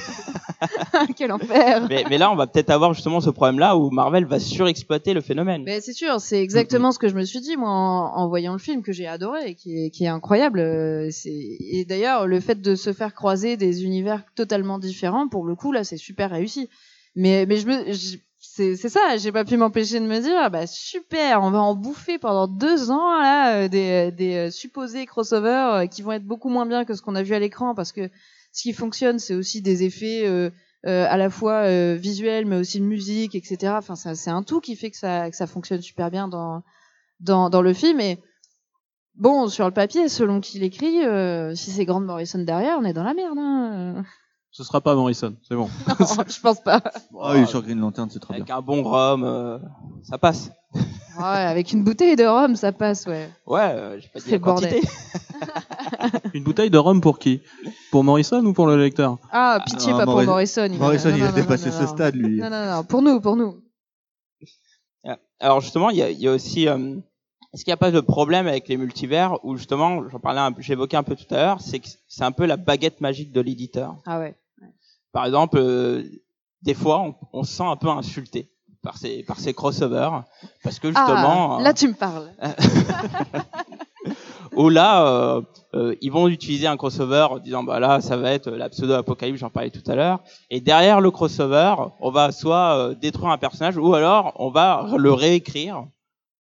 Quel 1.16 1.30
enfer 1.30 1.86
mais, 1.88 2.04
mais 2.10 2.18
là, 2.18 2.32
on 2.32 2.34
va 2.36 2.46
peut-être 2.46 2.70
avoir 2.70 2.92
justement 2.94 3.20
ce 3.20 3.30
problème-là 3.30 3.76
où 3.76 3.90
Marvel 3.90 4.24
va 4.24 4.40
surexploiter 4.40 5.14
le 5.14 5.20
phénomène. 5.20 5.62
Mais 5.64 5.80
c'est 5.80 5.92
sûr, 5.92 6.20
c'est 6.20 6.42
exactement 6.42 6.90
ce 6.90 6.98
que 6.98 7.08
je 7.08 7.14
me 7.14 7.24
suis 7.24 7.40
dit 7.40 7.56
moi 7.56 7.70
en, 7.70 8.16
en 8.16 8.28
voyant 8.28 8.52
le 8.54 8.58
film 8.58 8.82
que 8.82 8.92
j'ai 8.92 9.06
adoré 9.06 9.50
et 9.50 9.54
qui 9.54 9.84
est, 9.86 9.90
qui 9.90 10.04
est 10.04 10.08
incroyable. 10.08 10.58
euh, 10.60 11.08
et 11.26 11.84
d'ailleurs 11.84 12.26
le 12.26 12.40
fait 12.40 12.60
de 12.60 12.74
se 12.74 12.92
faire 12.92 13.14
croiser 13.14 13.56
des 13.56 13.84
univers 13.84 14.22
totalement 14.34 14.78
différents 14.78 15.28
pour 15.28 15.44
le 15.44 15.54
coup 15.54 15.70
là 15.70 15.84
c'est 15.84 15.96
super 15.96 16.30
réussi. 16.30 16.68
Mais 17.14 17.46
mais 17.46 17.56
je 17.56 17.66
me 17.66 17.92
je- 17.92 18.16
c'est 18.76 18.88
ça, 18.88 19.16
j'ai 19.16 19.32
pas 19.32 19.44
pu 19.44 19.56
m'empêcher 19.56 20.00
de 20.00 20.06
me 20.06 20.20
dire 20.20 20.36
ah 20.36 20.48
bah 20.48 20.66
super, 20.66 21.42
on 21.42 21.50
va 21.50 21.60
en 21.60 21.74
bouffer 21.74 22.18
pendant 22.18 22.48
deux 22.48 22.90
ans 22.90 23.18
là 23.20 23.56
euh, 23.56 23.68
des 23.68 24.10
des 24.12 24.34
euh, 24.34 24.50
supposés 24.50 25.06
crossovers 25.06 25.74
euh, 25.74 25.86
qui 25.86 26.02
vont 26.02 26.12
être 26.12 26.24
beaucoup 26.24 26.48
moins 26.48 26.66
bien 26.66 26.84
que 26.84 26.94
ce 26.94 27.02
qu'on 27.02 27.14
a 27.14 27.22
vu 27.22 27.34
à 27.34 27.38
l'écran 27.38 27.74
parce 27.74 27.92
que 27.92 28.10
ce 28.52 28.62
qui 28.62 28.72
fonctionne, 28.72 29.18
c'est 29.18 29.34
aussi 29.34 29.62
des 29.62 29.84
effets 29.84 30.26
euh, 30.26 30.50
euh, 30.86 31.06
à 31.08 31.16
la 31.16 31.28
fois 31.30 31.64
euh, 31.64 31.96
visuels, 31.96 32.46
mais 32.46 32.56
aussi 32.56 32.80
de 32.80 32.84
musique, 32.84 33.34
etc. 33.34 33.74
Enfin, 33.76 33.96
c'est 33.96 34.30
un 34.30 34.42
tout 34.42 34.60
qui 34.60 34.76
fait 34.76 34.90
que 34.90 34.96
ça, 34.96 35.30
ça 35.32 35.46
fonctionne 35.46 35.82
super 35.82 36.10
bien 36.10 36.28
dans, 36.28 36.62
le 37.62 37.72
film. 37.74 38.00
Et 38.00 38.18
bon, 39.16 39.48
sur 39.48 39.66
le 39.66 39.72
papier, 39.72 40.08
selon 40.08 40.40
qui 40.40 40.58
l'écrit, 40.58 41.04
euh, 41.04 41.54
si 41.54 41.72
c'est 41.72 41.84
Grant 41.84 42.00
Morrison 42.00 42.38
derrière, 42.38 42.78
on 42.78 42.84
est 42.84 42.92
dans 42.92 43.02
la 43.02 43.14
merde. 43.14 43.38
Hein. 43.38 44.04
Ce 44.50 44.64
sera 44.64 44.80
pas 44.80 44.94
Morrison, 44.94 45.34
c'est 45.46 45.54
bon. 45.54 45.68
Non, 46.00 46.24
je 46.26 46.40
pense 46.40 46.60
pas. 46.60 46.82
Ah, 47.20 47.34
il 47.36 47.42
est 47.42 47.46
sur 47.46 47.62
Green 47.62 47.78
Lantern, 47.78 48.08
c'est 48.10 48.18
très 48.18 48.34
bien. 48.34 48.42
Avec 48.42 48.50
un 48.50 48.60
bon 48.62 48.82
rhum, 48.82 49.22
euh, 49.24 49.58
ça 50.02 50.18
passe. 50.18 50.50
Ouais, 51.18 51.24
avec 51.24 51.72
une 51.72 51.84
bouteille 51.84 52.16
de 52.16 52.24
rhum, 52.24 52.56
ça 52.56 52.72
passe, 52.72 53.06
ouais. 53.06 53.28
Ouais, 53.46 53.60
euh, 53.60 54.00
j'ai 54.00 54.08
pas 54.08 54.18
dit 54.20 54.24
C'est 54.24 54.30
la 54.32 54.38
quantité. 54.38 54.80
Une 56.34 56.44
bouteille 56.44 56.70
de 56.70 56.78
rhum 56.78 57.00
pour 57.00 57.18
qui? 57.18 57.40
Pour 57.90 58.04
Morrison 58.04 58.44
ou 58.44 58.52
pour 58.52 58.66
le 58.66 58.76
lecteur? 58.76 59.18
Ah, 59.30 59.60
pitié, 59.66 59.92
Ah, 59.94 59.98
pas 59.98 60.04
pour 60.04 60.14
Morrison- 60.14 60.30
Morrison. 60.32 60.64
il 60.66 60.78
va- 60.78 60.84
Morrison, 60.86 61.10
non, 61.10 61.16
il 61.16 61.20
non, 61.20 61.26
a 61.26 61.30
non, 61.30 61.34
dépassé 61.36 61.66
non, 61.66 61.72
ce 61.76 61.82
non. 61.82 61.88
stade, 61.88 62.14
lui. 62.16 62.40
Non, 62.40 62.50
non, 62.50 62.66
non, 62.76 62.84
pour 62.84 63.02
nous, 63.02 63.20
pour 63.20 63.36
nous. 63.36 63.60
Alors 65.40 65.60
justement, 65.60 65.90
il 65.90 65.96
y 65.98 66.02
a, 66.02 66.10
il 66.10 66.18
y 66.18 66.26
a 66.26 66.32
aussi, 66.32 66.66
euh, 66.68 66.96
est-ce 67.54 67.62
qu'il 67.64 67.70
n'y 67.70 67.74
a 67.74 67.76
pas 67.78 67.92
de 67.92 68.00
problème 68.00 68.48
avec 68.48 68.66
les 68.66 68.76
multivers 68.76 69.38
où 69.44 69.56
justement, 69.56 70.08
j'en 70.08 70.18
parlais, 70.18 70.40
j'évoquais 70.58 70.96
un 70.96 71.04
peu 71.04 71.14
tout 71.14 71.32
à 71.32 71.36
l'heure, 71.36 71.60
c'est 71.60 71.78
que 71.78 71.86
c'est 72.08 72.24
un 72.24 72.32
peu 72.32 72.44
la 72.44 72.56
baguette 72.56 73.00
magique 73.00 73.32
de 73.32 73.40
l'éditeur? 73.40 73.94
Ah 74.04 74.18
ouais. 74.18 74.34
Par 75.18 75.26
exemple, 75.26 75.58
euh, 75.58 76.04
des 76.62 76.74
fois, 76.74 77.00
on, 77.00 77.16
on 77.32 77.42
se 77.42 77.52
sent 77.52 77.64
un 77.64 77.74
peu 77.74 77.88
insulté 77.88 78.52
par 78.84 78.98
ces 78.98 79.24
par 79.24 79.40
ces 79.40 79.52
crossovers 79.52 80.22
parce 80.62 80.78
que 80.78 80.90
justement, 80.90 81.56
Ah, 81.56 81.58
euh, 81.58 81.64
là 81.64 81.74
tu 81.74 81.88
me 81.88 81.94
parles. 81.94 82.30
où 84.54 84.68
là, 84.68 85.04
euh, 85.08 85.42
euh, 85.74 85.96
ils 86.02 86.12
vont 86.12 86.28
utiliser 86.28 86.68
un 86.68 86.76
crossover 86.76 87.26
en 87.30 87.38
disant 87.40 87.64
bah 87.64 87.80
là, 87.80 88.00
ça 88.00 88.16
va 88.16 88.30
être 88.30 88.48
la 88.48 88.68
pseudo 88.68 88.92
apocalypse, 88.92 89.40
j'en 89.40 89.50
parlais 89.50 89.70
tout 89.70 89.82
à 89.90 89.96
l'heure, 89.96 90.20
et 90.50 90.60
derrière 90.60 91.00
le 91.00 91.10
crossover, 91.10 91.74
on 91.98 92.12
va 92.12 92.30
soit 92.30 92.78
euh, 92.78 92.94
détruire 92.94 93.32
un 93.32 93.38
personnage 93.38 93.76
ou 93.76 93.94
alors 93.94 94.34
on 94.36 94.50
va 94.50 94.86
le 94.96 95.12
réécrire, 95.12 95.84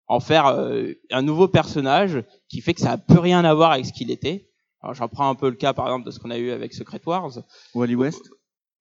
en 0.06 0.20
faire 0.20 0.48
euh, 0.48 0.92
un 1.10 1.22
nouveau 1.22 1.48
personnage 1.48 2.22
qui 2.50 2.60
fait 2.60 2.74
que 2.74 2.82
ça 2.82 2.92
a 2.92 2.98
plus 2.98 3.20
rien 3.20 3.42
à 3.42 3.54
voir 3.54 3.72
avec 3.72 3.86
ce 3.86 3.94
qu'il 3.94 4.10
était. 4.10 4.50
Alors 4.82 4.92
j'en 4.92 5.08
prends 5.08 5.30
un 5.30 5.34
peu 5.34 5.48
le 5.48 5.56
cas 5.56 5.72
par 5.72 5.86
exemple 5.86 6.04
de 6.04 6.10
ce 6.10 6.18
qu'on 6.18 6.30
a 6.30 6.36
eu 6.36 6.50
avec 6.50 6.74
Secret 6.74 7.00
Wars 7.06 7.30
Wally 7.74 7.94
West. 7.94 8.20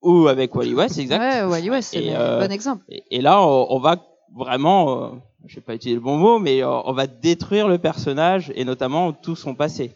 Ou 0.05 0.27
avec 0.27 0.55
Wally 0.55 0.73
West, 0.73 0.97
exact. 0.97 1.19
Ouais, 1.19 1.43
ouais, 1.51 1.69
ouais, 1.69 1.81
c'est 1.81 2.09
un 2.13 2.21
euh, 2.21 2.39
bon 2.45 2.51
exemple. 2.51 2.83
Et, 2.89 3.03
et 3.11 3.21
là, 3.21 3.41
on, 3.41 3.67
on 3.69 3.79
va 3.79 4.01
vraiment, 4.35 5.03
euh, 5.03 5.09
je 5.45 5.55
vais 5.55 5.61
pas 5.61 5.75
utiliser 5.75 5.95
le 5.95 6.01
bon 6.03 6.17
mot, 6.17 6.39
mais 6.39 6.63
euh, 6.63 6.69
on 6.69 6.93
va 6.93 7.07
détruire 7.07 7.67
le 7.67 7.77
personnage 7.77 8.51
et 8.55 8.65
notamment 8.65 9.11
tout 9.13 9.35
son 9.35 9.55
passé. 9.55 9.91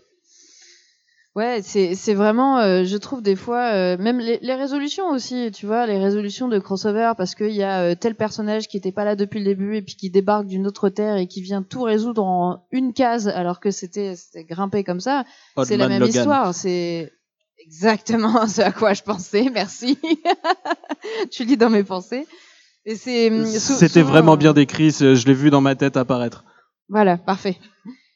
Ouais, 1.36 1.62
c'est 1.62 2.14
vraiment, 2.16 2.58
euh, 2.58 2.84
je 2.84 2.98
trouve 2.98 3.22
des 3.22 3.36
fois, 3.36 3.72
euh, 3.72 3.98
même 3.98 4.20
les, 4.20 4.40
les 4.42 4.56
résolutions 4.56 5.10
aussi, 5.12 5.52
tu 5.54 5.68
vois, 5.68 5.86
les 5.86 5.98
résolutions 5.98 6.50
de 6.50 6.60
crossover, 6.60 7.14
parce 7.16 7.34
qu'il 7.36 7.52
y 7.54 7.64
a 7.64 7.82
euh, 7.82 7.96
tel 7.96 8.16
personnage 8.16 8.68
qui 8.68 8.76
était 8.76 8.92
pas 8.92 9.06
là 9.06 9.16
depuis 9.16 9.40
le 9.40 9.46
début 9.46 9.78
et 9.78 9.82
puis 9.82 9.96
qui 9.96 10.10
débarque 10.10 10.48
d'une 10.48 10.68
autre 10.68 10.90
terre 10.90 11.16
et 11.16 11.28
qui 11.28 11.42
vient 11.42 11.62
tout 11.62 11.84
résoudre 11.84 12.26
en 12.26 12.66
une 12.72 12.94
case 12.94 13.28
alors 13.30 13.60
que 13.62 13.72
c'était 13.72 14.16
grimpé 14.50 14.84
comme 14.84 15.00
ça. 15.00 15.24
C'est 15.64 15.78
la 15.78 15.88
même 15.88 16.02
Logan. 16.02 16.16
histoire. 16.16 16.54
C'est 16.54 17.14
exactement 17.70 18.48
ce 18.56 18.62
à 18.62 18.72
quoi 18.72 18.94
je 18.94 19.04
pensais. 19.04 19.50
Merci. 19.54 19.98
tu 21.32 21.46
lis 21.46 21.58
dans 21.58 21.70
mes 21.70 21.84
pensées. 21.84 22.28
Et 22.86 22.96
c'est 22.96 23.30
hum, 23.30 23.46
C'était 23.46 24.02
vraiment 24.02 24.34
euh, 24.34 24.38
bien 24.38 24.54
décrit, 24.54 24.90
je 24.92 25.26
l'ai 25.26 25.34
vu 25.34 25.50
dans 25.50 25.62
ma 25.62 25.76
tête 25.76 25.98
apparaître. 25.98 26.44
Voilà, 26.88 27.18
parfait. 27.18 27.58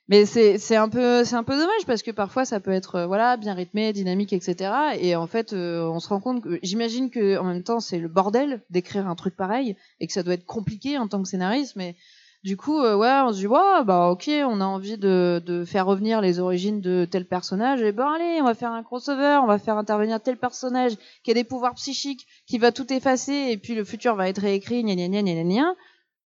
Mais 0.09 0.25
c'est 0.25 0.57
c'est 0.57 0.75
un 0.75 0.89
peu 0.89 1.23
c'est 1.23 1.35
un 1.35 1.43
peu 1.43 1.53
dommage 1.53 1.85
parce 1.87 2.01
que 2.01 2.11
parfois 2.11 2.43
ça 2.43 2.59
peut 2.59 2.71
être 2.71 2.95
euh, 2.95 3.07
voilà 3.07 3.37
bien 3.37 3.53
rythmé, 3.53 3.93
dynamique, 3.93 4.33
etc. 4.33 4.71
Et 4.99 5.15
en 5.15 5.27
fait 5.27 5.53
euh, 5.53 5.83
on 5.83 5.99
se 5.99 6.09
rend 6.09 6.19
compte 6.19 6.43
que 6.43 6.59
j'imagine 6.61 7.09
que 7.09 7.37
en 7.37 7.45
même 7.45 7.63
temps 7.63 7.79
c'est 7.79 7.99
le 7.99 8.09
bordel 8.09 8.63
d'écrire 8.69 9.07
un 9.07 9.15
truc 9.15 9.35
pareil 9.35 9.77
et 9.99 10.07
que 10.07 10.13
ça 10.13 10.23
doit 10.23 10.33
être 10.33 10.45
compliqué 10.45 10.97
en 10.97 11.07
tant 11.07 11.21
que 11.21 11.29
scénariste. 11.29 11.75
Mais 11.77 11.95
du 12.43 12.57
coup 12.57 12.79
euh, 12.79 12.95
ouais 12.95 13.21
on 13.23 13.31
se 13.31 13.37
dit 13.37 13.47
ouais 13.47 13.83
bah 13.85 14.09
ok 14.09 14.29
on 14.29 14.61
a 14.61 14.65
envie 14.65 14.97
de 14.97 15.41
de 15.45 15.65
faire 15.65 15.85
revenir 15.85 16.21
les 16.21 16.39
origines 16.39 16.81
de 16.81 17.05
tel 17.09 17.25
personnage 17.25 17.81
et 17.81 17.91
ben 17.91 18.11
allez 18.15 18.41
on 18.41 18.45
va 18.45 18.53
faire 18.53 18.71
un 18.71 18.83
crossover, 18.83 19.39
on 19.41 19.47
va 19.47 19.59
faire 19.59 19.77
intervenir 19.77 20.21
tel 20.21 20.37
personnage 20.37 20.93
qui 21.23 21.31
a 21.31 21.33
des 21.33 21.43
pouvoirs 21.43 21.75
psychiques, 21.75 22.27
qui 22.47 22.57
va 22.57 22.71
tout 22.71 22.91
effacer 22.91 23.47
et 23.49 23.57
puis 23.57 23.75
le 23.75 23.83
futur 23.83 24.15
va 24.15 24.29
être 24.29 24.41
réécrit 24.41 24.83
gna 24.83 24.95
gna 24.95 25.07
gna 25.07 25.21
gna 25.21 25.43
gna 25.43 25.75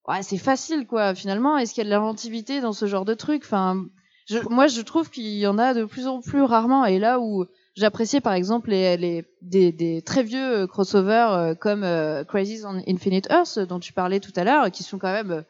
ouais, 0.08 0.23
c'est 0.23 0.38
facile 0.38 0.88
quoi. 0.88 1.13
Finalement, 1.15 1.58
est-ce 1.58 1.73
qu'il 1.73 1.84
y 1.84 1.88
a 1.88 1.89
de 1.89 1.91
l'inventivité 1.91 2.62
dans 2.62 2.73
ce 2.73 2.86
genre 2.86 3.06
de 3.06 3.13
truc? 3.13 3.43
Enfin, 3.45 3.86
je, 4.27 4.39
moi, 4.49 4.67
je 4.67 4.82
trouve 4.82 5.10
qu'il 5.10 5.38
y 5.38 5.47
en 5.47 5.58
a 5.58 5.73
de 5.73 5.86
plus 5.86 6.08
en 6.08 6.21
plus 6.21 6.41
rarement. 6.41 6.86
Et 6.86 6.99
là 6.99 7.19
où 7.19 7.45
j'appréciais 7.75 8.21
par 8.21 8.34
exemple 8.34 8.71
les, 8.71 8.97
les 8.97 9.25
des, 9.41 9.71
des 9.71 10.01
très 10.01 10.23
vieux 10.23 10.62
euh, 10.62 10.67
crossovers 10.67 11.32
euh, 11.32 11.53
comme 11.53 11.84
euh, 11.84 12.23
Crisis 12.23 12.65
on 12.65 12.82
Infinite 12.88 13.27
Earth 13.30 13.60
dont 13.60 13.80
tu 13.80 13.93
parlais 13.93 14.19
tout 14.19 14.34
à 14.36 14.43
l'heure, 14.43 14.71
qui 14.71 14.84
sont 14.84 14.97
quand 14.97 15.12
même 15.12 15.32
euh, 15.32 15.41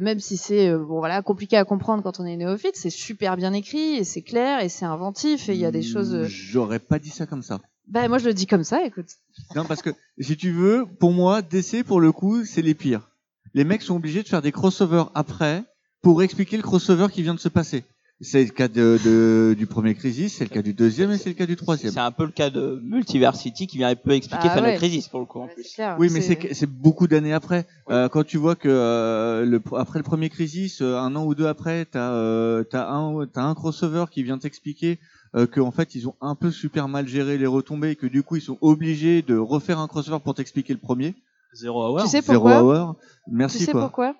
même 0.00 0.20
si 0.20 0.36
c'est 0.36 0.68
euh, 0.68 0.78
bon 0.78 0.98
voilà 0.98 1.22
compliqué 1.22 1.56
à 1.56 1.64
comprendre 1.64 2.02
quand 2.02 2.20
on 2.20 2.24
est 2.24 2.36
néophyte, 2.36 2.76
c'est 2.76 2.90
super 2.90 3.36
bien 3.36 3.52
écrit 3.52 3.96
et 3.96 4.04
c'est 4.04 4.22
clair 4.22 4.62
et 4.62 4.68
c'est 4.68 4.84
inventif 4.84 5.48
et 5.48 5.54
il 5.54 5.60
y 5.60 5.66
a 5.66 5.70
des 5.70 5.82
choses. 5.82 6.14
euh, 6.14 6.26
J'aurais 6.28 6.78
pas 6.78 6.98
dit 6.98 7.10
ça 7.10 7.26
comme 7.26 7.42
ça. 7.42 7.60
Bah 7.88 8.06
moi 8.08 8.18
je 8.18 8.26
le 8.26 8.34
dis 8.34 8.46
comme 8.46 8.64
ça, 8.64 8.84
écoute. 8.84 9.08
Non, 9.56 9.64
parce 9.64 9.82
que 9.82 9.90
si 10.18 10.36
tu 10.36 10.50
veux, 10.52 10.86
pour 10.98 11.12
moi, 11.12 11.42
DC 11.42 11.84
pour 11.84 12.00
le 12.00 12.12
coup, 12.12 12.44
c'est 12.44 12.62
les 12.62 12.74
pires. 12.74 13.10
Les 13.54 13.64
mecs 13.64 13.82
sont 13.82 13.96
obligés 13.96 14.22
de 14.22 14.28
faire 14.28 14.40
des 14.42 14.52
crossovers 14.52 15.10
après 15.14 15.64
pour 16.00 16.22
expliquer 16.22 16.56
le 16.56 16.62
crossover 16.62 17.08
qui 17.12 17.22
vient 17.22 17.34
de 17.34 17.40
se 17.40 17.48
passer. 17.50 17.84
C'est 18.24 18.44
le 18.44 18.50
cas 18.50 18.68
de, 18.68 18.98
de- 19.04 19.54
du 19.58 19.66
premier 19.66 19.94
Crisis, 19.94 20.34
c'est 20.36 20.44
le 20.44 20.50
cas 20.50 20.62
du 20.62 20.74
deuxième 20.74 21.10
et 21.10 21.18
c'est 21.18 21.28
le 21.30 21.34
cas 21.34 21.44
du 21.46 21.56
troisième. 21.56 21.92
C'est 21.92 21.98
un 22.00 22.12
peu 22.12 22.24
le 22.24 22.30
cas 22.30 22.50
de 22.50 22.80
Multiversity 22.84 23.66
qui 23.66 23.78
vient 23.78 23.88
un 23.88 23.96
peu 23.96 24.12
expliquer 24.12 24.46
Bah 24.48 24.54
Final 24.54 24.70
ouais. 24.70 24.76
Crisis 24.76 25.08
pour 25.08 25.20
le 25.20 25.26
coup 25.26 25.40
en 25.40 25.46
Ouais, 25.46 25.54
plus. 25.54 25.64
c'est 25.64 25.74
clair, 25.74 25.96
Oui, 25.98 26.08
mais 26.12 26.20
c'est 26.20 26.66
beaucoup 26.70 27.08
d'années 27.08 27.32
après. 27.32 27.66
Euh, 27.90 28.08
quand 28.08 28.24
tu 28.24 28.36
vois 28.38 28.54
que 28.54 28.68
euh, 28.68 29.44
le, 29.44 29.60
après 29.76 29.98
le 29.98 30.04
premier 30.04 30.28
Crisis, 30.30 30.80
euh, 30.82 30.96
un 30.98 31.16
an 31.16 31.24
ou 31.24 31.34
deux 31.34 31.46
après, 31.48 31.84
t'as 31.84 32.12
euh, 32.12 32.62
t'as 32.62 32.88
un 32.90 33.26
t'as 33.26 33.42
un 33.42 33.54
crossover 33.54 34.04
qui 34.10 34.22
vient 34.22 34.38
t'expliquer 34.38 35.00
euh, 35.34 35.46
que 35.46 35.60
en 35.60 35.72
fait 35.72 35.94
ils 35.96 36.06
ont 36.06 36.14
un 36.20 36.36
peu 36.36 36.50
super 36.52 36.86
mal 36.88 37.08
géré 37.08 37.38
les 37.38 37.46
retombées 37.46 37.90
et 37.90 37.96
que 37.96 38.06
du 38.06 38.22
coup 38.22 38.36
ils 38.36 38.42
sont 38.42 38.58
obligés 38.60 39.22
de 39.22 39.36
refaire 39.36 39.80
un 39.80 39.88
crossover 39.88 40.18
pour 40.22 40.34
t'expliquer 40.34 40.72
le 40.74 40.78
premier. 40.78 41.14
Zero 41.54 41.84
Hour. 41.88 42.02
Tu 42.04 42.08
sais 42.08 42.20
Zero 42.20 42.34
pourquoi 42.40 42.62
Hour. 42.62 42.96
Tu 43.26 43.34
Merci 43.34 43.64
sais 43.64 43.72
quoi. 43.72 43.80
pourquoi? 43.82 44.14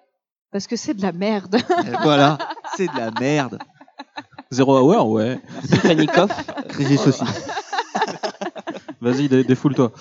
Parce 0.50 0.66
que 0.66 0.76
c'est 0.76 0.92
de 0.92 1.00
la 1.00 1.12
merde. 1.12 1.56
Et 1.56 1.96
voilà, 2.02 2.36
c'est 2.76 2.86
de 2.86 2.96
la 2.96 3.10
merde. 3.18 3.58
Zero 4.52 4.78
Hour, 4.78 5.09
ouais. 5.11 5.38
Merci. 5.70 6.07
Crisis 6.68 7.07
aussi. 7.07 7.24
Vas-y, 9.00 9.28
dé- 9.28 9.44
défoule-toi. 9.44 9.92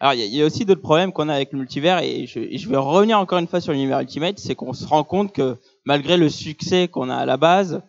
Alors 0.00 0.12
il 0.14 0.20
y, 0.20 0.22
a- 0.22 0.26
il 0.26 0.34
y 0.34 0.42
a 0.42 0.46
aussi 0.46 0.64
d'autres 0.66 0.82
problèmes 0.82 1.12
qu'on 1.12 1.28
a 1.30 1.34
avec 1.34 1.52
le 1.52 1.58
multivers 1.58 2.00
et 2.00 2.26
je, 2.26 2.38
et 2.38 2.58
je 2.58 2.68
vais 2.68 2.76
revenir 2.76 3.18
encore 3.18 3.38
une 3.38 3.46
fois 3.46 3.60
sur 3.62 3.72
l'univers 3.72 4.00
Ultimate, 4.00 4.38
c'est 4.38 4.54
qu'on 4.54 4.74
se 4.74 4.86
rend 4.86 5.04
compte 5.04 5.32
que 5.32 5.56
malgré 5.86 6.16
le 6.18 6.28
succès 6.28 6.86
qu'on 6.88 7.08
a 7.08 7.16
à 7.16 7.24
la 7.26 7.36
base, 7.38 7.74
euh, 7.74 7.80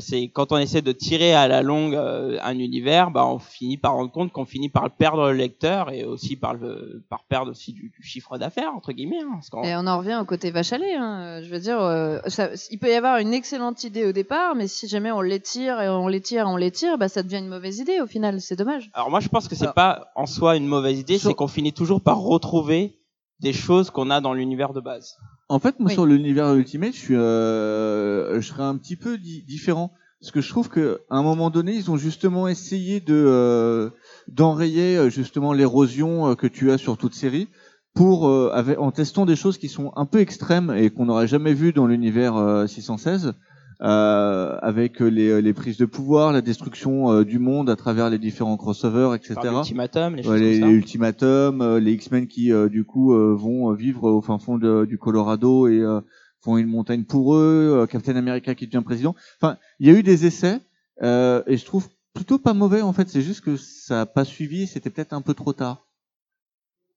c'est 0.00 0.28
quand 0.28 0.50
on 0.50 0.56
essaie 0.56 0.82
de 0.82 0.90
tirer 0.92 1.32
à 1.34 1.46
la 1.46 1.62
longue 1.62 1.94
euh, 1.94 2.38
un 2.42 2.58
univers, 2.58 3.10
bah 3.12 3.24
on 3.26 3.38
finit 3.38 3.76
par 3.76 3.92
rendre 3.92 4.10
compte 4.10 4.32
qu'on 4.32 4.44
finit 4.44 4.68
par 4.68 4.90
perdre 4.90 5.26
le 5.30 5.32
lecteur 5.34 5.90
et 5.92 6.02
aussi 6.04 6.34
par 6.36 6.54
le 6.54 7.04
par 7.08 7.24
perdre 7.24 7.52
aussi 7.52 7.72
du, 7.72 7.90
du 7.96 8.02
chiffre 8.02 8.36
d'affaires 8.36 8.72
entre 8.74 8.92
guillemets. 8.92 9.20
hein, 9.22 9.38
parce 9.52 9.66
Et 9.66 9.76
on 9.76 9.86
en 9.86 9.98
revient 9.98 10.18
au 10.20 10.24
côté 10.24 10.50
vache 10.50 10.72
à 10.72 10.78
lait. 10.78 10.94
Hein. 10.96 11.40
Je 11.42 11.48
veux 11.48 11.60
dire, 11.60 11.80
euh, 11.80 12.18
ça, 12.26 12.48
il 12.70 12.78
peut 12.78 12.88
y 12.90 12.94
avoir 12.94 13.18
une 13.18 13.32
excellente 13.32 13.84
idée 13.84 14.04
au 14.06 14.12
départ, 14.12 14.54
mais 14.56 14.66
si 14.66 14.88
jamais 14.88 15.12
on 15.12 15.20
l'étire 15.20 15.80
et 15.80 15.88
on 15.88 16.08
l'étire 16.08 16.42
et 16.42 16.50
on 16.50 16.56
l'étire, 16.56 16.98
bah, 16.98 17.08
ça 17.08 17.22
devient 17.22 17.38
une 17.38 17.48
mauvaise 17.48 17.78
idée 17.78 18.00
au 18.00 18.06
final. 18.08 18.40
C'est 18.40 18.56
dommage. 18.56 18.90
Alors 18.92 19.10
moi 19.10 19.20
je 19.20 19.28
pense 19.28 19.46
que 19.46 19.54
c'est 19.54 19.62
Alors- 19.66 19.74
pas 19.74 20.08
en 20.16 20.26
soi 20.26 20.56
une 20.56 20.66
mauvaise 20.66 20.98
idée, 20.98 21.18
c'est 21.18 21.34
qu'on 21.34 21.46
finit 21.48 21.72
toujours 21.72 22.00
par 22.00 22.18
retrouver 22.18 22.98
des 23.40 23.52
choses 23.52 23.90
qu'on 23.90 24.10
a 24.10 24.20
dans 24.20 24.32
l'univers 24.34 24.72
de 24.72 24.80
base. 24.80 25.16
En 25.48 25.58
fait, 25.60 25.78
moi 25.78 25.88
Oui. 25.88 25.94
sur 25.94 26.06
l'univers 26.06 26.52
Ultimate, 26.54 26.92
je 26.92 26.98
suis, 26.98 27.14
euh, 27.14 28.40
je 28.40 28.48
serais 28.48 28.64
un 28.64 28.76
petit 28.76 28.96
peu 28.96 29.16
di- 29.16 29.42
différent 29.42 29.92
parce 30.20 30.32
que 30.32 30.40
je 30.40 30.48
trouve 30.48 30.68
que 30.68 31.02
à 31.08 31.16
un 31.16 31.22
moment 31.22 31.50
donné, 31.50 31.74
ils 31.74 31.90
ont 31.90 31.96
justement 31.96 32.48
essayé 32.48 33.00
de 33.00 33.14
euh, 33.14 33.90
d'enrayer 34.28 34.96
euh, 34.96 35.08
justement 35.10 35.52
l'érosion 35.52 36.30
euh, 36.30 36.34
que 36.34 36.48
tu 36.48 36.72
as 36.72 36.78
sur 36.78 36.96
toute 36.98 37.14
série 37.14 37.48
pour 37.94 38.28
euh, 38.28 38.50
avec, 38.54 38.78
en 38.80 38.90
testant 38.90 39.24
des 39.24 39.36
choses 39.36 39.56
qui 39.58 39.68
sont 39.68 39.92
un 39.94 40.04
peu 40.04 40.18
extrêmes 40.18 40.74
et 40.76 40.90
qu'on 40.90 41.06
n'aurait 41.06 41.28
jamais 41.28 41.54
vu 41.54 41.72
dans 41.72 41.86
l'univers 41.86 42.36
euh, 42.36 42.66
616 42.66 43.34
euh, 43.82 44.58
avec 44.62 45.00
les, 45.00 45.42
les 45.42 45.52
prises 45.52 45.76
de 45.76 45.84
pouvoir, 45.84 46.32
la 46.32 46.40
destruction 46.40 47.10
euh, 47.12 47.24
du 47.24 47.38
monde 47.38 47.68
à 47.68 47.76
travers 47.76 48.08
les 48.10 48.18
différents 48.18 48.56
crossovers, 48.56 49.14
etc. 49.14 49.34
Par 49.34 49.52
l'ultimatum, 49.52 50.16
les 50.16 50.22
choses 50.22 50.32
Ouais, 50.32 50.38
les, 50.40 50.60
comme 50.60 50.68
les 50.70 50.74
ultimatums, 50.76 51.60
euh, 51.60 51.78
les 51.80 51.92
X-Men 51.92 52.26
qui 52.26 52.52
euh, 52.52 52.68
du 52.68 52.84
coup 52.84 53.12
euh, 53.14 53.34
vont 53.34 53.72
vivre 53.72 54.10
au 54.10 54.22
fin 54.22 54.38
fond 54.38 54.56
de- 54.58 54.84
du 54.86 54.96
Colorado 54.98 55.68
et 55.68 55.80
euh, 55.80 56.00
font 56.42 56.56
une 56.58 56.68
montagne 56.68 57.04
pour 57.04 57.34
eux, 57.34 57.80
euh, 57.82 57.86
Captain 57.86 58.16
America 58.16 58.54
qui 58.54 58.66
devient 58.66 58.82
président. 58.84 59.14
Enfin, 59.40 59.58
il 59.80 59.86
y 59.86 59.90
a 59.90 59.98
eu 59.98 60.02
des 60.02 60.24
essais 60.26 60.60
euh, 61.02 61.42
et 61.46 61.56
je 61.56 61.64
trouve 61.64 61.88
plutôt 62.14 62.38
pas 62.38 62.54
mauvais 62.54 62.80
en 62.82 62.92
fait. 62.94 63.08
C'est 63.08 63.20
juste 63.22 63.42
que 63.42 63.56
ça 63.56 64.00
a 64.02 64.06
pas 64.06 64.24
suivi, 64.24 64.62
et 64.62 64.66
c'était 64.66 64.88
peut-être 64.90 65.12
un 65.12 65.20
peu 65.20 65.34
trop 65.34 65.52
tard. 65.52 65.82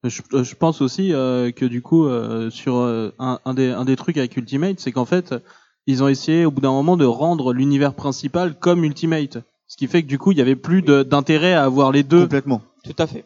Je, 0.06 0.22
je 0.44 0.56
pense 0.56 0.82
aussi 0.82 1.12
euh, 1.14 1.52
que 1.52 1.66
du 1.66 1.82
coup, 1.82 2.06
euh, 2.06 2.50
sur 2.50 2.78
euh, 2.78 3.12
un, 3.20 3.40
un 3.44 3.54
des, 3.54 3.68
un 3.70 3.84
des 3.84 3.98
trucs 3.98 4.16
avec 4.18 4.38
Ultimate, 4.38 4.80
c'est 4.80 4.94
qu'en 4.94 5.04
fait, 5.04 5.36
ils 5.88 6.04
ont 6.04 6.08
essayé 6.08 6.46
au 6.46 6.52
bout 6.52 6.62
d'un 6.62 6.72
moment 6.72 6.98
de 6.98 7.06
rendre 7.06 7.54
l'univers 7.54 7.94
principal 7.94 8.58
comme 8.58 8.84
Ultimate. 8.84 9.40
Ce 9.68 9.78
qui 9.78 9.88
fait 9.88 10.02
que 10.04 10.08
du 10.08 10.18
coup, 10.18 10.32
il 10.32 10.38
y 10.38 10.42
avait 10.42 10.56
plus 10.56 10.82
d'intérêt 10.82 11.54
à 11.54 11.64
avoir 11.64 11.92
les 11.92 12.04
deux. 12.04 12.24
Complètement. 12.24 12.62
Tout 12.84 12.96
à 12.98 13.08
fait. 13.08 13.26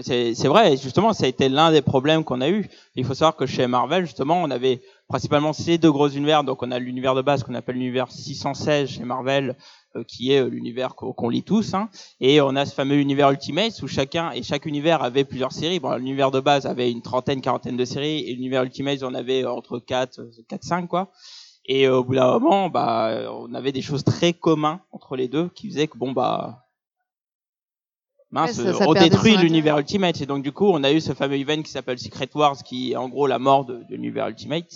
C'est 0.00 0.48
vrai, 0.48 0.78
justement, 0.78 1.12
ça 1.12 1.26
a 1.26 1.28
été 1.28 1.50
l'un 1.50 1.70
des 1.70 1.82
problèmes 1.82 2.24
qu'on 2.24 2.40
a 2.40 2.48
eu. 2.48 2.66
Il 2.94 3.04
faut 3.04 3.12
savoir 3.12 3.36
que 3.36 3.44
chez 3.44 3.66
Marvel, 3.66 4.06
justement, 4.06 4.40
on 4.40 4.50
avait 4.50 4.80
principalement 5.06 5.52
ces 5.52 5.76
deux 5.76 5.92
gros 5.92 6.08
univers. 6.08 6.44
Donc, 6.44 6.62
on 6.62 6.70
a 6.70 6.78
l'univers 6.78 7.14
de 7.14 7.20
base 7.20 7.42
qu'on 7.42 7.54
appelle 7.54 7.74
l'univers 7.74 8.10
616 8.10 8.88
chez 8.88 9.04
Marvel, 9.04 9.54
euh, 9.96 10.02
qui 10.04 10.32
est 10.32 10.40
euh, 10.40 10.48
l'univers 10.48 10.94
qu'on 10.94 11.12
qu'on 11.12 11.28
lit 11.28 11.42
tous. 11.42 11.74
Hein. 11.74 11.90
Et 12.20 12.40
on 12.40 12.56
a 12.56 12.64
ce 12.64 12.74
fameux 12.74 12.96
univers 12.96 13.30
Ultimate 13.30 13.82
où 13.82 13.86
chacun 13.86 14.30
et 14.30 14.42
chaque 14.42 14.64
univers 14.64 15.02
avait 15.02 15.24
plusieurs 15.24 15.52
séries. 15.52 15.78
Bon, 15.78 15.94
l'univers 15.96 16.30
de 16.30 16.40
base 16.40 16.64
avait 16.64 16.90
une 16.90 17.02
trentaine, 17.02 17.42
quarantaine 17.42 17.76
de 17.76 17.84
séries, 17.84 18.20
et 18.26 18.32
l'univers 18.32 18.62
Ultimate, 18.62 19.02
on 19.02 19.12
avait 19.12 19.44
euh, 19.44 19.52
entre 19.52 19.78
4, 19.78 20.22
4, 20.48 20.64
5, 20.64 20.88
quoi. 20.88 21.12
Et 21.66 21.86
euh, 21.86 21.98
au 21.98 22.04
bout 22.04 22.14
d'un 22.16 22.38
moment, 22.38 22.68
bah, 22.68 23.30
on 23.32 23.54
avait 23.54 23.72
des 23.72 23.82
choses 23.82 24.02
très 24.04 24.32
communs 24.32 24.80
entre 24.92 25.16
les 25.16 25.28
deux 25.28 25.48
qui 25.54 25.68
faisaient 25.68 25.86
que 25.86 25.96
bon 25.96 26.12
bah 26.12 26.64
mince, 28.30 28.58
Ouais, 28.58 28.64
ça- 28.64 28.78
ça 28.78 28.84
on 28.88 28.94
détruit 29.10 29.32
l'univers 29.42 29.78
Ultimate. 29.78 30.20
Et 30.20 30.26
donc 30.26 30.42
du 30.42 30.52
coup, 30.52 30.66
on 30.66 30.82
a 30.82 30.92
eu 30.92 31.00
ce 31.00 31.12
fameux 31.12 31.36
event 31.36 31.62
qui 31.62 31.70
s'appelle 31.70 31.98
Secret 31.98 32.28
Wars, 32.34 32.56
qui 32.64 32.92
est 32.92 32.96
en 32.96 33.08
gros 33.08 33.26
la 33.26 33.38
mort 33.38 33.64
de, 33.64 33.74
de 33.88 33.94
l'univers 33.94 34.28
Ultimate. 34.28 34.72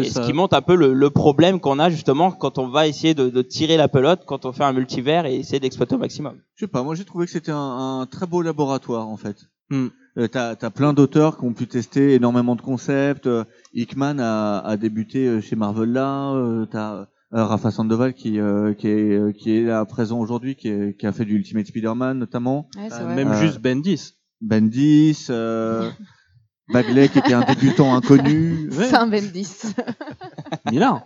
Et 0.00 0.04
ce 0.04 0.18
qui 0.26 0.32
montre 0.32 0.56
un 0.56 0.62
peu 0.62 0.76
le, 0.76 0.94
le 0.94 1.10
problème 1.10 1.60
qu'on 1.60 1.78
a 1.78 1.90
justement 1.90 2.30
quand 2.32 2.58
on 2.58 2.68
va 2.68 2.86
essayer 2.88 3.14
de, 3.14 3.28
de 3.28 3.42
tirer 3.42 3.76
la 3.76 3.88
pelote, 3.88 4.22
quand 4.24 4.46
on 4.46 4.52
fait 4.52 4.64
un 4.64 4.72
multivers 4.72 5.26
et 5.26 5.34
essayer 5.36 5.60
d'exploiter 5.60 5.94
au 5.94 5.98
maximum. 5.98 6.40
Je 6.54 6.64
sais 6.64 6.70
pas, 6.70 6.82
moi 6.82 6.94
j'ai 6.94 7.04
trouvé 7.04 7.26
que 7.26 7.32
c'était 7.32 7.52
un, 7.52 8.00
un 8.00 8.06
très 8.06 8.26
beau 8.26 8.40
laboratoire 8.40 9.06
en 9.08 9.16
fait. 9.18 9.36
Hmm. 9.70 9.88
Euh, 10.16 10.28
t'as 10.28 10.54
as 10.60 10.70
plein 10.70 10.92
d'auteurs 10.92 11.38
qui 11.38 11.44
ont 11.44 11.52
pu 11.52 11.66
tester 11.66 12.14
énormément 12.14 12.54
de 12.56 12.60
concepts. 12.62 13.26
Euh, 13.26 13.44
Hickman 13.72 14.18
a, 14.20 14.58
a 14.60 14.76
débuté 14.76 15.26
euh, 15.26 15.40
chez 15.40 15.56
Marvel 15.56 15.90
là. 15.92 16.32
Euh, 16.34 16.66
t'as 16.66 17.08
euh, 17.34 17.44
Rafa 17.44 17.72
Sandoval 17.72 18.14
qui 18.14 18.38
euh, 18.38 18.74
qui 18.74 18.86
est 18.88 19.10
euh, 19.18 19.32
qui 19.32 19.56
est 19.56 19.62
là 19.64 19.84
présent 19.84 20.20
aujourd'hui, 20.20 20.54
qui, 20.54 20.68
est- 20.68 20.96
qui 20.98 21.06
a 21.06 21.12
fait 21.12 21.24
du 21.24 21.34
Ultimate 21.34 21.66
Spider-Man 21.66 22.18
notamment. 22.18 22.68
Ouais, 22.76 22.88
Euh, 22.92 23.14
même 23.14 23.32
Euh, 23.32 23.40
juste 23.40 23.58
Bendis. 23.60 24.12
Bendis, 24.40 25.26
euh, 25.30 25.90
Bagley 26.72 27.08
qui 27.08 27.18
était 27.18 27.32
un 27.34 27.42
débutant 27.44 27.94
inconnu. 27.96 28.70
Saint 28.90 29.08
Bendis. 29.08 29.74
Millard. 30.70 31.04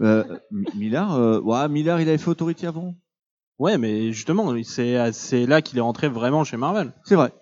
Euh, 0.00 0.24
Millard, 0.74 1.14
euh, 1.14 1.40
ouais, 1.40 1.68
Millard 1.68 2.00
il 2.00 2.08
avait 2.08 2.18
fait 2.18 2.30
Authority 2.30 2.66
avant. 2.66 2.94
Ouais, 3.60 3.78
mais 3.78 4.12
justement, 4.12 4.52
c'est 4.64 5.12
c'est 5.12 5.46
là 5.46 5.62
qu'il 5.62 5.78
est 5.78 5.82
rentré 5.82 6.08
vraiment 6.08 6.42
chez 6.42 6.56
Marvel. 6.56 6.92
C'est 7.04 7.14
vrai. 7.14 7.32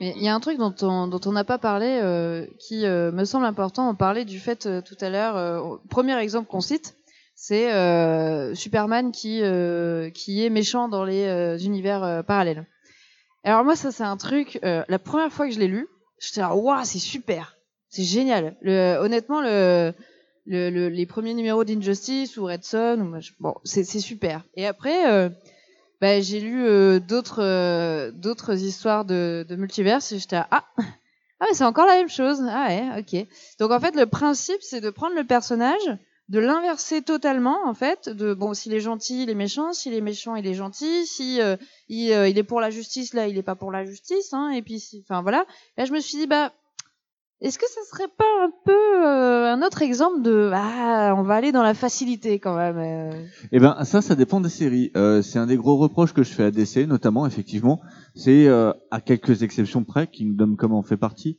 Mais 0.00 0.12
il 0.16 0.22
y 0.22 0.28
a 0.28 0.34
un 0.34 0.40
truc 0.40 0.58
dont 0.58 0.74
on 0.82 1.08
dont 1.08 1.20
on 1.26 1.32
n'a 1.32 1.44
pas 1.44 1.58
parlé 1.58 1.98
euh, 2.00 2.46
qui 2.60 2.86
euh, 2.86 3.10
me 3.10 3.24
semble 3.24 3.44
important. 3.46 3.88
On 3.88 3.94
parlait 3.94 4.24
du 4.24 4.38
fait 4.38 4.66
euh, 4.66 4.80
tout 4.80 4.96
à 5.00 5.10
l'heure. 5.10 5.36
euh, 5.36 5.76
premier 5.90 6.16
exemple 6.18 6.48
qu'on 6.48 6.60
cite, 6.60 6.94
c'est 7.34 7.72
euh, 7.72 8.54
Superman 8.54 9.10
qui 9.10 9.40
euh, 9.42 10.10
qui 10.10 10.44
est 10.44 10.50
méchant 10.50 10.88
dans 10.88 11.04
les 11.04 11.66
univers 11.66 12.22
parallèles. 12.24 12.66
Alors 13.42 13.64
moi 13.64 13.74
ça 13.76 13.90
c'est 13.90 14.04
un 14.04 14.16
truc. 14.16 14.58
la 14.62 14.98
première 14.98 15.32
fois 15.32 15.46
que 15.48 15.52
je 15.52 15.58
l'ai 15.58 15.68
lu, 15.68 15.88
j'étais 16.20 16.40
là 16.40 16.54
waouh 16.54 16.84
c'est 16.84 16.98
super, 17.00 17.56
c'est 17.88 18.04
génial. 18.04 18.56
Le, 18.62 18.96
honnêtement 19.00 19.42
le, 19.42 19.92
le, 20.46 20.70
le- 20.70 20.88
les 20.88 21.04
premiers 21.06 21.34
numéros 21.34 21.64
d'Injustice 21.64 22.36
ou 22.36 22.44
Red 22.46 22.62
Son 22.64 23.18
bon 23.40 23.54
c'est 23.64 23.84
super. 23.84 24.44
Et 24.54 24.66
après 24.66 25.30
bah, 26.04 26.20
j'ai 26.20 26.38
lu 26.38 26.66
euh, 26.66 27.00
d'autres 27.00 27.42
euh, 27.42 28.10
d'autres 28.10 28.62
histoires 28.62 29.06
de, 29.06 29.46
de 29.48 29.56
multiverse 29.56 30.12
et 30.12 30.18
j'étais 30.18 30.36
ah 30.36 30.46
ah 30.76 31.46
mais 31.48 31.54
c'est 31.54 31.64
encore 31.64 31.86
la 31.86 31.94
même 31.94 32.10
chose. 32.10 32.42
Ah 32.46 32.66
ouais 32.68 32.84
ok. 32.98 33.26
Donc 33.58 33.70
en 33.70 33.80
fait 33.80 33.96
le 33.96 34.04
principe 34.04 34.60
c'est 34.60 34.82
de 34.82 34.90
prendre 34.90 35.14
le 35.14 35.24
personnage 35.24 35.96
de 36.28 36.38
l'inverser 36.40 37.00
totalement 37.00 37.56
en 37.66 37.72
fait 37.72 38.10
de 38.10 38.34
bon 38.34 38.52
s'il 38.52 38.74
est 38.74 38.80
gentil 38.80 39.22
il 39.22 39.30
est 39.30 39.34
méchant 39.34 39.72
s'il 39.72 39.94
est 39.94 40.02
méchant 40.02 40.36
il 40.36 40.46
est 40.46 40.52
gentil 40.52 41.06
si 41.06 41.40
euh, 41.40 41.56
il, 41.88 42.12
euh, 42.12 42.28
il 42.28 42.36
est 42.36 42.42
pour 42.42 42.60
la 42.60 42.68
justice 42.68 43.14
là 43.14 43.26
il 43.26 43.38
est 43.38 43.42
pas 43.42 43.54
pour 43.54 43.72
la 43.72 43.86
justice 43.86 44.34
hein 44.34 44.50
et 44.50 44.60
puis 44.60 45.02
enfin 45.08 45.22
voilà. 45.22 45.46
Là 45.78 45.86
je 45.86 45.92
me 45.92 46.00
suis 46.00 46.18
dit 46.18 46.26
bah 46.26 46.52
est-ce 47.44 47.58
que 47.58 47.66
ça 47.68 47.80
serait 47.90 48.08
pas 48.08 48.24
un 48.42 48.50
peu 48.64 48.72
euh, 48.72 49.52
un 49.52 49.60
autre 49.60 49.82
exemple 49.82 50.22
de 50.22 50.50
ah 50.54 51.14
on 51.14 51.22
va 51.24 51.34
aller 51.34 51.52
dans 51.52 51.62
la 51.62 51.74
facilité 51.74 52.38
quand 52.38 52.56
même 52.56 52.78
euh? 52.78 53.22
Eh 53.52 53.60
ben 53.60 53.84
ça, 53.84 54.00
ça 54.00 54.14
dépend 54.14 54.40
des 54.40 54.48
séries. 54.48 54.90
Euh, 54.96 55.20
c'est 55.20 55.38
un 55.38 55.46
des 55.46 55.58
gros 55.58 55.76
reproches 55.76 56.14
que 56.14 56.22
je 56.22 56.32
fais 56.32 56.44
à 56.44 56.50
DC, 56.50 56.88
notamment 56.88 57.26
effectivement, 57.26 57.82
c'est 58.14 58.46
euh, 58.46 58.72
à 58.90 59.02
quelques 59.02 59.42
exceptions 59.42 59.84
près, 59.84 60.06
Kingdom 60.06 60.56
Come 60.56 60.72
en 60.72 60.82
fait 60.82 60.96
partie, 60.96 61.38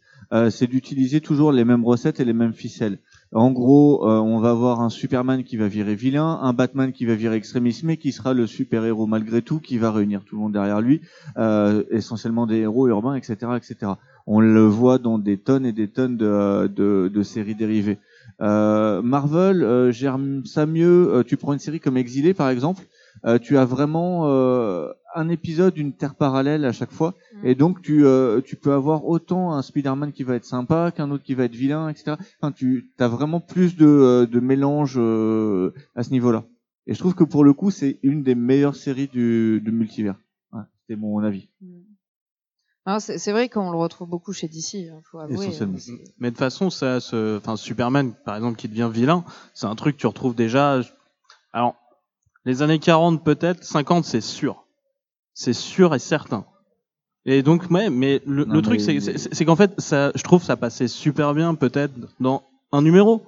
c'est 0.50 0.68
d'utiliser 0.68 1.22
toujours 1.22 1.52
les 1.52 1.66
mêmes 1.66 1.86
recettes 1.86 2.20
et 2.20 2.26
les 2.26 2.34
mêmes 2.34 2.54
ficelles. 2.54 3.00
En 3.32 3.52
gros, 3.52 4.08
euh, 4.08 4.20
on 4.20 4.40
va 4.40 4.52
avoir 4.52 4.82
un 4.82 4.90
Superman 4.90 5.44
qui 5.44 5.58
va 5.58 5.68
virer 5.68 5.96
vilain, 5.96 6.40
un 6.42 6.54
Batman 6.54 6.92
qui 6.92 7.06
va 7.06 7.16
virer 7.16 7.36
extrémisme, 7.36 7.88
mais 7.88 7.98
qui 7.98 8.12
sera 8.12 8.34
le 8.34 8.48
super-héros 8.48 9.08
malgré 9.08 9.42
tout, 9.42 9.60
qui 9.60 9.78
va 9.78 9.92
réunir 9.92 10.24
tout 10.24 10.36
le 10.36 10.42
monde 10.42 10.54
derrière 10.54 10.80
lui, 10.80 11.02
euh, 11.38 11.84
essentiellement 11.90 12.48
des 12.48 12.58
héros 12.58 12.88
urbains, 12.88 13.16
etc., 13.16 13.36
etc. 13.58 13.94
On 14.28 14.40
le 14.40 14.66
voit 14.66 15.00
dans 15.00 15.18
des 15.20 15.38
tonnes 15.38 15.66
et 15.66 15.74
des 15.74 15.88
tonnes 15.88 16.18
de, 16.18 17.24
séries 17.24 17.56
dérivées. 17.56 18.00
Euh, 18.42 19.02
Marvel 19.02 19.92
gère 19.92 20.18
ça 20.46 20.66
mieux. 20.66 21.24
Tu 21.28 21.38
prends 21.38 21.54
une 21.54 21.60
série 21.60 21.80
comme 21.80 21.98
Exilé 21.98 22.34
par 22.34 22.50
exemple, 22.50 22.84
euh, 23.26 23.40
tu 23.40 23.58
as 23.58 23.66
vraiment 23.66 24.28
euh, 24.28 24.90
un 25.16 25.30
épisode 25.30 25.74
d'une 25.74 25.94
terre 25.94 26.16
parallèle 26.16 26.66
à 26.66 26.72
chaque 26.74 26.92
fois, 26.92 27.14
Mm. 27.34 27.46
et 27.48 27.56
donc 27.56 27.82
tu 27.82 28.06
euh, 28.06 28.42
tu 28.42 28.56
peux 28.56 28.74
avoir 28.74 29.06
autant 29.06 29.54
un 29.54 29.62
Spider-Man 29.62 30.12
qui 30.12 30.24
va 30.24 30.36
être 30.36 30.46
sympa 30.46 30.92
qu'un 30.92 31.12
autre 31.12 31.24
qui 31.24 31.34
va 31.36 31.46
être 31.46 31.56
vilain, 31.56 31.88
etc. 31.90 32.18
Enfin, 32.42 32.52
tu 32.52 32.92
as 33.00 33.08
vraiment 33.08 33.40
plus 33.40 33.76
de 33.78 34.28
de 34.30 34.40
mélange 34.40 34.96
euh, 34.98 35.74
à 35.96 36.04
ce 36.04 36.10
niveau-là. 36.12 36.44
Et 36.88 36.94
je 36.94 37.00
trouve 37.00 37.16
que 37.16 37.24
pour 37.24 37.44
le 37.44 37.54
coup, 37.54 37.72
c'est 37.72 38.00
une 38.04 38.22
des 38.24 38.36
meilleures 38.36 38.76
séries 38.76 39.08
du, 39.08 39.60
du 39.64 39.72
multivers. 39.72 40.16
Ouais, 40.54 40.62
C'était 40.82 41.00
mon 41.00 41.18
avis. 41.24 41.50
Alors, 42.88 43.02
c'est 43.02 43.32
vrai 43.32 43.50
qu'on 43.50 43.72
le 43.72 43.78
retrouve 43.78 44.08
beaucoup 44.08 44.32
chez 44.32 44.48
DC, 44.48 44.88
hein, 44.92 45.00
faut 45.10 45.18
avouer. 45.18 45.34
Essentiellement. 45.48 45.78
hein. 45.80 46.04
Mais 46.20 46.30
de 46.30 46.36
toute 46.36 46.40
façon, 46.40 46.70
ça, 46.70 47.00
se, 47.00 47.38
enfin, 47.38 47.56
Superman, 47.56 48.14
par 48.26 48.36
exemple, 48.36 48.58
qui 48.58 48.68
devient 48.68 48.92
vilain, 48.94 49.24
c'est 49.56 49.66
un 49.66 49.74
truc 49.74 49.96
que 49.96 50.02
tu 50.02 50.06
retrouves 50.08 50.36
déjà. 50.36 50.82
Alors, 51.52 51.76
les 52.46 52.62
années 52.62 52.80
40 52.80 53.24
peut-être, 53.24 53.64
50 53.64 54.06
c'est 54.06 54.22
sûr, 54.22 54.66
c'est 55.34 55.54
sûr 55.54 55.94
et 55.96 56.00
certain. 56.00 56.46
Et 57.26 57.42
donc, 57.42 57.70
ouais, 57.72 57.90
mais 57.90 58.22
le, 58.26 58.46
Non, 58.46 58.54
le 58.54 58.62
truc, 58.62 58.80
mais- 58.86 59.00
c'est- 59.02 59.46
qu'en 59.46 59.56
fait, 59.56 59.74
ça, 59.80 60.12
je 60.14 60.22
trouve, 60.22 60.44
ça 60.44 60.56
passait 60.58 60.88
super 60.88 61.34
bien 61.34 61.56
peut-être 61.56 61.94
dans 62.20 62.44
un 62.72 62.84
numéro. 62.84 63.24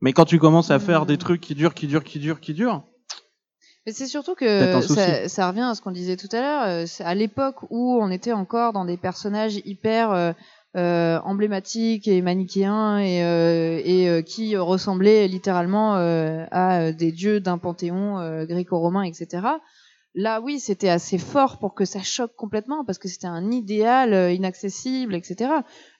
Mais 0.00 0.12
quand 0.12 0.24
tu 0.24 0.38
commences 0.38 0.70
à 0.70 0.78
faire 0.78 1.04
des 1.06 1.18
trucs 1.18 1.40
qui 1.40 1.54
durent, 1.56 1.74
qui 1.74 1.86
durent, 1.88 2.04
qui 2.04 2.18
durent, 2.20 2.40
qui 2.40 2.54
durent, 2.54 2.84
Mais 3.86 3.92
c'est 3.92 4.06
surtout 4.06 4.36
que 4.36 4.80
ça, 4.82 5.28
ça 5.28 5.48
revient 5.48 5.62
à 5.62 5.74
ce 5.74 5.80
qu'on 5.82 5.90
disait 5.90 6.16
tout 6.16 6.28
à 6.30 6.40
l'heure. 6.40 6.62
euh, 6.68 6.84
À 7.00 7.14
l'époque 7.16 7.56
où 7.70 7.98
on 8.00 8.08
était 8.10 8.32
encore 8.32 8.72
dans 8.72 8.84
des 8.84 8.96
personnages 8.96 9.56
hyper 9.64 10.12
euh, 10.12 10.32
euh, 10.74 11.20
emblématiques 11.24 12.08
et 12.08 12.22
manichéens 12.22 12.98
et, 12.98 13.22
euh, 13.22 13.82
et 13.84 14.08
euh, 14.08 14.22
qui 14.22 14.56
ressemblaient 14.56 15.28
littéralement 15.28 15.94
à 16.50 16.92
des 16.92 17.12
dieux 17.12 17.40
d'un 17.40 17.58
panthéon 17.58 18.44
gréco-romain, 18.44 19.02
etc. 19.02 19.46
Là, 20.14 20.40
oui, 20.40 20.60
c'était 20.60 20.88
assez 20.88 21.18
fort 21.18 21.58
pour 21.58 21.74
que 21.74 21.84
ça 21.84 22.02
choque 22.02 22.34
complètement 22.36 22.84
parce 22.84 22.98
que 22.98 23.08
c'était 23.08 23.26
un 23.26 23.50
idéal 23.50 24.32
inaccessible, 24.32 25.14
etc. 25.14 25.50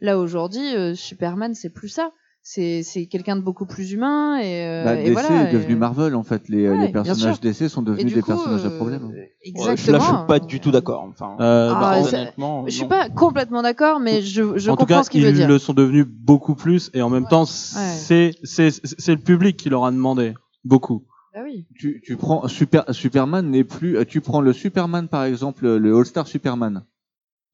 Là, 0.00 0.18
aujourd'hui, 0.18 0.96
Superman, 0.96 1.54
c'est 1.54 1.70
plus 1.70 1.88
ça. 1.88 2.12
C'est 2.44 2.82
c'est 2.82 3.06
quelqu'un 3.06 3.36
de 3.36 3.40
beaucoup 3.40 3.66
plus 3.66 3.92
humain 3.92 4.36
et, 4.40 4.66
euh, 4.66 4.84
Bah, 4.84 4.96
et 5.00 5.04
DC 5.04 5.12
voilà. 5.12 5.48
est 5.48 5.52
devenu 5.52 5.74
et- 5.74 5.76
Marvel 5.76 6.16
en 6.16 6.24
fait. 6.24 6.48
Les, 6.48 6.68
Ouais, 6.68 6.76
les 6.86 6.88
personnages. 6.92 7.40
DC 7.40 7.68
sont 7.68 7.82
devenus 7.82 8.12
des 8.12 8.20
coup, 8.20 8.26
personnages 8.26 8.64
à 8.64 8.68
euh, 8.68 8.76
problème. 8.76 9.04
Ouais, 9.10 9.30
Exactement. 9.44 9.98
Là, 9.98 10.04
je 10.04 10.16
suis 10.18 10.26
pas 10.26 10.38
du 10.40 10.58
tout 10.58 10.72
d'accord. 10.72 11.04
Enfin, 11.08 11.36
euh, 11.38 11.72
Ah, 11.72 11.80
bah, 11.80 12.02
ça- 12.02 12.16
honnêtement, 12.20 12.64
Je 12.66 12.72
suis 12.72 12.86
pas 12.86 13.08
complètement 13.10 13.62
d'accord, 13.62 14.00
mais 14.00 14.22
je, 14.22 14.58
je 14.58 14.70
en 14.70 14.74
tout 14.74 14.80
comprends 14.80 14.86
cas, 14.98 15.02
ce 15.04 15.10
qu'il 15.10 15.20
ils 15.20 15.26
veut 15.26 15.32
dire. 15.32 15.46
le 15.46 15.60
sont 15.60 15.72
devenus 15.72 16.04
beaucoup 16.04 16.56
plus, 16.56 16.90
et 16.94 17.02
en 17.02 17.10
même 17.10 17.28
temps, 17.28 17.44
c'est 17.44 18.32
c'est 18.42 18.70
c'est 18.72 19.12
le 19.14 19.20
public 19.20 19.56
qui 19.56 19.68
leur 19.70 19.84
a 19.84 19.92
demandé 19.92 20.34
beaucoup. 20.64 21.04
Ah 21.34 21.42
oui. 21.44 21.64
tu, 21.78 22.02
tu 22.04 22.16
prends 22.16 22.46
Super, 22.48 22.84
Superman 22.90 23.48
n'est 23.48 23.64
plus. 23.64 23.96
euh, 23.96 24.04
Tu 24.04 24.20
prends 24.20 24.40
le 24.40 24.52
Superman 24.52 25.06
par 25.08 25.24
exemple, 25.24 25.66
le 25.76 25.96
All 25.96 26.04
Star 26.04 26.26
Superman, 26.26 26.82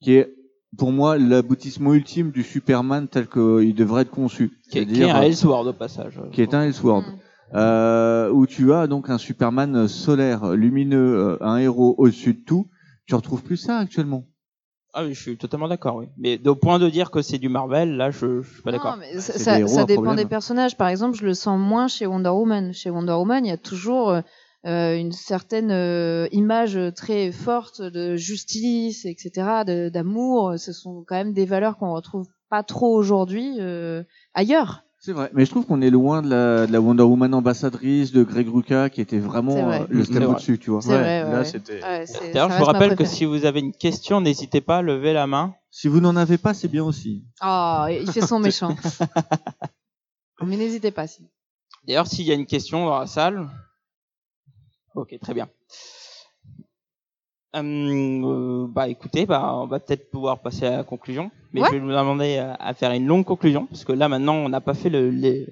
qui 0.03 0.15
est 0.15 0.35
pour 0.77 0.93
moi 0.93 1.17
l'aboutissement 1.19 1.95
ultime 1.95 2.31
du 2.31 2.43
Superman 2.43 3.09
tel 3.09 3.27
qu'il 3.29 3.75
devrait 3.75 4.03
être 4.03 4.11
conçu. 4.11 4.59
qui 4.71 4.79
est, 4.79 4.85
qui 4.87 4.93
est 4.93 4.97
C'est-à-dire, 4.97 5.17
un 5.17 5.21
euh, 5.21 5.27
Elseworld 5.27 5.69
au 5.69 5.73
passage. 5.73 6.21
qui 6.33 6.43
est 6.43 6.55
un 6.55 6.63
Elseworld, 6.65 7.07
Mm. 7.07 7.57
euh, 7.57 8.31
où 8.31 8.47
tu 8.47 8.73
as 8.75 8.87
donc 8.87 9.09
un 9.09 9.17
Superman 9.19 9.89
solaire, 9.89 10.51
lumineux, 10.53 11.17
euh, 11.19 11.37
un 11.43 11.57
héros 11.57 11.95
au-dessus 11.97 12.35
de 12.35 12.41
tout. 12.45 12.67
Tu 13.07 13.15
retrouves 13.15 13.43
plus 13.43 13.57
ça 13.57 13.79
actuellement. 13.79 14.25
Ah 14.95 15.05
oui, 15.05 15.15
je 15.15 15.21
suis 15.21 15.37
totalement 15.37 15.69
d'accord, 15.69 15.97
oui. 15.97 16.07
Mais 16.19 16.41
au 16.49 16.55
point 16.55 16.79
de 16.79 16.89
dire 16.91 17.11
que 17.11 17.23
c'est 17.23 17.39
du 17.39 17.49
Marvel, 17.49 17.97
là, 17.97 18.11
je, 18.11 18.43
je 18.43 18.49
suis 18.53 18.63
pas 18.63 18.71
Non, 18.73 18.77
d'accord. 18.79 18.97
mais 18.99 19.19
ça, 19.21 19.33
ça- 19.39 19.59
héros 19.59 19.85
dépend 19.85 20.03
problème. 20.03 20.17
des 20.17 20.25
personnages. 20.29 20.77
Par 20.77 20.89
exemple, 20.89 21.17
je 21.17 21.25
le 21.25 21.35
sens 21.35 21.59
moins 21.59 21.89
chez 21.89 22.07
Wonder 22.07 22.31
Woman. 22.31 22.73
Chez 22.75 22.91
Wonder 22.91 23.13
Woman, 23.13 23.45
il 23.45 23.49
y 23.49 23.53
a 23.53 23.57
toujours 23.59 24.11
euh, 24.11 24.21
une 24.65 25.13
certaine 25.13 25.71
euh, 25.71 26.29
image 26.33 26.79
très 26.95 27.33
forte 27.33 27.81
de 27.81 28.17
justice, 28.17 29.05
etc., 29.07 29.65
d'amour. 29.93 30.55
Ce 30.59 30.73
sont 30.73 31.05
quand 31.07 31.17
même 31.17 31.33
des 31.33 31.47
valeurs 31.47 31.77
qu'on 31.79 31.93
retrouve 31.95 32.27
pas 32.51 32.63
trop 32.63 32.95
aujourd'hui 32.95 33.57
euh, 33.61 34.03
ailleurs. 34.35 34.85
C'est 35.01 35.13
vrai, 35.13 35.31
mais 35.33 35.45
je 35.45 35.51
trouve 35.51 35.65
qu'on 35.65 35.81
est 35.81 35.91
loin 35.91 36.23
de 36.23 36.29
la, 36.29 36.67
de 36.67 36.73
la 36.73 36.81
Wonder 36.81 37.05
Woman 37.05 37.33
ambassadrice 37.33 38.11
de 38.11 38.25
Greg 38.25 38.49
Rucka 38.49 38.91
qui 38.91 39.01
était 39.01 39.21
vraiment 39.21 39.55
vrai. 39.55 39.83
euh, 39.83 39.87
le 39.91 40.03
vrai. 40.03 40.25
au-dessus, 40.25 40.59
tu 40.59 40.71
vois. 40.71 40.83
C'est 40.83 40.89
vrai, 40.89 41.23
ouais, 41.23 41.31
là 41.31 41.39
ouais. 41.39 41.45
c'était. 41.45 41.81
Ouais, 41.85 42.05
D'ailleurs, 42.33 42.51
je 42.51 42.59
vous 42.59 42.65
rappelle 42.65 42.97
que 42.97 43.05
si 43.05 43.25
vous 43.25 43.45
avez 43.45 43.61
une 43.61 43.73
question, 43.73 44.21
n'hésitez 44.21 44.61
pas 44.61 44.79
à 44.79 44.83
lever 44.83 45.13
la 45.13 45.29
main. 45.29 45.55
Si 45.71 45.87
vous 45.87 46.01
n'en 46.01 46.17
avez 46.17 46.37
pas, 46.37 46.53
c'est 46.53 46.67
bien 46.67 46.83
aussi. 46.83 47.25
Oh, 47.45 47.85
il 47.89 48.11
fait 48.11 48.23
son 48.23 48.41
méchant. 48.41 48.75
Mais 50.45 50.57
n'hésitez 50.57 50.91
pas. 50.91 51.07
Si. 51.07 51.23
D'ailleurs, 51.87 52.09
s'il 52.09 52.27
y 52.27 52.33
a 52.33 52.35
une 52.35 52.47
question 52.47 52.87
dans 52.87 52.99
la 52.99 53.07
salle. 53.07 53.49
Ok, 54.95 55.17
très 55.21 55.35
bien. 55.35 55.49
Hum, 57.55 58.25
euh, 58.25 58.67
bah 58.69 58.89
écoutez, 58.89 59.25
bah, 59.25 59.55
on 59.55 59.67
va 59.67 59.81
peut-être 59.81 60.11
pouvoir 60.11 60.41
passer 60.41 60.67
à 60.67 60.77
la 60.79 60.85
conclusion. 60.85 61.31
Mais 61.53 61.63
Ouais. 61.63 61.69
je 61.69 61.73
vais 61.75 61.81
vous 61.81 61.89
demander 61.89 62.37
à, 62.37 62.55
à 62.55 62.75
faire 62.75 62.93
une 62.93 63.07
longue 63.07 63.25
conclusion, 63.25 63.67
parce 63.67 63.85
que 63.85 63.93
là 63.93 64.09
maintenant 64.09 64.35
on 64.35 64.49
n'a 64.51 64.61
pas 64.61 64.75
fait 64.75 64.91
le, 64.91 65.09
les- 65.11 65.47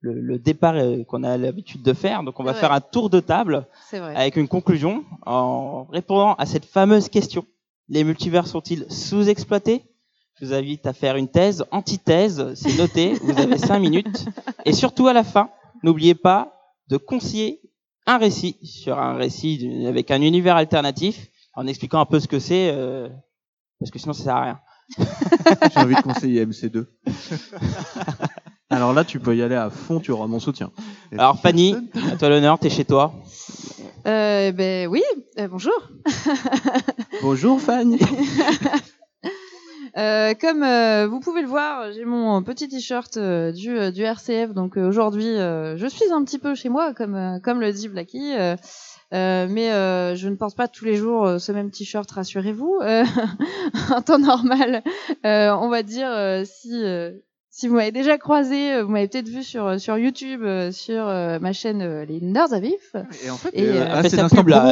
le, 0.00 0.14
le 0.20 0.38
départ 0.38 0.74
euh, 0.76 1.04
qu'on 1.04 1.22
a 1.22 1.36
l'habitude 1.36 1.82
de 1.82 1.92
faire. 1.92 2.22
Donc 2.22 2.40
on 2.40 2.42
va 2.42 2.52
Ouais. 2.52 2.58
faire 2.58 2.72
un 2.72 2.80
tour 2.80 3.10
de 3.10 3.20
table 3.20 3.66
avec 3.92 4.36
une 4.36 4.48
conclusion 4.48 5.04
en 5.26 5.84
répondant 5.84 6.34
à 6.34 6.46
cette 6.46 6.64
fameuse 6.64 7.08
question. 7.10 7.44
Les 7.88 8.02
multivers 8.02 8.46
sont-ils 8.46 8.86
sous-exploités? 8.90 9.82
Je 10.40 10.46
vous 10.46 10.54
invite 10.54 10.86
à 10.86 10.94
faire 10.94 11.16
une 11.16 11.28
thèse, 11.28 11.64
antithèse, 11.70 12.54
c'est 12.54 12.76
noté, 12.78 13.12
vous 13.22 13.38
avez 13.38 13.58
cinq 13.58 13.78
minutes. 13.78 14.24
Et 14.64 14.72
surtout 14.72 15.06
à 15.06 15.12
la 15.12 15.22
fin, 15.22 15.50
n'oubliez 15.82 16.14
pas 16.14 16.58
de 16.88 16.96
conseiller 16.96 17.60
un 18.06 18.18
récit 18.18 18.56
sur 18.62 18.98
un 18.98 19.14
récit 19.14 19.84
avec 19.86 20.10
un 20.10 20.20
univers 20.22 20.56
alternatif 20.56 21.28
en 21.54 21.66
expliquant 21.66 22.00
un 22.00 22.06
peu 22.06 22.18
ce 22.20 22.28
que 22.28 22.38
c'est, 22.38 22.70
euh, 22.72 23.08
parce 23.78 23.90
que 23.90 23.98
sinon 23.98 24.12
ça 24.12 24.24
sert 24.24 24.36
à 24.36 24.42
rien. 24.42 24.60
J'ai 25.74 25.80
envie 25.80 25.94
de 25.94 26.00
conseiller 26.02 26.44
MC2. 26.44 26.86
Alors 28.70 28.92
là, 28.92 29.04
tu 29.04 29.20
peux 29.20 29.36
y 29.36 29.42
aller 29.42 29.54
à 29.54 29.70
fond, 29.70 30.00
tu 30.00 30.10
auras 30.10 30.26
mon 30.26 30.40
soutien. 30.40 30.70
Alors 31.12 31.38
Fanny, 31.40 31.76
à 32.12 32.16
toi 32.16 32.28
l'honneur, 32.30 32.58
t'es 32.58 32.70
chez 32.70 32.84
toi. 32.84 33.14
Euh, 34.06 34.50
ben 34.52 34.88
oui. 34.88 35.02
euh, 35.38 35.46
bonjour. 35.48 35.72
Bonjour 37.22 37.60
Fanny. 37.60 37.98
Euh, 39.98 40.32
comme 40.34 40.62
euh, 40.62 41.06
vous 41.06 41.20
pouvez 41.20 41.42
le 41.42 41.48
voir, 41.48 41.92
j'ai 41.92 42.06
mon 42.06 42.42
petit 42.42 42.66
t-shirt 42.68 43.18
euh, 43.18 43.52
du, 43.52 43.76
euh, 43.76 43.90
du 43.90 44.02
RCF. 44.02 44.52
Donc 44.54 44.76
aujourd'hui, 44.76 45.36
je 45.36 45.86
suis 45.90 46.10
un 46.12 46.24
petit 46.24 46.38
peu 46.38 46.54
chez 46.54 46.68
moi, 46.68 46.94
comme 46.94 47.40
comme 47.42 47.60
le 47.60 47.72
dit 47.72 47.88
Blacky. 47.88 48.32
mais 49.12 49.70
je 50.16 50.28
ne 50.28 50.36
porte 50.36 50.56
pas 50.56 50.68
tous 50.68 50.84
les 50.84 50.96
jours 50.96 51.40
ce 51.40 51.52
même 51.52 51.70
t-shirt, 51.70 52.10
rassurez-vous. 52.10 52.80
En 53.90 54.00
temps 54.00 54.18
normal, 54.18 54.82
on 55.24 55.68
va 55.68 55.82
dire 55.82 56.42
si 56.46 56.82
si 57.54 57.68
vous 57.68 57.74
m'avez 57.74 57.92
déjà 57.92 58.16
croisé, 58.16 58.72
euh, 58.72 58.82
vous 58.82 58.90
m'avez 58.90 59.08
peut-être 59.08 59.28
vu 59.28 59.42
sur 59.42 59.78
sur 59.78 59.98
YouTube, 59.98 60.40
euh, 60.42 60.72
sur 60.72 61.06
euh, 61.06 61.38
ma 61.38 61.52
chaîne 61.52 61.82
euh, 61.82 62.06
Les 62.06 62.18
Nerds 62.22 62.54
à 62.54 62.60
Vif. 62.60 62.96
Et 63.22 63.28
en 63.28 63.36
fait, 63.36 63.50
Et, 63.52 63.68
euh, 63.68 63.82
euh, 63.82 63.86
ah, 63.90 64.02
c'est 64.08 64.16
là, 64.16 64.24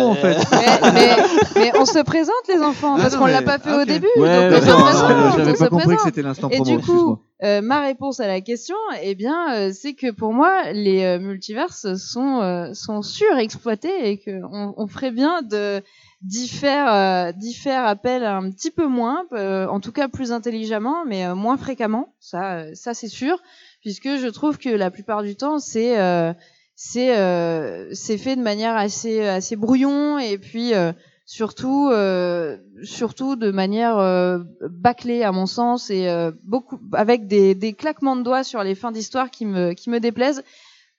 en 0.07 0.13
euh, 0.13 0.15
fait. 0.15 0.39
mais, 0.51 0.91
mais, 0.95 1.17
mais 1.57 1.79
on 1.79 1.85
se 1.85 1.99
présente 2.03 2.33
les 2.49 2.63
enfants 2.63 2.97
parce 2.97 3.17
qu'on 3.17 3.27
l'a 3.27 3.43
pas 3.43 3.59
fait 3.59 3.75
au 3.75 3.85
début. 3.85 4.09
Ouais, 4.17 4.49
donc 4.51 4.53
ouais, 4.53 4.57
on 4.57 4.61
se 4.63 4.67
non, 4.71 4.83
présente, 4.83 5.37
J'avais 5.37 5.53
pas 5.53 5.69
compris 5.69 5.83
que 5.83 5.89
présente. 5.89 6.07
c'était 6.07 6.23
l'instant 6.23 6.49
Et 6.49 6.61
du 6.61 6.79
coup, 6.79 7.19
euh, 7.45 7.61
ma 7.61 7.81
réponse 7.83 8.19
à 8.19 8.27
la 8.27 8.41
question, 8.41 8.77
eh 9.03 9.15
bien, 9.15 9.53
euh, 9.55 9.73
c'est 9.75 9.93
que 9.93 10.11
pour 10.11 10.33
moi, 10.33 10.73
les 10.73 11.05
euh, 11.05 11.19
multiverses 11.19 11.97
sont 11.97 12.41
euh, 12.41 12.73
sont 12.73 13.03
surexploités 13.03 14.11
et 14.11 14.19
que 14.19 14.41
on, 14.51 14.73
on 14.79 14.87
ferait 14.87 15.11
bien 15.13 15.43
de 15.43 15.83
d'y 16.23 16.49
faire 16.49 16.93
euh, 16.93 17.33
faire 17.55 17.87
appel 17.87 18.25
un 18.25 18.51
petit 18.51 18.71
peu 18.71 18.87
moins, 18.87 19.25
euh, 19.33 19.67
en 19.67 19.81
tout 19.81 19.93
cas 19.93 20.09
plus 20.09 20.33
intelligemment, 20.33 21.05
mais 21.07 21.25
euh, 21.27 21.35
moins 21.35 21.57
fréquemment. 21.57 22.15
Ça, 22.21 22.59
euh, 22.59 22.71
ça 22.75 22.93
c'est 22.95 23.09
sûr, 23.09 23.39
puisque 23.81 24.17
je 24.17 24.27
trouve 24.29 24.59
que 24.59 24.69
la 24.69 24.91
plupart 24.91 25.23
du 25.23 25.35
temps, 25.37 25.59
c'est 25.59 25.99
euh, 25.99 26.33
c'est 26.75 27.17
euh, 27.19 27.89
c'est 27.95 28.19
fait 28.19 28.37
de 28.37 28.43
manière 28.43 28.77
assez 28.77 29.27
assez 29.27 29.57
brouillon 29.57 30.19
et 30.19 30.37
puis 30.39 30.75
euh, 30.75 30.93
surtout 31.27 31.89
euh, 31.91 32.59
surtout 32.83 33.37
de 33.37 33.51
manière 33.51 33.99
euh, 33.99 34.39
bâclée 34.69 35.23
à 35.23 35.33
mon 35.33 35.47
sens 35.47 35.91
et 35.91 36.09
euh, 36.09 36.33
beaucoup 36.45 36.79
avec 36.93 37.27
des, 37.29 37.55
des 37.55 37.73
claquements 37.73 38.17
de 38.17 38.23
doigts 38.23 38.45
sur 38.45 38.63
les 38.63 38.75
fins 38.75 38.93
d'histoire 38.93 39.31
qui 39.31 39.47
me 39.47 39.73
qui 39.75 39.91
me 39.91 40.01
déplaisent 40.01 40.43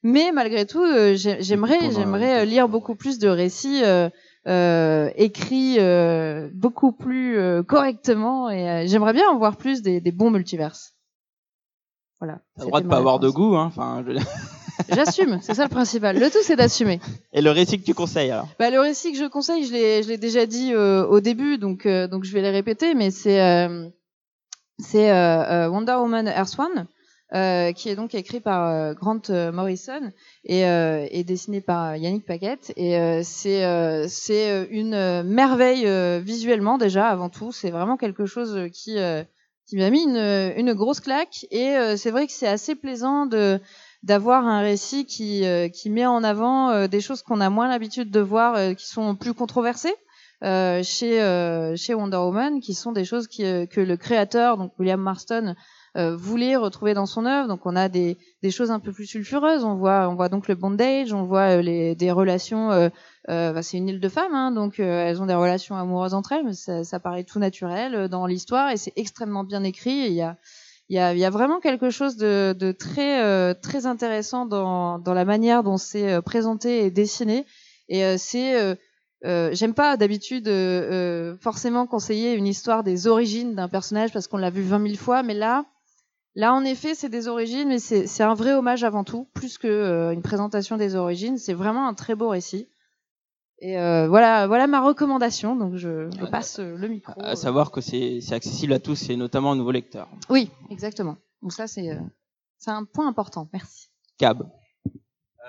mais 0.03 0.31
malgré 0.31 0.65
tout 0.65 0.83
j'ai- 1.15 1.41
j'aimerais 1.43 1.79
j'aimerais 1.91 2.45
lire 2.45 2.69
beaucoup 2.69 2.95
plus 2.95 3.19
de 3.19 3.27
récits 3.27 3.81
euh, 4.47 5.09
écrits 5.15 5.75
euh, 5.79 6.49
beaucoup 6.53 6.91
plus 6.91 7.37
euh, 7.37 7.63
correctement. 7.63 8.49
Et 8.49 8.69
euh, 8.69 8.83
j'aimerais 8.87 9.13
bien 9.13 9.29
en 9.29 9.37
voir 9.37 9.55
plus 9.57 9.81
des, 9.81 10.01
des 10.01 10.11
bons 10.11 10.31
multiverses. 10.31 10.93
Voilà. 12.19 12.39
T'as 12.57 12.63
le 12.63 12.67
droit 12.67 12.81
de 12.81 12.87
pas 12.87 12.97
avoir 12.97 13.19
de 13.19 13.29
goût, 13.29 13.55
hein. 13.55 13.65
Enfin, 13.65 14.03
je- 14.07 14.13
j'assume 14.95 15.39
c'est 15.41 15.55
ça 15.55 15.63
le 15.63 15.69
principal. 15.69 16.19
Le 16.19 16.29
tout 16.29 16.37
c'est 16.43 16.55
d'assumer. 16.55 16.99
Et 17.33 17.41
le 17.41 17.51
récit 17.51 17.79
que 17.79 17.85
tu 17.85 17.93
conseilles 17.93 18.31
alors? 18.31 18.47
Bah, 18.59 18.69
le 18.69 18.79
récit 18.79 19.11
que 19.11 19.17
je 19.17 19.25
conseille, 19.25 19.65
je 19.65 19.71
l'ai, 19.73 20.03
je 20.03 20.07
l'ai 20.09 20.17
déjà 20.17 20.45
dit 20.45 20.71
euh, 20.73 21.05
au 21.07 21.19
début, 21.19 21.57
donc 21.57 21.85
euh, 21.85 22.07
donc 22.07 22.23
je 22.23 22.31
vais 22.33 22.41
les 22.41 22.51
répéter, 22.51 22.93
mais 22.93 23.09
c'est 23.11 23.41
euh, 23.41 23.87
c'est 24.79 25.11
Wonder 25.67 25.93
Woman 25.99 26.27
Earth 26.27 26.57
One, 26.59 26.85
euh, 27.33 27.71
qui 27.71 27.89
est 27.89 27.95
donc 27.95 28.13
écrit 28.13 28.39
par 28.41 28.67
euh, 28.67 28.93
Grant 28.93 29.21
euh, 29.29 29.51
Morrison 29.51 30.11
et, 30.43 30.65
euh, 30.65 31.07
et 31.11 31.23
dessiné 31.23 31.61
par 31.61 31.95
Yannick 31.95 32.25
Paquette. 32.25 32.73
Et 32.75 33.23
c'est 33.23 34.07
c'est 34.09 34.67
une 34.69 35.23
merveille 35.23 35.87
visuellement 36.21 36.77
déjà 36.77 37.07
avant 37.07 37.29
tout. 37.29 37.51
C'est 37.51 37.71
vraiment 37.71 37.97
quelque 37.97 38.25
chose 38.25 38.69
qui 38.73 38.97
qui 39.67 39.77
m'a 39.77 39.89
mis 39.89 40.03
une, 40.03 40.53
une 40.57 40.73
grosse 40.73 40.99
claque. 40.99 41.45
Et 41.51 41.75
c'est 41.97 42.11
vrai 42.11 42.27
que 42.27 42.33
c'est 42.33 42.47
assez 42.47 42.75
plaisant 42.75 43.25
de 43.25 43.59
d'avoir 44.03 44.45
un 44.47 44.61
récit 44.61 45.05
qui 45.05 45.43
qui 45.73 45.89
met 45.89 46.05
en 46.05 46.23
avant 46.23 46.87
des 46.87 47.01
choses 47.01 47.21
qu'on 47.21 47.39
a 47.41 47.49
moins 47.49 47.69
l'habitude 47.69 48.11
de 48.11 48.19
voir, 48.19 48.75
qui 48.75 48.87
sont 48.87 49.15
plus 49.15 49.33
controversées. 49.33 49.95
euh, 50.43 50.81
chez 50.83 51.21
euh, 51.21 51.75
chez 51.75 51.93
Wonder 51.93 52.17
Woman, 52.17 52.59
qui 52.61 52.73
sont 52.73 52.91
des 52.91 53.05
choses 53.05 53.27
qui, 53.27 53.43
que 53.67 53.81
le 53.81 53.97
créateur, 53.97 54.57
donc 54.57 54.73
William 54.79 54.99
Marston, 54.99 55.55
euh, 55.97 56.15
voulait 56.15 56.55
retrouver 56.55 56.93
dans 56.93 57.05
son 57.05 57.25
œuvre. 57.25 57.47
Donc 57.47 57.65
on 57.65 57.75
a 57.75 57.89
des, 57.89 58.17
des 58.41 58.51
choses 58.51 58.71
un 58.71 58.79
peu 58.79 58.91
plus 58.91 59.05
sulfureuses. 59.05 59.63
On 59.63 59.75
voit 59.75 60.07
on 60.09 60.15
voit 60.15 60.29
donc 60.29 60.47
le 60.47 60.55
bondage, 60.55 61.13
on 61.13 61.23
voit 61.23 61.57
euh, 61.57 61.61
les, 61.61 61.95
des 61.95 62.11
relations. 62.11 62.71
Euh, 62.71 62.89
euh, 63.29 63.53
bah, 63.53 63.61
c'est 63.61 63.77
une 63.77 63.89
île 63.89 63.99
de 63.99 64.09
femmes, 64.09 64.33
hein, 64.33 64.51
donc 64.51 64.79
euh, 64.79 65.05
elles 65.05 65.21
ont 65.21 65.25
des 65.27 65.35
relations 65.35 65.75
amoureuses 65.75 66.13
entre 66.13 66.31
elles, 66.31 66.45
mais 66.45 66.53
ça, 66.53 66.83
ça 66.83 66.99
paraît 66.99 67.23
tout 67.23 67.39
naturel 67.39 68.07
dans 68.07 68.25
l'histoire 68.25 68.71
et 68.71 68.77
c'est 68.77 68.93
extrêmement 68.95 69.43
bien 69.43 69.63
écrit. 69.63 70.07
Il 70.07 70.13
y 70.13 70.21
a 70.21 70.37
y 70.89 70.97
a, 70.97 71.13
y 71.13 71.23
a 71.23 71.29
vraiment 71.29 71.59
quelque 71.59 71.89
chose 71.89 72.17
de, 72.17 72.55
de 72.57 72.71
très 72.71 73.53
très 73.55 73.85
intéressant 73.85 74.45
dans, 74.45 74.99
dans 74.99 75.13
la 75.13 75.23
manière 75.23 75.63
dont 75.63 75.77
c'est 75.77 76.21
présenté 76.21 76.85
et 76.85 76.91
dessiné. 76.91 77.45
Et 77.87 78.17
c'est 78.17 78.75
euh, 79.23 79.51
j'aime 79.53 79.75
pas 79.75 79.97
d'habitude 79.97 80.47
euh, 80.47 81.37
forcément 81.39 81.85
conseiller 81.85 82.33
une 82.33 82.47
histoire 82.47 82.83
des 82.83 83.05
origines 83.05 83.53
d'un 83.53 83.67
personnage 83.67 84.11
parce 84.11 84.27
qu'on 84.27 84.37
l'a 84.37 84.49
vu 84.49 84.63
20 84.63 84.81
000 84.83 84.95
fois, 84.95 85.21
mais 85.21 85.35
là, 85.35 85.65
là 86.35 86.53
en 86.53 86.63
effet 86.63 86.95
c'est 86.95 87.09
des 87.09 87.27
origines, 87.27 87.69
mais 87.69 87.79
c'est 87.79 88.23
un 88.23 88.33
vrai 88.33 88.53
hommage 88.53 88.83
avant 88.83 89.03
tout, 89.03 89.27
plus 89.33 89.57
que 89.57 89.67
euh, 89.67 90.11
une 90.11 90.21
présentation 90.21 90.77
des 90.77 90.95
origines. 90.95 91.37
C'est 91.37 91.53
vraiment 91.53 91.87
un 91.87 91.93
très 91.93 92.15
beau 92.15 92.29
récit. 92.29 92.67
Et 93.63 93.77
euh, 93.77 94.07
voilà, 94.07 94.47
voilà 94.47 94.65
ma 94.65 94.81
recommandation. 94.81 95.55
Donc 95.55 95.75
je, 95.75 96.09
je 96.19 96.25
passe 96.25 96.59
euh, 96.59 96.75
le 96.77 96.87
micro. 96.87 97.13
À 97.21 97.35
savoir 97.35 97.71
que 97.71 97.79
c'est 97.79 98.19
accessible 98.31 98.73
à 98.73 98.79
tous 98.79 99.09
et 99.09 99.15
notamment 99.15 99.51
aux 99.51 99.55
nouveaux 99.55 99.71
lecteurs. 99.71 100.09
Oui, 100.29 100.49
exactement. 100.69 101.17
Donc 101.41 101.53
ça 101.53 101.67
c'est 101.67 101.91
euh, 101.91 101.99
un 102.67 102.85
point 102.85 103.07
important. 103.07 103.47
Merci. 103.53 103.89
Cab. 104.17 104.49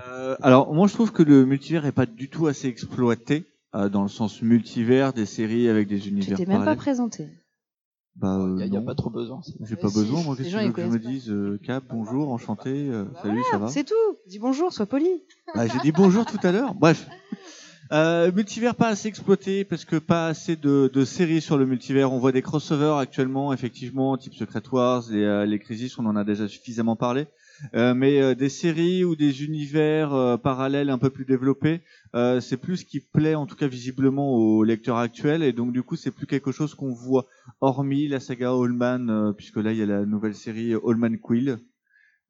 Euh, 0.09 0.37
alors, 0.41 0.73
moi, 0.73 0.89
je 0.89 0.95
trouve 0.95 1.13
que 1.13 1.23
le 1.23 1.45
multivers 1.45 1.85
est 1.85 1.93
pas 1.93 2.07
du 2.07 2.31
tout 2.31 2.47
assez 2.47 2.67
exploité, 2.67 3.45
euh, 3.75 3.89
dans 3.89 4.03
le 4.03 4.09
sens 4.09 4.41
multivers 4.41 5.13
des 5.13 5.27
séries 5.27 5.69
avec 5.69 5.89
des 5.89 6.01
Tu 6.01 6.09
univers 6.09 6.39
t'es 6.39 6.47
même 6.47 6.65
pas 6.65 6.77
présenté. 6.77 7.29
Bah, 8.17 8.37
Il 8.39 8.43
euh, 8.43 8.55
n'y 8.57 8.63
a, 8.63 8.67
y 8.67 8.77
a 8.77 8.81
non. 8.81 8.87
pas 8.87 8.95
trop 8.95 9.11
besoin. 9.11 9.41
c'est- 9.43 9.55
J'ai 9.63 9.75
Bah, 9.77 9.83
pas 9.83 9.89
si, 9.89 9.95
besoin, 10.01 10.23
moi, 10.23 10.37
qu'est-ce 10.37 10.51
que 10.73 10.83
je 10.83 10.87
me 10.87 10.99
dise 10.99 11.31
euh, 11.31 11.59
Cap, 11.65 11.85
bonjour, 11.91 12.31
enchanté, 12.31 12.71
euh, 12.91 13.05
Bah 13.05 13.21
salut, 13.23 13.43
ça 13.51 13.59
va 13.59 13.69
C'est 13.69 13.85
tout. 13.85 13.95
Dis 14.29 14.39
bonjour, 14.39 14.73
sois 14.73 14.87
poli. 14.87 15.09
Ah, 15.55 15.67
J'ai 15.67 15.79
dit 15.81 15.93
bonjour 15.93 16.25
tout 16.27 16.39
à 16.43 16.53
l'heure. 16.53 16.75
Bref. 16.75 17.09
Euh, 17.91 18.33
multivers 18.33 18.75
pas 18.75 18.89
assez 18.89 19.09
exploité 19.09 19.65
parce 19.65 19.85
que 19.85 19.97
pas 19.97 20.27
assez 20.29 20.57
de, 20.57 20.91
de 20.93 21.05
séries 21.05 21.43
sur 21.43 21.59
le 21.59 21.67
multivers. 21.67 22.11
On 22.13 22.19
voit 22.19 22.33
des 22.33 22.41
crossovers 22.41 22.97
actuellement, 22.97 23.53
effectivement, 23.53 24.17
type 24.17 24.35
Secret 24.35 24.63
Wars, 24.73 25.05
les, 25.11 25.23
euh, 25.23 25.45
les 25.45 25.59
Crisis, 25.59 25.99
on 25.99 26.07
en 26.07 26.17
a 26.17 26.25
déjà 26.25 26.49
suffisamment 26.49 26.97
parlé. 26.97 27.27
Euh, 27.75 27.95
mais 27.95 28.21
euh, 28.21 28.35
des 28.35 28.49
séries 28.49 29.05
ou 29.05 29.17
des 29.17 29.45
univers 29.45 30.13
euh, 30.13 30.37
parallèles 30.37 30.91
un 30.91 30.99
peu 30.99 31.11
plus 31.11 31.25
développés, 31.25 31.81
euh, 32.15 32.41
c'est 32.41 32.57
plus 32.57 32.79
ce 32.79 32.85
qui 32.85 33.01
plaît 33.01 33.35
en 33.35 33.47
tout 33.47 33.57
cas 33.57 33.69
visiblement 33.69 34.35
aux 34.35 34.65
lecteurs 34.65 34.99
actuels 34.99 35.43
et 35.43 35.53
donc 35.53 35.73
du 35.73 35.83
coup 35.83 35.97
c'est 35.97 36.11
plus 36.11 36.27
quelque 36.27 36.53
chose 36.53 36.75
qu'on 36.75 36.93
voit 36.93 37.27
hormis 37.61 38.09
la 38.09 38.21
saga 38.21 38.51
Allman 38.51 39.33
puisque 39.37 39.57
là 39.57 39.73
il 39.73 39.79
y 39.79 39.83
a 39.83 39.87
la 39.87 40.05
nouvelle 40.05 40.35
série 40.35 40.75
Allman 40.75 41.19
Quill. 41.19 41.59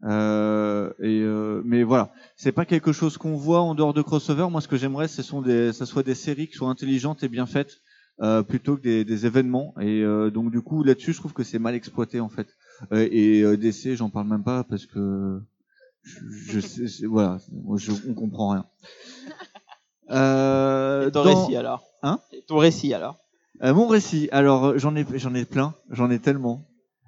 Euh, 0.04 0.92
et 0.98 1.20
euh, 1.20 1.62
mais 1.64 1.84
voilà, 1.84 2.12
c'est 2.36 2.50
pas 2.50 2.64
quelque 2.64 2.92
chose 2.92 3.18
qu'on 3.18 3.36
voit 3.36 3.60
en 3.60 3.74
dehors 3.74 3.94
de 3.94 4.02
crossover. 4.02 4.48
Moi, 4.50 4.60
ce 4.60 4.66
que 4.68 4.76
j'aimerais, 4.76 5.06
ce 5.06 5.22
sont 5.22 5.42
des, 5.42 5.72
ça 5.72 5.86
soit 5.86 6.02
des 6.02 6.16
séries 6.16 6.48
qui 6.48 6.54
soient 6.54 6.70
intelligentes 6.70 7.22
et 7.22 7.28
bien 7.28 7.46
faites, 7.46 7.76
euh, 8.20 8.42
plutôt 8.42 8.76
que 8.76 8.82
des, 8.82 9.04
des 9.04 9.26
événements. 9.26 9.74
Et 9.80 10.02
donc, 10.32 10.50
du 10.50 10.60
coup, 10.60 10.82
là-dessus, 10.82 11.12
je 11.12 11.18
trouve 11.18 11.32
que 11.32 11.44
c'est 11.44 11.60
mal 11.60 11.74
exploité 11.74 12.20
en 12.20 12.28
fait. 12.28 12.48
Et 12.90 13.42
euh, 13.42 13.56
DC, 13.56 13.94
j'en 13.94 14.10
parle 14.10 14.26
même 14.28 14.42
pas 14.42 14.64
parce 14.64 14.86
que 14.86 15.40
je, 16.02 16.18
je 16.48 16.60
sais, 16.60 16.88
c'est- 16.88 17.06
voilà, 17.06 17.38
je, 17.76 17.92
on 18.08 18.14
comprend 18.14 18.50
rien. 18.50 18.64
Euh, 20.10 21.08
Et 21.08 21.10
ton 21.12 21.24
dans- 21.24 21.42
récit 21.44 21.56
alors? 21.56 21.84
Hein? 22.02 22.18
Et 22.32 22.42
Ton 22.42 22.58
récit 22.58 22.92
alors? 22.92 23.18
Euh, 23.62 23.72
mon 23.72 23.86
récit, 23.86 24.28
alors 24.32 24.64
euh, 24.66 24.78
j'en 24.78 24.94
ai, 24.96 25.06
j'en 25.14 25.34
ai 25.34 25.44
plein, 25.44 25.74
j'en 25.90 26.10
ai 26.10 26.18
tellement. 26.18 26.66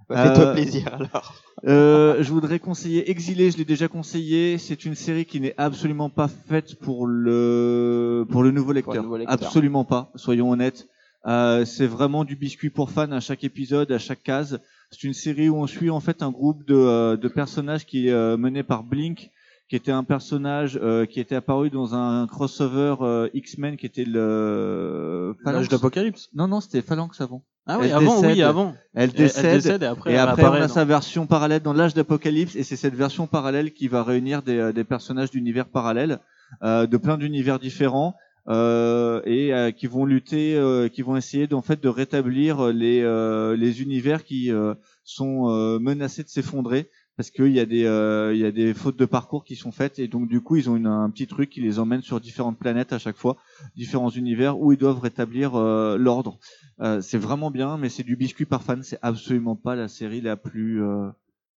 Bah, 0.08 0.28
Fais-toi 0.28 0.44
Euh, 0.46 0.54
plaisir 0.54 0.94
alors. 0.94 1.34
Euh, 1.66 2.22
je 2.22 2.30
voudrais 2.32 2.58
conseiller 2.60 3.10
Exilé, 3.10 3.50
je 3.50 3.56
l'ai 3.58 3.64
déjà 3.64 3.88
conseillé. 3.88 4.56
C'est 4.58 4.84
une 4.84 4.94
série 4.94 5.24
qui 5.26 5.40
n'est 5.40 5.54
absolument 5.58 6.08
pas 6.10 6.28
faite 6.28 6.76
pour 6.78 7.06
le 7.06 8.24
pour 8.30 8.42
le 8.42 8.50
nouveau 8.52 8.72
lecteur. 8.72 9.02
nouveau 9.02 9.16
lecteur. 9.16 9.34
Absolument 9.34 9.84
pas. 9.84 10.10
Soyons 10.14 10.50
honnêtes. 10.50 10.86
Euh, 11.26 11.64
c'est 11.64 11.86
vraiment 11.86 12.24
du 12.24 12.36
biscuit 12.36 12.70
pour 12.70 12.90
fans 12.90 13.10
à 13.12 13.20
chaque 13.20 13.44
épisode, 13.44 13.90
à 13.92 13.98
chaque 13.98 14.22
case. 14.22 14.60
C'est 14.90 15.04
une 15.04 15.14
série 15.14 15.48
où 15.48 15.56
on 15.56 15.66
suit 15.66 15.90
en 15.90 16.00
fait 16.00 16.22
un 16.22 16.30
groupe 16.30 16.64
de, 16.66 16.74
euh, 16.74 17.16
de 17.16 17.28
personnages 17.28 17.84
qui 17.86 18.08
est 18.08 18.12
euh, 18.12 18.36
mené 18.36 18.62
par 18.62 18.84
Blink, 18.84 19.30
qui 19.68 19.76
était 19.76 19.90
un 19.92 20.04
personnage 20.04 20.78
euh, 20.82 21.06
qui 21.06 21.20
était 21.20 21.34
apparu 21.34 21.70
dans 21.70 21.94
un 21.94 22.26
crossover 22.26 22.96
euh, 23.00 23.28
X-Men 23.34 23.76
qui 23.76 23.86
était 23.86 24.04
le 24.04 25.34
L'âge 25.44 25.52
Phalanx. 25.54 25.68
d'Apocalypse. 25.68 26.28
Non 26.34 26.48
non, 26.48 26.60
c'était 26.60 26.82
Phalanx 26.82 27.20
avant. 27.20 27.42
Ah 27.66 27.78
oui, 27.80 27.86
Elle 27.86 27.92
avant, 27.94 28.20
oui, 28.20 28.42
avant. 28.42 28.74
Elle 28.92 29.10
décède. 29.10 29.44
Elle 29.46 29.56
décède 29.56 29.82
et 29.82 29.86
après, 29.86 30.10
Et 30.10 30.14
elle 30.14 30.20
après, 30.20 30.42
on 30.42 30.46
apparaît 30.46 30.62
a 30.64 30.66
dans- 30.68 30.74
sa 30.74 30.84
version 30.84 31.26
parallèle 31.26 31.62
dans 31.62 31.72
l'âge 31.72 31.94
d'Apocalypse, 31.94 32.56
et 32.56 32.62
c'est 32.62 32.76
cette 32.76 32.94
version 32.94 33.26
parallèle 33.26 33.72
qui 33.72 33.88
va 33.88 34.02
réunir 34.04 34.42
des, 34.42 34.58
euh, 34.58 34.72
des 34.72 34.84
personnages 34.84 35.30
d'univers 35.30 35.66
parallèles, 35.68 36.18
euh, 36.62 36.86
de 36.86 36.96
plein 36.98 37.16
d'univers 37.16 37.58
différents, 37.58 38.16
euh, 38.48 39.22
et 39.24 39.54
euh, 39.54 39.70
qui 39.70 39.86
vont 39.86 40.04
lutter, 40.04 40.54
euh, 40.56 40.88
qui 40.88 41.02
vont 41.02 41.16
essayer 41.16 41.46
d'en 41.46 41.62
fait 41.62 41.80
de 41.82 41.88
rétablir 41.88 42.68
les 42.72 43.00
euh, 43.02 43.56
les 43.56 43.82
univers 43.82 44.24
qui 44.24 44.50
euh, 44.50 44.74
sont 45.04 45.48
euh, 45.50 45.78
menacés 45.78 46.22
de 46.22 46.28
s'effondrer 46.28 46.90
parce 47.16 47.30
qu'il 47.30 47.52
y 47.52 47.60
a 47.60 47.66
des 47.66 47.84
euh, 47.84 48.34
y 48.34 48.44
a 48.44 48.50
des 48.52 48.74
fautes 48.74 48.98
de 48.98 49.04
parcours 49.06 49.44
qui 49.44 49.56
sont 49.56 49.72
faites 49.72 49.98
et 49.98 50.08
donc 50.08 50.28
du 50.28 50.40
coup 50.40 50.56
ils 50.56 50.68
ont 50.68 50.76
une- 50.76 50.86
un 50.86 51.08
petit 51.10 51.26
truc 51.26 51.48
qui 51.50 51.60
les 51.60 51.78
emmène 51.78 52.02
sur 52.02 52.20
différentes 52.20 52.58
planètes 52.58 52.92
à 52.92 52.98
chaque 52.98 53.16
fois, 53.16 53.36
différents 53.76 54.10
univers 54.10 54.58
où 54.58 54.72
ils 54.72 54.78
doivent 54.78 55.00
rétablir 55.00 55.54
euh, 55.54 55.96
l'ordre. 55.96 56.38
Euh, 56.80 57.00
c'est 57.00 57.18
vraiment 57.18 57.50
bien, 57.50 57.76
mais 57.78 57.88
c'est 57.88 58.02
du 58.02 58.16
biscuit 58.16 58.46
par 58.46 58.62
fan. 58.62 58.82
C'est 58.82 58.98
absolument 59.02 59.56
pas 59.56 59.74
la 59.76 59.88
série 59.88 60.20
la 60.20 60.36
plus 60.36 60.82
euh, 60.82 61.08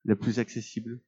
la 0.05 0.15
plus 0.15 0.39
accessible. 0.39 0.99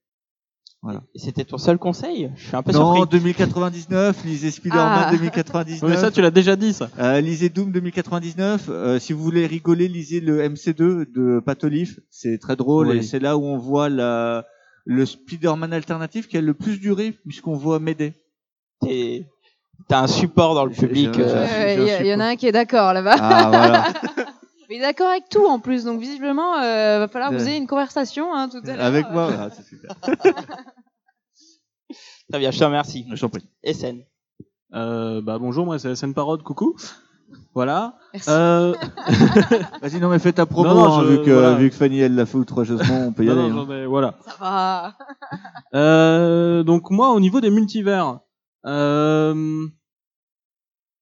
Voilà. 0.82 1.02
Et 1.14 1.20
C'était 1.20 1.44
ton 1.44 1.58
seul 1.58 1.78
conseil? 1.78 2.32
Je 2.38 2.48
suis 2.48 2.56
un 2.56 2.64
peu 2.64 2.72
Non, 2.72 2.96
surpris. 2.96 3.18
2099, 3.20 4.24
lisez 4.24 4.50
Spider-Man 4.52 5.04
Ah. 5.08 5.12
2099. 5.12 5.84
Oui, 5.84 5.90
mais 5.90 5.98
ça, 5.98 6.10
tu 6.10 6.22
l'as 6.22 6.32
déjà 6.32 6.56
dit, 6.56 6.72
ça. 6.74 6.90
Euh, 7.00 7.20
lisez 7.20 7.50
Doom 7.50 7.72
2099. 7.74 8.68
Euh, 8.70 8.98
si 8.98 9.12
vous 9.12 9.22
voulez 9.22 9.46
rigoler, 9.46 9.90
lisez 9.90 10.22
le 10.22 10.42
MC2 10.42 11.06
de 11.14 11.42
Patolif. 11.46 12.00
C'est 12.10 12.38
très 12.38 12.56
drôle 12.56 12.88
Oui. 12.88 12.98
et 12.98 13.02
c'est 13.02 13.20
là 13.20 13.36
où 13.38 13.44
on 13.44 13.58
voit 13.58 13.90
la, 13.90 14.46
le 14.86 15.06
Spider-Man 15.06 15.74
alternatif 15.74 16.30
qui 16.30 16.38
a 16.38 16.42
le 16.42 16.54
plus 16.54 16.80
duré 16.80 17.12
puisqu'on 17.28 17.56
voit. 17.58 17.80
T'es- 18.82 19.28
T'as 19.90 20.02
un 20.02 20.08
support 20.08 20.56
dans 20.56 20.66
le 20.66 20.72
public. 20.72 21.10
je- 21.14 21.22
euh, 21.22 21.98
Il 22.02 22.08
y, 22.08 22.14
en 22.14 22.20
a 22.20 22.26
un 22.28 22.36
qui 22.36 22.48
est 22.48 22.52
d'accord 22.52 22.94
là-bas. 22.94 23.16
Ah 23.20 23.48
voilà. 23.50 23.88
Mais 24.70 24.76
il 24.76 24.78
est 24.80 24.82
d'accord 24.82 25.08
avec 25.10 25.28
tout 25.30 25.46
en 25.48 25.60
plus, 25.60 25.84
donc 25.86 26.00
visiblement, 26.00 26.58
euh, 26.60 27.00
va 27.00 27.08
falloir 27.08 27.32
que 27.32 27.38
vous 27.38 27.48
ayez 27.48 27.58
une 27.58 27.66
conversation 27.68 28.34
hein, 28.36 28.50
tout 28.50 28.62
à 28.66 28.76
l'heure. 28.76 28.86
Avec 28.86 29.10
moi, 29.10 29.28
voilà, 29.28 29.50
c'est 29.56 29.64
super. 29.64 29.96
Très 32.30 32.38
bien, 32.40 32.52
je 32.52 32.60
te 32.60 32.64
remercie. 32.64 33.06
Je 33.12 33.20
t'en 33.20 33.30
prie. 33.30 33.48
SN. 33.66 34.04
Euh, 34.76 35.22
bah, 35.22 35.40
bonjour, 35.40 35.66
moi, 35.66 35.80
c'est 35.80 35.96
SN 35.96 36.14
Parode, 36.14 36.44
coucou. 36.44 36.76
Voilà. 37.56 37.98
Merci. 38.14 38.30
Euh, 38.30 38.74
Vas-y, 39.82 40.00
non 40.00 40.10
mais 40.10 40.18
fais 40.20 40.34
ta 40.34 40.46
promo, 40.46 40.68
Non, 40.70 40.76
non, 40.76 40.94
hein, 41.00 41.04
je- 41.04 41.08
vu 41.10 41.24
que 41.26 41.32
voilà. 41.32 41.54
vu 41.56 41.70
que 41.70 41.76
Fanny 41.76 42.00
elle 42.00 42.16
l'a 42.16 42.26
fait 42.26 42.38
outrageusement, 42.38 43.08
on 43.08 43.12
peut 43.14 43.24
y 43.24 43.28
non, 43.28 43.34
aller. 43.34 43.50
non, 43.52 43.70
hein. 43.70 43.84
ai- 43.84 43.86
voilà. 43.86 44.16
Ça 44.26 44.36
va. 44.40 44.98
Euh, 45.76 46.64
donc 46.64 46.90
moi, 46.90 47.12
au 47.12 47.20
niveau 47.20 47.42
des 47.42 47.52
multivers, 47.52 48.20
euh, 48.66 49.68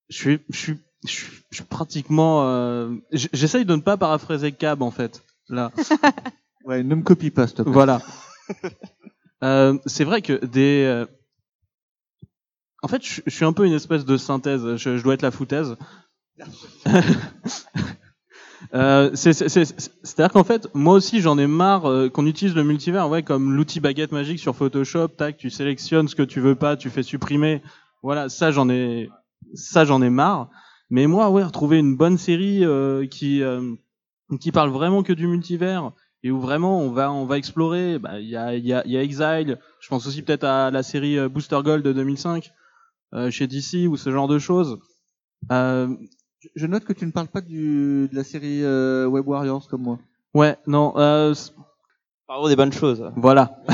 je 0.09 0.18
suis, 0.18 0.39
je 0.49 0.57
suis, 0.57 0.78
je 1.07 1.11
suis, 1.13 1.27
je 1.49 1.63
pratiquement, 1.63 2.43
euh, 2.47 2.93
j'essaye 3.11 3.65
de 3.65 3.75
ne 3.75 3.81
pas 3.81 3.97
paraphraser 3.97 4.51
Cab 4.51 4.81
en 4.81 4.91
fait. 4.91 5.23
Là, 5.49 5.71
Ouais, 6.65 6.83
ne 6.83 6.95
me 6.95 7.01
copie 7.03 7.31
pas, 7.31 7.47
s'il 7.47 7.57
te 7.57 7.61
plaît. 7.63 7.71
voilà. 7.71 8.01
Euh, 9.43 9.77
c'est 9.85 10.03
vrai 10.03 10.23
que 10.23 10.43
des, 10.45 10.83
euh, 10.85 11.05
en 12.81 12.87
fait, 12.87 13.05
je, 13.05 13.21
je 13.23 13.29
suis 13.35 13.45
un 13.45 13.53
peu 13.53 13.67
une 13.67 13.73
espèce 13.73 14.03
de 14.03 14.17
synthèse. 14.17 14.77
Je, 14.77 14.97
je 14.97 15.03
dois 15.03 15.13
être 15.13 15.21
la 15.21 15.29
foutaise. 15.31 15.75
Euh, 18.73 19.11
c'est- 19.13 19.33
c'est- 19.33 19.49
c'est- 19.49 19.65
c'est- 19.65 19.91
C'est-à-dire 20.03 20.33
qu'en 20.33 20.43
fait, 20.43 20.67
moi 20.73 20.95
aussi, 20.95 21.21
j'en 21.21 21.37
ai 21.37 21.45
marre 21.47 21.83
qu'on 22.11 22.25
utilise 22.25 22.55
le 22.55 22.63
multivers, 22.63 23.07
ouais, 23.07 23.21
comme 23.21 23.53
l'outil 23.55 23.79
baguette 23.79 24.11
magique 24.11 24.39
sur 24.39 24.55
Photoshop. 24.55 25.09
Tac, 25.09 25.37
tu 25.37 25.49
sélectionnes 25.51 26.07
ce 26.07 26.15
que 26.15 26.23
tu 26.23 26.39
veux 26.39 26.55
pas, 26.55 26.75
tu 26.75 26.89
fais 26.89 27.03
supprimer. 27.03 27.61
Voilà, 28.01 28.29
ça, 28.29 28.51
j'en 28.51 28.67
ai, 28.69 29.09
ça, 29.53 29.85
j'en 29.85 30.01
ai 30.01 30.09
marre. 30.09 30.49
Mais 30.89 31.07
moi, 31.07 31.29
ouais, 31.29 31.43
retrouver 31.43 31.79
une 31.79 31.95
bonne 31.97 32.17
série 32.17 32.63
euh, 32.65 33.05
qui 33.07 33.41
euh, 33.43 33.73
qui 34.39 34.51
parle 34.51 34.69
vraiment 34.69 35.03
que 35.03 35.13
du 35.13 35.27
multivers 35.27 35.91
et 36.23 36.31
où 36.31 36.39
vraiment 36.39 36.79
on 36.81 36.91
va 36.91 37.11
on 37.11 37.25
va 37.25 37.38
explorer. 37.38 37.99
Bah, 37.99 38.19
il 38.19 38.27
y 38.29 38.35
a 38.38 38.55
il 38.55 38.65
y 38.65 38.73
a 38.73 38.83
il 38.85 38.91
y 38.91 38.97
a 38.97 39.03
Exile. 39.03 39.59
Je 39.81 39.88
pense 39.89 40.07
aussi 40.07 40.21
peut-être 40.21 40.43
à 40.45 40.71
la 40.71 40.83
série 40.83 41.17
euh, 41.17 41.27
Booster 41.29 41.59
Gold 41.63 41.83
de 41.83 41.91
2005 41.93 42.51
euh, 43.13 43.29
chez 43.31 43.47
DC 43.47 43.88
ou 43.89 43.97
ce 43.97 44.11
genre 44.11 44.27
de 44.27 44.39
choses. 44.39 44.79
Euh, 45.51 45.88
Je- 46.55 46.65
note 46.67 46.83
que 46.85 46.93
tu 46.93 47.05
ne 47.05 47.11
parles 47.11 47.27
pas 47.27 47.41
du, 47.41 48.07
de 48.11 48.15
la 48.15 48.23
série 48.23 48.63
euh, 48.63 49.05
Web 49.07 49.27
Warriors 49.27 49.67
comme 49.69 49.81
moi. 49.83 49.99
ouais, 50.33 50.57
non, 50.67 50.93
euh, 50.97 51.33
Parlons 52.27 52.47
des 52.47 52.55
bonnes 52.55 52.73
choses. 52.73 53.11
voilà. 53.15 53.59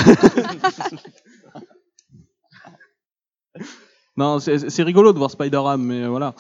non, 4.17 4.39
c'est 4.39 4.69
c'est 4.69 4.83
rigolo 4.83 5.13
de 5.13 5.17
voir 5.17 5.31
Spider-Man, 5.31 5.81
mais 5.81 6.07
voilà. 6.07 6.35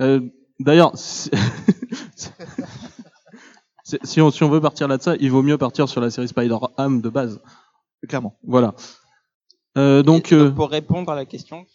Euh, 0.00 0.20
D'ailleurs, 0.60 0.92
si, 4.04 4.20
on, 4.20 4.30
si 4.30 4.44
on 4.44 4.48
veut 4.48 4.60
partir 4.60 4.86
là 4.88 4.96
de 4.98 5.02
ça, 5.02 5.16
il 5.18 5.30
vaut 5.30 5.42
mieux 5.42 5.58
partir 5.58 5.88
sur 5.88 6.00
la 6.00 6.10
série 6.10 6.28
Spider-Man 6.28 7.00
de 7.00 7.08
base. 7.08 7.40
Clairement. 8.08 8.38
Voilà. 8.46 8.74
Euh, 9.76 10.02
donc, 10.02 10.30
Et 10.32 10.36
euh, 10.36 10.50
pour 10.50 10.70
répondre 10.70 11.10
à 11.10 11.16
la 11.16 11.24
question, 11.24 11.66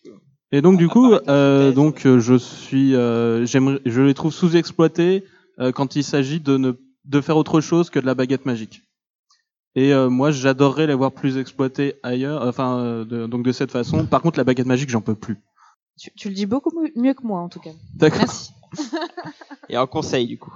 Et 0.51 0.61
donc 0.61 0.77
du 0.77 0.87
coup, 0.87 1.11
euh, 1.13 1.71
donc 1.73 2.07
je 2.07 2.35
suis, 2.37 2.95
euh, 2.95 3.45
j'aimerais, 3.45 3.79
je 3.85 4.01
les 4.01 4.13
trouve 4.13 4.31
sous-exploités 4.33 5.25
euh, 5.59 5.71
quand 5.73 5.95
il 5.95 6.03
s'agit 6.03 6.39
de 6.39 6.57
ne 6.57 6.71
de 7.05 7.21
faire 7.21 7.37
autre 7.37 7.59
chose 7.59 7.89
que 7.89 7.99
de 7.99 8.05
la 8.05 8.13
baguette 8.15 8.45
magique. 8.45 8.83
Et 9.75 9.93
euh, 9.93 10.09
moi, 10.09 10.31
j'adorerais 10.31 10.87
les 10.87 10.93
voir 10.93 11.11
plus 11.11 11.37
exploités 11.37 11.95
ailleurs, 12.03 12.45
enfin 12.47 12.77
euh, 12.79 13.03
de- 13.05 13.25
donc 13.27 13.43
de 13.43 13.51
cette 13.51 13.71
façon. 13.71 14.05
Par 14.05 14.21
contre, 14.21 14.37
la 14.37 14.43
baguette 14.43 14.67
magique, 14.67 14.89
j'en 14.89 15.01
peux 15.01 15.15
plus. 15.15 15.37
Tu, 15.99 16.11
tu 16.15 16.29
le 16.29 16.35
dis 16.35 16.45
beaucoup 16.45 16.71
mieux- 16.95 17.13
que 17.13 17.23
moi 17.23 17.41
en 17.41 17.49
tout 17.49 17.59
cas. 17.59 17.71
D'accord. 17.95 18.19
Merci. 18.19 18.53
et 19.69 19.75
un 19.75 19.87
conseil 19.87 20.27
du 20.27 20.37
coup. 20.37 20.53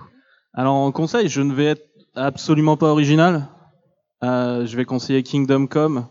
Alors 0.53 0.75
en 0.75 0.91
conseil, 0.91 1.27
je 1.27 1.41
ne 1.41 1.53
vais 1.53 1.65
être 1.65 1.85
absolument 2.15 2.77
pas 2.77 2.87
original. 2.87 3.49
Euh, 4.23 4.65
je 4.65 4.77
vais 4.77 4.85
conseiller 4.85 5.21
Kingdom 5.23 5.67
Come 5.67 6.07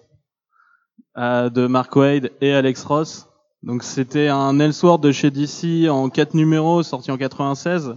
euh, 1.16 1.48
de 1.48 1.66
Mark 1.66 1.94
Wade 1.96 2.30
et 2.40 2.52
Alex 2.52 2.84
Ross. 2.84 3.28
Donc 3.62 3.84
c'était 3.84 4.28
un 4.28 4.58
Elseworld 4.58 5.02
de 5.02 5.12
chez 5.12 5.30
DC 5.30 5.88
en 5.88 6.10
quatre 6.10 6.34
numéros 6.34 6.82
sorti 6.82 7.10
en 7.10 7.16
96. 7.16 7.96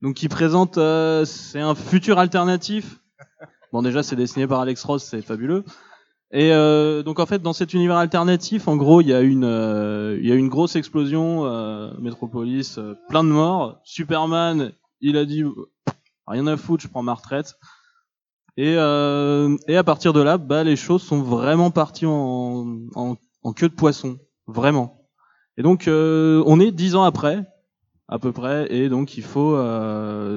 Donc 0.00 0.16
qui 0.16 0.28
présente 0.28 0.78
euh, 0.78 1.24
c'est 1.24 1.60
un 1.60 1.74
futur 1.74 2.18
alternatif. 2.18 2.98
Bon 3.72 3.82
déjà 3.82 4.02
c'est 4.02 4.16
dessiné 4.16 4.46
par 4.46 4.60
Alex 4.60 4.82
Ross, 4.82 5.04
c'est 5.04 5.22
fabuleux. 5.22 5.64
Et 6.34 6.50
euh, 6.50 7.02
donc 7.02 7.20
en 7.20 7.26
fait 7.26 7.42
dans 7.42 7.52
cet 7.52 7.74
univers 7.74 7.96
alternatif, 7.96 8.66
en 8.66 8.76
gros 8.76 9.02
il 9.02 9.08
y 9.08 9.12
a 9.12 9.20
une 9.20 9.44
euh, 9.44 10.18
il 10.18 10.26
y 10.26 10.32
a 10.32 10.34
une 10.34 10.48
grosse 10.48 10.76
explosion, 10.76 11.44
euh, 11.44 11.92
Metropolis, 12.00 12.78
euh, 12.78 12.94
plein 13.10 13.22
de 13.22 13.28
morts. 13.28 13.80
Superman 13.84 14.72
il 15.02 15.18
a 15.18 15.26
dit 15.26 15.44
rien 16.26 16.46
à 16.46 16.56
foutre, 16.56 16.82
je 16.84 16.88
prends 16.88 17.02
ma 17.02 17.12
retraite. 17.12 17.56
Et, 18.56 18.76
euh, 18.76 19.56
et 19.68 19.76
à 19.76 19.84
partir 19.84 20.12
de 20.12 20.20
là, 20.20 20.38
bah, 20.38 20.64
les 20.64 20.76
choses 20.76 21.02
sont 21.02 21.20
vraiment 21.22 21.70
parties 21.70 22.06
en, 22.06 22.78
en, 22.94 23.16
en 23.42 23.52
queue 23.52 23.68
de 23.68 23.74
poisson, 23.74 24.18
vraiment. 24.46 25.08
Et 25.58 25.62
donc 25.62 25.86
euh, 25.86 26.42
on 26.46 26.60
est 26.60 26.70
dix 26.70 26.94
ans 26.96 27.02
après, 27.02 27.44
à 28.08 28.18
peu 28.18 28.32
près, 28.32 28.72
et 28.72 28.88
donc 28.88 29.18
il 29.18 29.22
faut, 29.22 29.54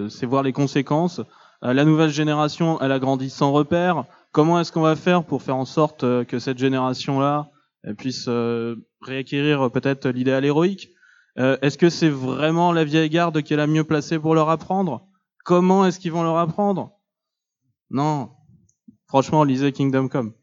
c'est 0.09 0.25
voir 0.25 0.43
les 0.43 0.51
conséquences. 0.51 1.21
La 1.61 1.85
nouvelle 1.85 2.09
génération, 2.09 2.79
elle 2.81 2.91
a 2.91 2.99
grandi 2.99 3.29
sans 3.29 3.51
repère. 3.53 4.03
Comment 4.35 4.59
est-ce 4.59 4.73
qu'on 4.73 4.81
va 4.81 4.97
faire 4.97 5.23
pour 5.23 5.41
faire 5.41 5.55
en 5.55 5.63
sorte 5.63 6.03
euh, 6.03 6.25
que 6.25 6.39
cette 6.39 6.57
génération-là 6.57 7.49
elle 7.83 7.95
puisse 7.95 8.25
euh, 8.27 8.75
réacquérir 9.01 9.71
peut-être 9.71 10.09
l'idéal 10.09 10.43
héroïque 10.43 10.89
Euh, 11.37 11.57
Est-ce 11.61 11.77
que 11.77 11.89
c'est 11.89 12.09
vraiment 12.09 12.73
la 12.73 12.83
vieille 12.83 13.09
garde 13.09 13.41
qui 13.43 13.53
est 13.53 13.57
la 13.57 13.67
mieux 13.67 13.85
placée 13.85 14.19
pour 14.19 14.35
leur 14.35 14.49
apprendre? 14.49 15.07
Comment 15.45 15.85
est-ce 15.85 15.99
qu'ils 16.01 16.11
vont 16.11 16.23
leur 16.23 16.37
apprendre? 16.37 16.91
Non. 17.89 18.31
Franchement, 19.07 19.45
lisez 19.45 19.71
Kingdom 19.71 20.09
Come. 20.09 20.33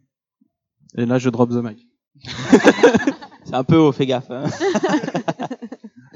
Et 0.97 1.05
là, 1.05 1.18
je 1.18 1.28
drop 1.28 1.51
the 1.51 1.62
mic. 1.62 1.86
C'est 3.45 3.55
un 3.55 3.64
peu 3.64 3.76
haut, 3.76 3.93
fais 3.93 4.07
gaffe. 4.07 4.30
hein. 4.30 4.45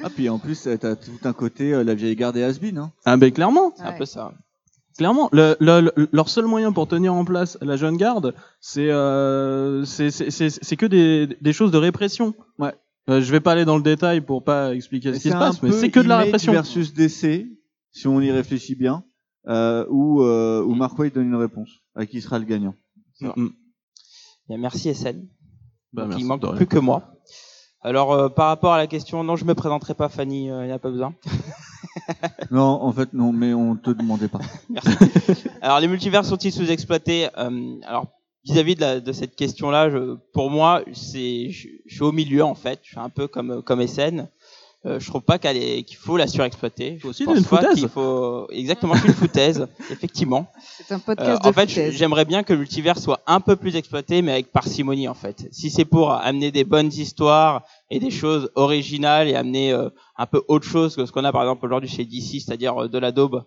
Ah 0.02 0.08
puis 0.14 0.28
en 0.30 0.38
plus 0.38 0.66
euh, 0.66 0.76
t'as 0.78 0.94
tout 0.96 1.18
un 1.24 1.32
côté 1.34 1.72
euh, 1.74 1.82
la 1.84 1.94
vieille 1.94 2.16
garde 2.16 2.36
et 2.38 2.44
has-been, 2.44 2.78
hein. 2.78 2.92
Ah 3.04 3.16
ben 3.18 3.30
clairement. 3.32 3.72
C'est 3.76 3.82
un 3.82 3.92
peu 3.92 4.04
ça. 4.06 4.32
Clairement, 4.98 5.28
le, 5.32 5.56
le- 5.60 5.92
le- 5.94 6.08
leur 6.12 6.28
seul 6.28 6.46
moyen 6.46 6.72
pour 6.72 6.88
tenir 6.88 7.12
en 7.14 7.24
place 7.24 7.58
la 7.60 7.76
jeune 7.76 7.96
garde, 7.96 8.34
c'est 8.60 8.90
euh, 8.90 9.84
c'est 9.84 10.10
c'est- 10.10 10.30
c'est- 10.30 10.62
c'est 10.64 10.76
que 10.76 10.86
des, 10.86 11.26
des 11.40 11.52
choses 11.52 11.70
de 11.70 11.76
répression. 11.78 12.34
Ouais. 12.58 12.72
Euh, 13.08 13.20
je 13.20 13.30
vais 13.30 13.40
pas 13.40 13.52
aller 13.52 13.64
dans 13.64 13.76
le 13.76 13.82
détail 13.82 14.20
pour 14.20 14.42
pas 14.42 14.74
expliquer 14.74 15.12
ce 15.14 15.20
qui 15.20 15.28
se 15.28 15.34
passe, 15.34 15.62
mais 15.62 15.70
c'est 15.72 15.90
que 15.90 16.00
de 16.00 16.08
la 16.08 16.18
répression. 16.18 16.52
versus 16.52 16.92
DC, 16.94 17.46
si 17.92 18.08
on 18.08 18.20
y 18.20 18.30
réfléchit 18.32 18.74
bien, 18.74 19.04
euh, 19.48 19.84
où, 19.90 20.22
euh, 20.22 20.62
où 20.62 20.74
Mark 20.74 20.98
Waid 20.98 21.12
donne 21.14 21.26
une 21.28 21.36
réponse 21.36 21.70
à 21.94 22.04
qui 22.06 22.20
sera 22.20 22.38
le 22.38 22.44
gagnant. 22.46 22.74
Mm, 23.20 23.28
mm. 23.36 23.50
Bien, 24.48 24.58
merci 24.58 24.92
SN. 24.94 25.28
Bah, 25.92 26.08
il 26.18 26.24
manque 26.26 26.56
plus 26.56 26.66
que 26.66 26.78
moi. 26.78 27.12
Alors, 27.82 28.12
euh, 28.12 28.28
par 28.28 28.48
rapport 28.48 28.72
à 28.72 28.78
la 28.78 28.86
question, 28.88 29.22
non, 29.22 29.36
je 29.36 29.44
me 29.44 29.54
présenterai 29.54 29.94
pas, 29.94 30.08
Fanny, 30.08 30.50
euh, 30.50 30.64
il 30.64 30.66
n'y 30.66 30.72
a 30.72 30.78
pas 30.78 30.90
besoin. 30.90 31.14
Non, 32.50 32.82
en 32.82 32.92
fait, 32.92 33.12
non, 33.12 33.32
mais 33.32 33.52
on 33.54 33.76
te 33.76 33.90
demandait 33.90 34.28
pas. 34.28 34.40
Merci. 34.70 35.44
alors, 35.60 35.80
les 35.80 35.88
multivers 35.88 36.24
sont-ils 36.24 36.52
sous-exploités 36.52 37.28
Euh, 37.38 37.76
Alors, 37.86 38.06
vis-à-vis 38.44 38.74
de, 38.76 38.80
la- 38.80 39.00
de 39.00 39.12
cette 39.12 39.34
question-là, 39.36 39.90
pour 40.32 40.50
moi, 40.50 40.82
c'est, 40.92 41.50
je, 41.50 41.68
je 41.86 41.94
suis 41.94 42.04
au 42.04 42.12
milieu 42.12 42.44
en 42.44 42.54
fait. 42.54 42.80
Je 42.82 42.90
suis 42.90 42.98
un 43.00 43.08
peu 43.10 43.26
comme 43.28 43.62
comme 43.62 43.84
SN. 43.86 44.28
Euh, 44.86 45.00
je 45.00 45.06
trouve 45.08 45.22
pas 45.22 45.38
qu'elle 45.38 45.56
est- 45.56 45.82
qu'il 45.82 45.96
faut 45.96 46.16
la 46.16 46.28
surexploiter. 46.28 46.98
Je 47.02 47.08
aussi, 47.08 47.24
pense 47.24 47.38
une 47.38 47.44
pas 47.44 47.56
foutaise. 47.62 47.74
qu'il 47.80 47.88
faut 47.88 48.46
exactement 48.50 48.94
je 48.94 49.00
suis 49.00 49.08
une 49.08 49.14
foutaise, 49.14 49.66
effectivement. 49.90 50.46
C'est 50.62 50.92
un 50.92 50.96
Euh, 50.96 51.00
podcast 51.04 51.40
en 51.44 51.48
de 51.50 51.54
fait, 51.54 51.68
foutaise. 51.68 51.94
j'aimerais 51.94 52.24
bien 52.24 52.42
que 52.44 52.52
le 52.52 52.60
multivers 52.60 52.98
soit 52.98 53.20
un 53.26 53.40
peu 53.40 53.56
plus 53.56 53.74
exploité, 53.74 54.22
mais 54.22 54.32
avec 54.32 54.52
parcimonie 54.52 55.08
en 55.08 55.14
fait. 55.14 55.48
Si 55.50 55.70
c'est 55.70 55.84
pour 55.84 56.12
amener 56.12 56.52
des 56.52 56.64
bonnes 56.64 56.92
histoires 56.92 57.62
et 57.90 57.98
des 57.98 58.10
choses 58.10 58.50
originales 58.54 59.28
et 59.28 59.34
amener 59.34 59.72
euh, 59.72 59.88
un 60.18 60.26
peu 60.26 60.42
autre 60.48 60.66
chose 60.66 60.94
que 60.94 61.04
ce 61.04 61.10
qu'on 61.12 61.24
a 61.24 61.32
par 61.32 61.42
exemple 61.42 61.66
aujourd'hui 61.66 61.88
chez 61.90 62.04
DC, 62.04 62.40
c'est-à-dire 62.40 62.84
euh, 62.84 62.88
de 62.88 62.98
la 62.98 63.10
daube, 63.12 63.42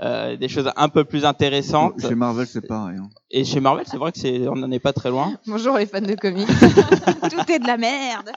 euh, 0.00 0.36
des 0.36 0.48
choses 0.48 0.70
un 0.76 0.88
peu 0.88 1.04
plus 1.04 1.24
intéressantes. 1.24 2.00
Chez 2.00 2.14
Marvel, 2.14 2.46
c'est 2.46 2.66
pareil. 2.66 2.96
hein. 2.98 3.08
Et 3.30 3.44
chez 3.44 3.60
Marvel, 3.60 3.84
c'est 3.88 3.98
vrai 3.98 4.12
que 4.12 4.18
c'est, 4.18 4.48
on 4.48 4.56
n'en 4.56 4.70
est 4.70 4.78
pas 4.80 4.92
très 4.92 5.10
loin. 5.10 5.34
Bonjour 5.46 5.76
les 5.76 5.86
fans 5.86 6.00
de 6.00 6.14
comics. 6.14 6.46
Tout 7.30 7.52
est 7.52 7.58
de 7.58 7.66
la 7.66 7.76
merde. 7.76 8.30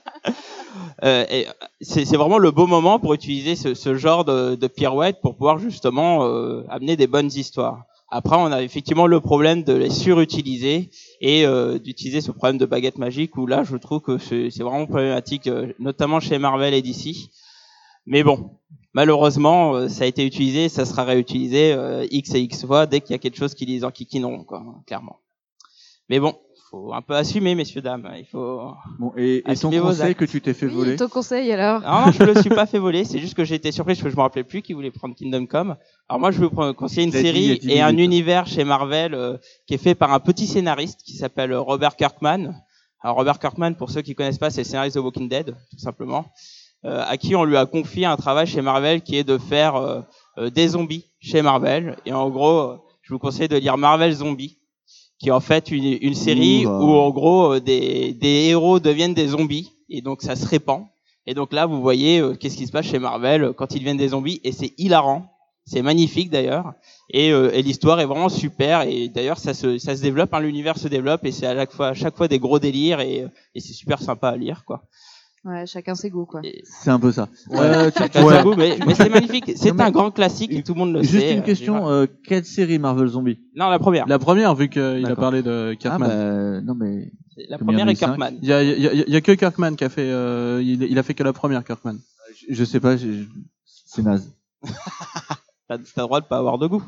Euh, 1.04 1.26
et 1.30 1.48
c'est, 1.82 2.06
c'est 2.06 2.18
vraiment 2.18 2.38
le 2.38 2.52
beau 2.52 2.68
moment 2.68 3.00
pour 3.00 3.14
utiliser 3.14 3.56
ce, 3.56 3.74
ce 3.74 3.96
genre 3.96 4.26
de, 4.26 4.56
de 4.56 4.68
pirouette 4.68 5.18
pour 5.22 5.36
pouvoir 5.36 5.58
justement 5.60 6.26
euh, 6.26 6.64
amener 6.70 6.96
des 6.98 7.08
bonnes 7.08 7.32
histoires. 7.34 7.84
Après, 8.10 8.36
on 8.38 8.52
a 8.52 8.62
effectivement 8.62 9.08
le 9.08 9.20
problème 9.20 9.64
de 9.64 9.74
les 9.74 9.90
surutiliser 9.90 10.90
et 11.22 11.46
euh, 11.46 11.80
d'utiliser 11.80 12.22
ce 12.22 12.32
problème 12.32 12.58
de 12.58 12.66
baguette 12.66 12.98
magique 12.98 13.36
où 13.36 13.48
là, 13.48 13.64
je 13.64 13.76
trouve 13.78 14.00
que 14.02 14.18
c'est, 14.20 14.50
c'est 14.52 14.64
vraiment 14.64 14.86
problématique, 14.86 15.48
euh, 15.48 15.74
notamment 15.80 16.20
chez 16.20 16.38
Marvel 16.38 16.74
et 16.74 16.82
DC. 16.82 17.30
Mais 18.06 18.24
bon, 18.24 18.52
malheureusement, 18.96 19.76
euh, 19.76 19.88
ça 19.88 20.06
a 20.06 20.08
été 20.08 20.26
utilisé, 20.26 20.70
ça 20.70 20.86
sera 20.86 21.04
réutilisé 21.04 21.74
euh, 21.74 22.08
x 22.10 22.34
et 22.34 22.40
x 22.40 22.66
fois 22.66 22.88
dès 22.88 23.02
qu'il 23.02 23.12
y 23.12 23.16
a 23.16 23.20
quelque 23.20 23.38
chose 23.38 23.54
qui 23.54 23.68
les 23.68 23.84
enquiquineront, 23.84 24.44
quoi, 24.44 24.64
clairement. 24.88 25.20
Mais 26.10 26.20
bon, 26.20 26.36
faut 26.72 26.94
un 26.94 27.02
peu 27.02 27.16
assumer, 27.16 27.56
messieurs 27.56 27.82
dames. 27.82 28.10
Il 28.18 28.26
faut. 28.26 28.72
Bon, 29.00 29.12
et, 29.18 29.44
et 29.48 29.56
ton 29.56 29.70
conseil 29.70 30.12
actes. 30.12 30.20
que 30.20 30.26
tu 30.26 30.42
t'es 30.42 30.54
fait 30.54 30.68
voler 30.68 30.92
Oui, 30.92 30.98
ton 30.98 31.10
conseil 31.10 31.52
alors 31.52 31.82
Non, 31.82 32.08
non, 32.08 32.12
je 32.12 32.24
le 32.24 32.42
suis 32.42 32.50
pas 32.50 32.66
fait 32.66 32.80
voler. 32.80 33.06
C'est 33.06 33.20
juste 33.20 33.34
que 33.34 33.44
j'ai 33.44 33.56
été 33.56 33.72
surpris 33.72 33.94
parce 33.94 34.04
que 34.04 34.10
je 34.10 34.16
me 34.16 34.22
rappelais 34.22 34.44
plus 34.44 34.62
qui 34.62 34.74
voulait 34.74 34.92
prendre 34.92 35.16
Kingdom 35.16 35.46
Come. 35.46 35.76
Alors 36.10 36.20
moi, 36.20 36.32
je 36.32 36.40
vais 36.40 36.48
vous 36.48 36.74
conseiller 36.74 37.04
une 37.04 37.12
série 37.12 37.60
10 37.60 37.70
et 37.70 37.82
un 37.82 37.98
univers 37.98 38.48
chez 38.48 38.64
Marvel 38.64 39.14
euh, 39.14 39.38
qui 39.68 39.74
est 39.74 39.80
fait 39.80 39.96
par 39.96 40.14
un 40.14 40.20
petit 40.20 40.48
scénariste 40.48 41.02
qui 41.04 41.14
s'appelle 41.14 41.54
Robert 41.54 41.96
Kirkman. 41.96 42.54
Alors 43.02 43.18
Robert 43.18 43.40
Kirkman, 43.40 43.74
pour 43.76 43.92
ceux 43.92 44.02
qui 44.02 44.16
connaissent 44.16 44.40
pas, 44.40 44.50
c'est 44.50 44.62
le 44.62 44.66
scénariste 44.66 44.96
de 44.96 45.02
Walking 45.02 45.30
Dead, 45.30 45.56
tout 45.70 45.78
simplement, 45.78 46.26
euh, 46.26 46.65
à 46.86 47.18
qui 47.18 47.36
on 47.36 47.44
lui 47.44 47.58
a 47.58 47.66
confié 47.66 48.06
un 48.06 48.16
travail 48.16 48.48
chez 48.48 48.62
Marvel 48.62 49.02
qui 49.02 49.18
est 49.18 49.24
de 49.24 49.38
faire 49.38 49.76
euh, 49.76 50.02
euh, 50.38 50.50
des 50.50 50.70
zombies 50.70 51.06
chez 51.20 51.42
Marvel. 51.42 51.98
Et 52.06 52.14
en 52.14 52.30
gros, 52.30 52.60
euh, 52.60 52.78
je 53.02 53.14
vous 53.14 53.20
conseille 53.20 53.48
de 53.48 53.58
lire 53.58 53.78
Marvel 53.78 54.12
Zombie, 54.14 54.58
qui 55.20 55.30
est 55.30 55.32
en 55.32 55.40
fait 55.40 55.72
une, 55.72 55.98
une 56.02 56.16
série 56.16 56.66
Ouh, 56.66 56.70
où 56.70 56.92
en 56.96 57.10
gros 57.10 57.54
euh, 57.54 57.60
des, 57.60 58.14
des 58.14 58.48
héros 58.50 58.80
deviennent 58.80 59.14
des 59.14 59.28
zombies 59.28 59.72
et 59.90 60.02
donc 60.02 60.22
ça 60.22 60.36
se 60.36 60.46
répand. 60.48 60.86
Et 61.28 61.34
donc 61.34 61.54
là, 61.54 61.66
vous 61.66 61.82
voyez 61.82 62.20
euh, 62.20 62.36
qu'est-ce 62.36 62.58
qui 62.58 62.68
se 62.68 62.72
passe 62.72 62.86
chez 62.86 63.00
Marvel 63.00 63.44
euh, 63.44 63.54
quand 63.54 63.74
ils 63.74 63.80
deviennent 63.80 63.98
des 63.98 64.10
zombies 64.10 64.42
et 64.44 64.52
c'est 64.52 64.74
hilarant. 64.78 65.32
C'est 65.68 65.82
magnifique 65.82 66.30
d'ailleurs 66.30 66.74
et, 67.10 67.32
euh, 67.32 67.50
et 67.52 67.64
l'histoire 67.64 68.00
est 68.00 68.06
vraiment 68.06 68.30
super 68.30 68.84
et 68.84 69.10
d'ailleurs 69.10 69.40
ça 69.40 69.56
se 69.56 69.80
ça 69.80 69.96
se 69.96 70.02
développe, 70.04 70.32
hein, 70.32 70.40
l'univers 70.40 70.78
se 70.78 70.88
développe 70.88 71.26
et 71.26 71.32
c'est 71.32 71.48
à 71.48 71.56
chaque 71.56 71.72
fois 71.72 71.88
à 71.88 71.94
chaque 71.96 72.16
fois 72.16 72.28
des 72.28 72.38
gros 72.38 72.60
délires 72.60 73.00
et, 73.00 73.22
euh, 73.22 73.30
et 73.56 73.60
c'est 73.62 73.74
super 73.74 74.00
sympa 74.00 74.30
à 74.30 74.38
lire 74.38 74.64
quoi. 74.64 74.84
Ouais, 75.46 75.66
chacun 75.68 75.94
ses 75.94 76.10
goûts 76.10 76.26
quoi. 76.26 76.42
C'est 76.64 76.90
un 76.90 77.00
peu 77.00 77.12
ça. 77.12 77.30
Ouais, 77.50 77.60
Euh, 77.60 77.92
tu- 77.92 78.00
chacun 78.00 78.24
ouais. 78.26 78.38
son 78.38 78.44
goût, 78.50 78.56
mais, 78.58 78.78
mais 78.86 78.96
c'est 78.96 79.10
magnifique. 79.10 79.52
C'est 79.56 79.72
mais- 79.74 79.84
un 79.84 79.92
grand 79.92 80.10
classique 80.10 80.52
et 80.52 80.64
tout 80.64 80.74
le 80.74 80.80
monde 80.80 80.94
le 80.94 81.04
Juste 81.04 81.20
sait. 81.20 81.34
une 81.34 81.40
euh, 81.40 81.44
question, 81.44 81.88
euh, 81.88 82.08
quelle 82.28 82.46
série 82.46 82.80
Marvel 82.80 83.08
Zombie? 83.08 83.38
Non, 83.56 83.70
la 83.70 83.78
première. 83.78 84.08
La 84.08 84.18
première, 84.18 84.56
vu 84.56 84.70
qu'il 84.70 84.82
a 84.82 85.00
D'accord. 85.02 85.18
parlé 85.18 85.44
de 85.44 85.72
Ah 85.74 85.76
Kirkman. 85.76 86.08
bah, 86.08 86.62
non 86.62 86.74
mais 86.76 87.12
La 87.48 87.58
Comme 87.60 87.70
il 87.70 87.74
y 87.74 87.76
en 87.76 87.86
première 87.86 87.88
a 87.88 87.92
est 87.92 87.94
eu. 87.94 87.98
Kirkman. 87.98 88.32
Il 88.42 88.48
y 88.50 88.54
a, 88.54 88.64
il 88.64 88.82
y, 88.82 88.88
a, 88.88 88.94
il 88.94 89.14
y 89.14 89.16
a 89.16 89.22
que 89.22 89.32
Kirkman 89.34 89.76
qui 89.76 89.84
a 89.84 89.90
fait. 89.90 90.10
euh, 90.10 90.62
il, 90.64 90.82
il 90.82 90.98
a 90.98 91.04
fait 91.04 91.14
que 91.14 91.22
la 91.24 91.34
première 91.34 91.64
Kirkman. 91.64 91.96
je, 92.50 92.56
je 92.56 92.64
sais 92.66 92.80
pas, 92.80 92.98
j'ai- 92.98 93.28
c'est 93.86 94.02
naze. 94.02 94.32
T'as 95.68 95.78
t'as 95.78 95.84
le 95.98 96.02
droit 96.04 96.22
de 96.22 96.26
pas 96.26 96.38
avoir 96.38 96.58
de 96.58 96.68
goût. 96.68 96.84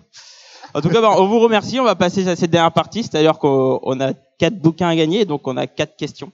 En 0.74 0.82
tout 0.82 0.90
cas, 0.90 1.02
ben, 1.02 1.10
on 1.18 1.28
vous 1.28 1.40
remercie. 1.40 1.80
On 1.80 1.84
va 1.84 1.96
passer 1.96 2.28
à 2.28 2.36
cette 2.36 2.52
dernière 2.52 2.72
partie. 2.72 3.04
C'est-à-dire 3.04 3.40
qu'on 3.40 3.80
on 3.84 4.00
a 4.02 4.14
quatre 4.38 4.60
bouquins 4.60 4.88
à 4.90 4.96
gagner, 4.96 5.26
donc 5.26 5.48
on 5.48 5.58
a 5.58 5.66
quatre 5.68 5.96
questions. 5.96 6.32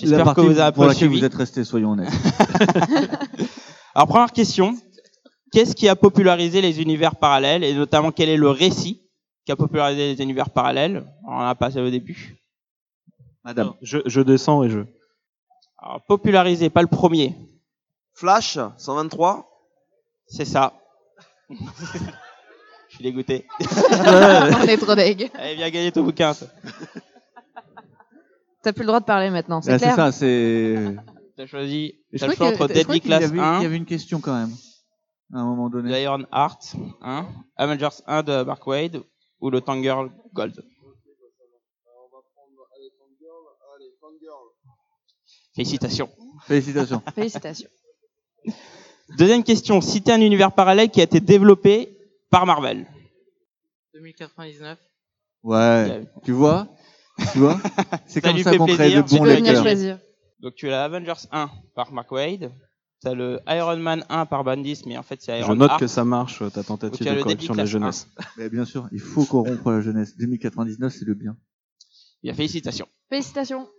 La 0.00 0.08
J'espère 0.08 0.34
que 0.34 0.40
vous 0.40 0.50
avez 0.50 0.60
un 0.62 0.72
pour 0.72 0.84
laquelle 0.84 1.08
suivi. 1.08 1.18
vous 1.20 1.24
êtes 1.24 1.34
restés, 1.34 1.64
soyons 1.64 1.92
honnêtes. 1.92 2.10
Alors, 3.94 4.08
première 4.08 4.32
question. 4.32 4.76
Qu'est-ce 5.52 5.76
qui 5.76 5.88
a 5.88 5.94
popularisé 5.94 6.60
les 6.60 6.82
univers 6.82 7.14
parallèles 7.14 7.62
et 7.62 7.74
notamment 7.74 8.10
quel 8.10 8.28
est 8.28 8.36
le 8.36 8.50
récit 8.50 9.02
qui 9.46 9.52
a 9.52 9.56
popularisé 9.56 10.14
les 10.14 10.22
univers 10.22 10.50
parallèles? 10.50 11.06
On 11.28 11.32
en 11.32 11.46
a 11.46 11.54
passé 11.54 11.80
au 11.80 11.90
début. 11.90 12.36
Madame. 13.44 13.74
Je, 13.82 13.98
je 14.06 14.20
descends 14.20 14.64
et 14.64 14.70
je. 14.70 14.80
Alors, 15.78 16.00
popularisé, 16.08 16.70
pas 16.70 16.82
le 16.82 16.88
premier. 16.88 17.36
Flash, 18.14 18.58
123. 18.78 19.48
C'est 20.26 20.44
ça. 20.44 20.72
Je 22.88 22.98
suis 22.98 23.04
dégoûté. 23.04 23.44
On 23.60 24.62
est 24.62 24.76
trop 24.76 24.94
deg. 24.94 25.28
Allez, 25.34 25.56
viens 25.56 25.68
gagner 25.70 25.90
ton 25.90 26.04
bouquin. 26.04 26.32
toi. 26.32 26.46
T'as 28.64 28.72
plus 28.72 28.80
le 28.82 28.86
droit 28.86 29.00
de 29.00 29.04
parler 29.04 29.28
maintenant, 29.28 29.60
c'est 29.60 29.72
Ah, 29.72 29.78
c'est 29.78 29.84
clair 29.84 29.96
ça, 29.96 30.10
c'est. 30.10 30.96
T'as 31.36 31.46
choisi. 31.46 31.94
T'as 32.18 32.28
le 32.28 32.34
choix 32.34 32.46
entre 32.48 32.66
Deadly 32.66 33.00
Class 33.00 33.24
avait- 33.24 33.38
1. 33.38 33.58
Il 33.58 33.62
y 33.64 33.66
avait 33.66 33.76
une 33.76 33.84
question 33.84 34.20
quand 34.20 34.34
même. 34.34 34.54
À 35.34 35.38
un 35.40 35.44
moment 35.44 35.68
donné. 35.68 36.00
Iron 36.02 36.24
Heart 36.32 36.76
1, 37.02 37.26
Avengers 37.56 37.88
1 38.06 38.22
de 38.22 38.42
Mark 38.44 38.66
Wade 38.66 39.02
ou 39.40 39.50
le 39.50 39.60
Tangle 39.60 40.10
Gold. 40.32 40.64
Félicitations. 45.54 46.10
Félicitations. 46.46 47.02
Félicitations. 47.14 47.68
Deuxième 49.18 49.44
question, 49.44 49.80
citez 49.80 50.12
un 50.12 50.20
univers 50.20 50.52
parallèle 50.52 50.90
qui 50.90 51.00
a 51.00 51.04
été 51.04 51.20
développé 51.20 51.96
par 52.30 52.46
Marvel. 52.46 52.86
2099. 53.94 54.78
Ouais. 55.42 56.06
Tu 56.24 56.32
vois 56.32 56.68
Tu 57.32 57.38
vois? 57.38 57.58
C'est 58.06 58.20
Ça 58.20 58.28
comme 58.28 58.36
lui 58.36 58.42
ça 58.42 58.50
fait 58.50 58.58
qu'on 58.58 58.66
crée 58.66 58.76
plaisir, 58.76 59.04
de 59.04 59.08
tu 59.08 59.14
bons 59.16 59.24
Tu 59.24 59.28
peux 59.30 59.36
venir 59.36 59.52
lecteurs. 59.52 59.62
choisir. 59.62 59.98
Donc 60.40 60.54
tu 60.56 60.68
as 60.68 60.72
la 60.72 60.84
Avengers 60.84 61.12
1 61.30 61.50
par 61.74 61.92
Mark 61.92 62.10
Wade, 62.12 62.52
tu 63.00 63.08
as 63.08 63.14
le 63.14 63.40
Iron 63.48 63.76
Man 63.76 64.04
1 64.08 64.26
par 64.26 64.44
Bendis, 64.44 64.82
mais 64.86 64.98
en 64.98 65.02
fait 65.02 65.20
c'est 65.22 65.38
Iron 65.38 65.52
Je 65.52 65.58
note 65.58 65.78
que 65.78 65.86
ça 65.86 66.04
marche, 66.04 66.38
ta 66.52 66.60
Ou 66.60 66.64
tentative 66.64 67.06
de 67.06 67.22
correction 67.22 67.52
de 67.54 67.58
la 67.58 67.66
jeunesse. 67.66 68.08
Mais 68.36 68.48
bien 68.48 68.64
sûr, 68.64 68.88
il 68.92 69.00
faut 69.00 69.24
corrompre 69.24 69.70
la 69.70 69.80
jeunesse. 69.80 70.16
2099, 70.16 70.92
c'est 70.92 71.04
le 71.04 71.14
bien. 71.14 71.36
Bien, 72.22 72.34
félicitations. 72.34 72.88
Félicitations. 73.08 73.68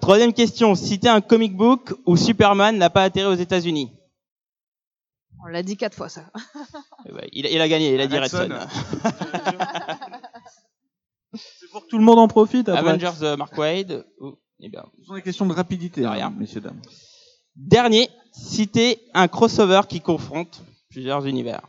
Troisième 0.00 0.32
question, 0.32 0.74
citez 0.74 1.08
un 1.08 1.20
comic 1.20 1.56
book 1.56 1.94
où 2.06 2.16
Superman 2.16 2.76
n'a 2.78 2.90
pas 2.90 3.02
atterri 3.02 3.26
aux 3.26 3.34
États-Unis. 3.34 3.92
On 5.48 5.50
l'a 5.50 5.62
dit 5.62 5.76
quatre 5.78 5.94
fois 5.94 6.08
ça. 6.10 6.24
Eh 7.08 7.12
ben, 7.12 7.26
il, 7.32 7.46
il 7.46 7.60
a 7.60 7.68
gagné, 7.68 7.94
il 7.94 8.00
a 8.00 8.06
dit. 8.06 8.18
Redson. 8.18 8.48
C'est 11.34 11.70
pour 11.70 11.84
que 11.84 11.88
tout 11.88 11.98
le 11.98 12.04
monde 12.04 12.18
en 12.18 12.28
profite 12.28 12.68
après. 12.68 12.80
Avengers 12.90 13.18
de 13.20 13.34
Mark 13.36 13.56
Wade. 13.56 14.04
ou- 14.20 14.36
eh 14.60 14.68
bien, 14.68 14.84
Ce 14.98 15.04
sont 15.04 15.14
des 15.14 15.22
questions 15.22 15.46
de 15.46 15.52
rapidité, 15.54 16.04
hein, 16.04 16.10
rien. 16.10 16.30
messieurs, 16.30 16.60
dames. 16.60 16.80
Dernier, 17.54 18.10
citez 18.32 19.00
un 19.14 19.28
crossover 19.28 19.82
qui 19.88 20.00
confronte 20.00 20.62
plusieurs 20.90 21.24
univers. 21.26 21.62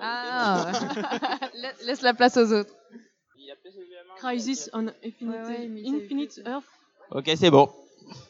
Ah, 0.00 0.70
La- 1.54 1.72
laisse 1.84 2.02
la 2.02 2.14
place 2.14 2.36
aux 2.36 2.52
autres. 2.52 2.74
Crisis 4.18 4.68
on 4.72 4.86
Infinite, 4.88 5.22
Ouais, 5.22 5.42
ouais, 5.46 5.68
mais 5.68 5.82
Infinite 5.88 6.40
Earth. 6.46 6.64
Ok, 7.10 7.30
c'est 7.36 7.50
bon. 7.50 7.70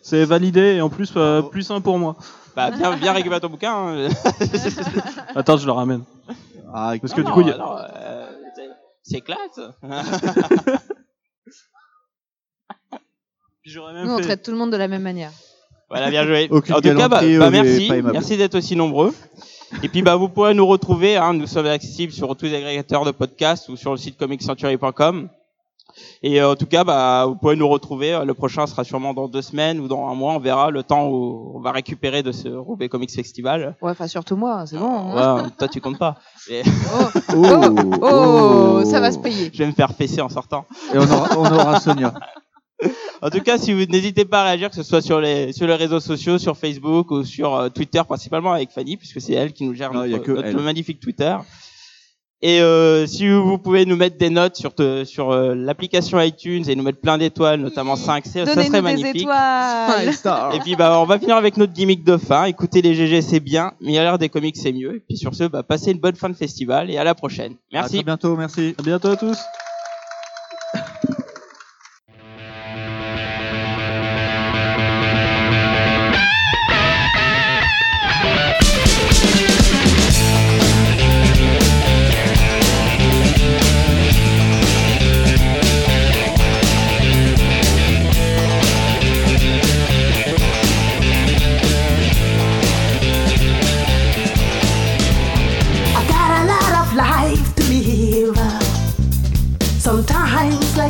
C'est 0.03 0.24
validé 0.24 0.74
et 0.76 0.81
en 0.81 0.89
plus, 0.89 1.12
euh, 1.16 1.43
plus 1.43 1.70
un 1.70 1.81
pour 1.81 1.99
moi. 1.99 2.16
Bah, 2.57 2.70
bien, 2.70 2.97
bien 2.97 3.12
récupérer 3.12 3.41
ton 3.41 3.49
bouquin. 3.51 3.72
hein. 3.74 4.09
Attends, 5.35 5.57
je 5.59 5.66
le 5.66 5.72
ramène. 5.72 6.03
Ah, 6.72 6.93
Parce 7.01 7.16
Non, 7.16 7.22
que 7.22 7.26
du 7.26 7.33
coup, 7.33 7.41
il 7.43 7.49
y 7.49 7.51
a- 7.53 7.57
non, 7.59 7.76
euh, 7.79 8.26
c'est- 8.57 8.68
c'est 9.03 9.20
classe. 9.20 9.61
Puis 13.62 13.70
j'aurais 13.72 13.93
même 13.95 14.07
Nous, 14.07 14.12
on 14.12 14.18
fait- 14.18 14.24
traite 14.24 14.43
tout 14.43 14.51
le 14.51 14.57
monde 14.57 14.70
de 14.72 14.76
la 14.76 14.89
même 14.89 15.03
manière. 15.03 15.31
Voilà, 15.91 16.11
bien 16.11 16.26
joué. 16.26 16.49
Aucune 16.51 16.74
en 16.74 16.81
tout 16.81 16.83
cas, 16.95 17.09
bah, 17.09 17.20
galanterie, 17.22 17.39
bah, 17.39 17.47
euh, 17.47 17.51
mais 17.51 17.62
merci, 17.62 17.89
pas 17.89 17.97
aimable. 17.97 18.12
merci 18.12 18.37
d'être 18.37 18.55
aussi 18.57 18.76
nombreux. 18.76 19.14
Et 19.83 19.89
puis, 19.89 20.03
bah, 20.03 20.16
vous 20.16 20.29
pourrez 20.29 20.53
nous 20.55 20.66
retrouver. 20.66 21.16
Hein, 21.16 21.33
nous 21.35 21.47
sommes 21.47 21.66
accessibles 21.66 22.12
sur 22.12 22.35
tous 22.37 22.47
les 22.47 22.55
agrégateurs 22.55 23.05
de 23.07 23.11
podcasts 23.11 23.68
ou 23.70 23.76
sur 23.76 23.93
le 23.93 23.97
site 23.97 24.18
comiccentury.com. 24.18 25.29
Et 26.23 26.41
euh, 26.41 26.51
en 26.53 26.57
tout 26.57 26.67
cas, 26.67 26.85
bah, 26.85 27.25
vous 27.27 27.37
pouvez 27.37 27.57
nous 27.57 27.69
retrouver. 27.69 28.15
Euh, 28.15 28.25
Le 28.25 28.35
prochain 28.35 28.67
sera 28.67 28.85
sûrement 28.85 29.15
dans 29.15 29.29
deux 29.29 29.43
semaines 29.43 29.81
ou 29.81 29.89
dans 29.89 30.09
un 30.09 30.15
mois. 30.15 30.35
On 30.35 30.39
verra 30.39 30.71
le 30.71 30.83
temps 30.83 31.09
où 31.09 31.53
on 31.57 31.61
va 31.61 31.73
récupérer 31.73 32.23
de 32.23 32.33
ce 32.33 32.49
Roubaix 32.49 32.89
Comics 32.89 33.11
Festival. 33.13 33.77
Ouais, 33.83 33.91
enfin 33.93 34.07
surtout 34.09 34.37
moi, 34.37 34.65
c'est 34.67 34.79
bon. 34.79 34.87
hein. 35.17 35.43
Ouais, 35.43 35.49
toi, 35.59 35.69
tu 35.69 35.81
comptes 35.81 35.99
pas. 35.99 36.17
Et 36.51 36.63
Oh, 37.35 37.99
oh, 38.03 38.83
ça 38.85 39.01
va 39.01 39.13
se 39.13 39.19
payer. 39.19 39.51
je 39.53 39.59
vais 39.59 39.67
me 39.67 39.73
faire 39.73 39.93
fesser 39.93 40.21
en 40.21 40.29
sortant. 40.29 40.65
Et 40.95 40.99
on 40.99 41.03
aura, 41.03 41.29
on 41.39 41.45
aura 41.53 41.81
Sonia. 41.81 42.15
En 43.21 43.29
tout 43.31 43.41
cas, 43.41 43.59
si 43.59 43.73
vous 43.73 43.85
n'hésitez 43.87 44.25
pas 44.25 44.43
à 44.43 44.45
réagir, 44.45 44.71
que 44.71 44.77
ce 44.77 44.85
soit 44.85 45.01
sur 45.01 45.21
les 45.21 45.53
sur 45.53 45.67
les 45.67 45.75
réseaux 45.75 45.99
sociaux, 45.99 46.39
sur 46.39 46.57
Facebook 46.57 47.11
ou 47.11 47.25
sur 47.25 47.53
euh, 47.57 47.69
Twitter, 47.71 48.01
principalement 48.09 48.53
avec 48.53 48.71
Fanny, 48.71 48.97
puisque 48.97 49.21
c'est 49.21 49.33
elle 49.33 49.53
qui 49.53 49.65
nous 49.65 49.75
gère 49.75 49.93
Non, 49.93 50.05
il 50.05 50.13
y 50.13 50.15
a 50.15 50.19
notre, 50.19 50.27
que 50.29 50.31
notre 50.41 50.63
magnifique 50.63 51.01
Twitter. 51.01 51.35
Et 52.41 52.61
euh, 52.61 53.05
si 53.07 53.28
vous 53.28 53.59
pouvez 53.59 53.84
nous 53.84 53.97
mettre 53.97 54.16
des 54.16 54.30
notes 54.30 54.55
sur 54.57 54.72
te- 54.72 55.03
sur 55.05 55.32
euh, 55.32 55.57
l'application 55.57 56.20
iTunes 56.20 56.62
et 56.68 56.76
nous 56.76 56.84
mettre 56.84 57.01
plein 57.01 57.18
d'étoiles, 57.18 57.59
notamment 57.61 57.97
5, 57.97 58.24
ça 58.26 58.47
serait 58.53 58.55
des 58.70 58.80
magnifique. 58.82 59.22
étoiles. 59.22 60.05
Et 60.55 60.61
puis 60.61 60.76
bah 60.76 61.01
on 61.01 61.05
va 61.05 61.18
finir 61.18 61.36
avec 61.36 61.57
notre 61.57 61.72
gimmick 61.72 62.05
de 62.05 62.16
fin. 62.16 62.45
Écoutez 62.45 62.80
les 62.80 62.95
GG 62.95 63.22
c'est 63.22 63.41
bien, 63.41 63.72
mais 63.80 63.99
a 63.99 64.03
l'air 64.05 64.18
des 64.18 64.28
comics 64.28 64.57
c'est 64.57 64.72
mieux. 64.72 64.97
Et 64.97 65.01
puis 65.01 65.16
sur 65.16 65.34
ce, 65.34 65.45
bah 65.45 65.64
passez 65.64 65.91
une 65.91 65.99
bonne 65.99 66.14
fin 66.14 66.28
de 66.28 66.34
festival 66.36 66.91
et 66.93 66.97
à 66.97 67.03
la 67.03 67.16
prochaine. 67.16 67.53
À 67.53 67.57
Merci. 67.72 67.95
très 67.97 68.05
bientôt, 68.05 68.36
merci. 68.36 68.74
À 68.78 68.82
bientôt 68.82 69.09
à 69.09 69.16
tous. 69.16 69.39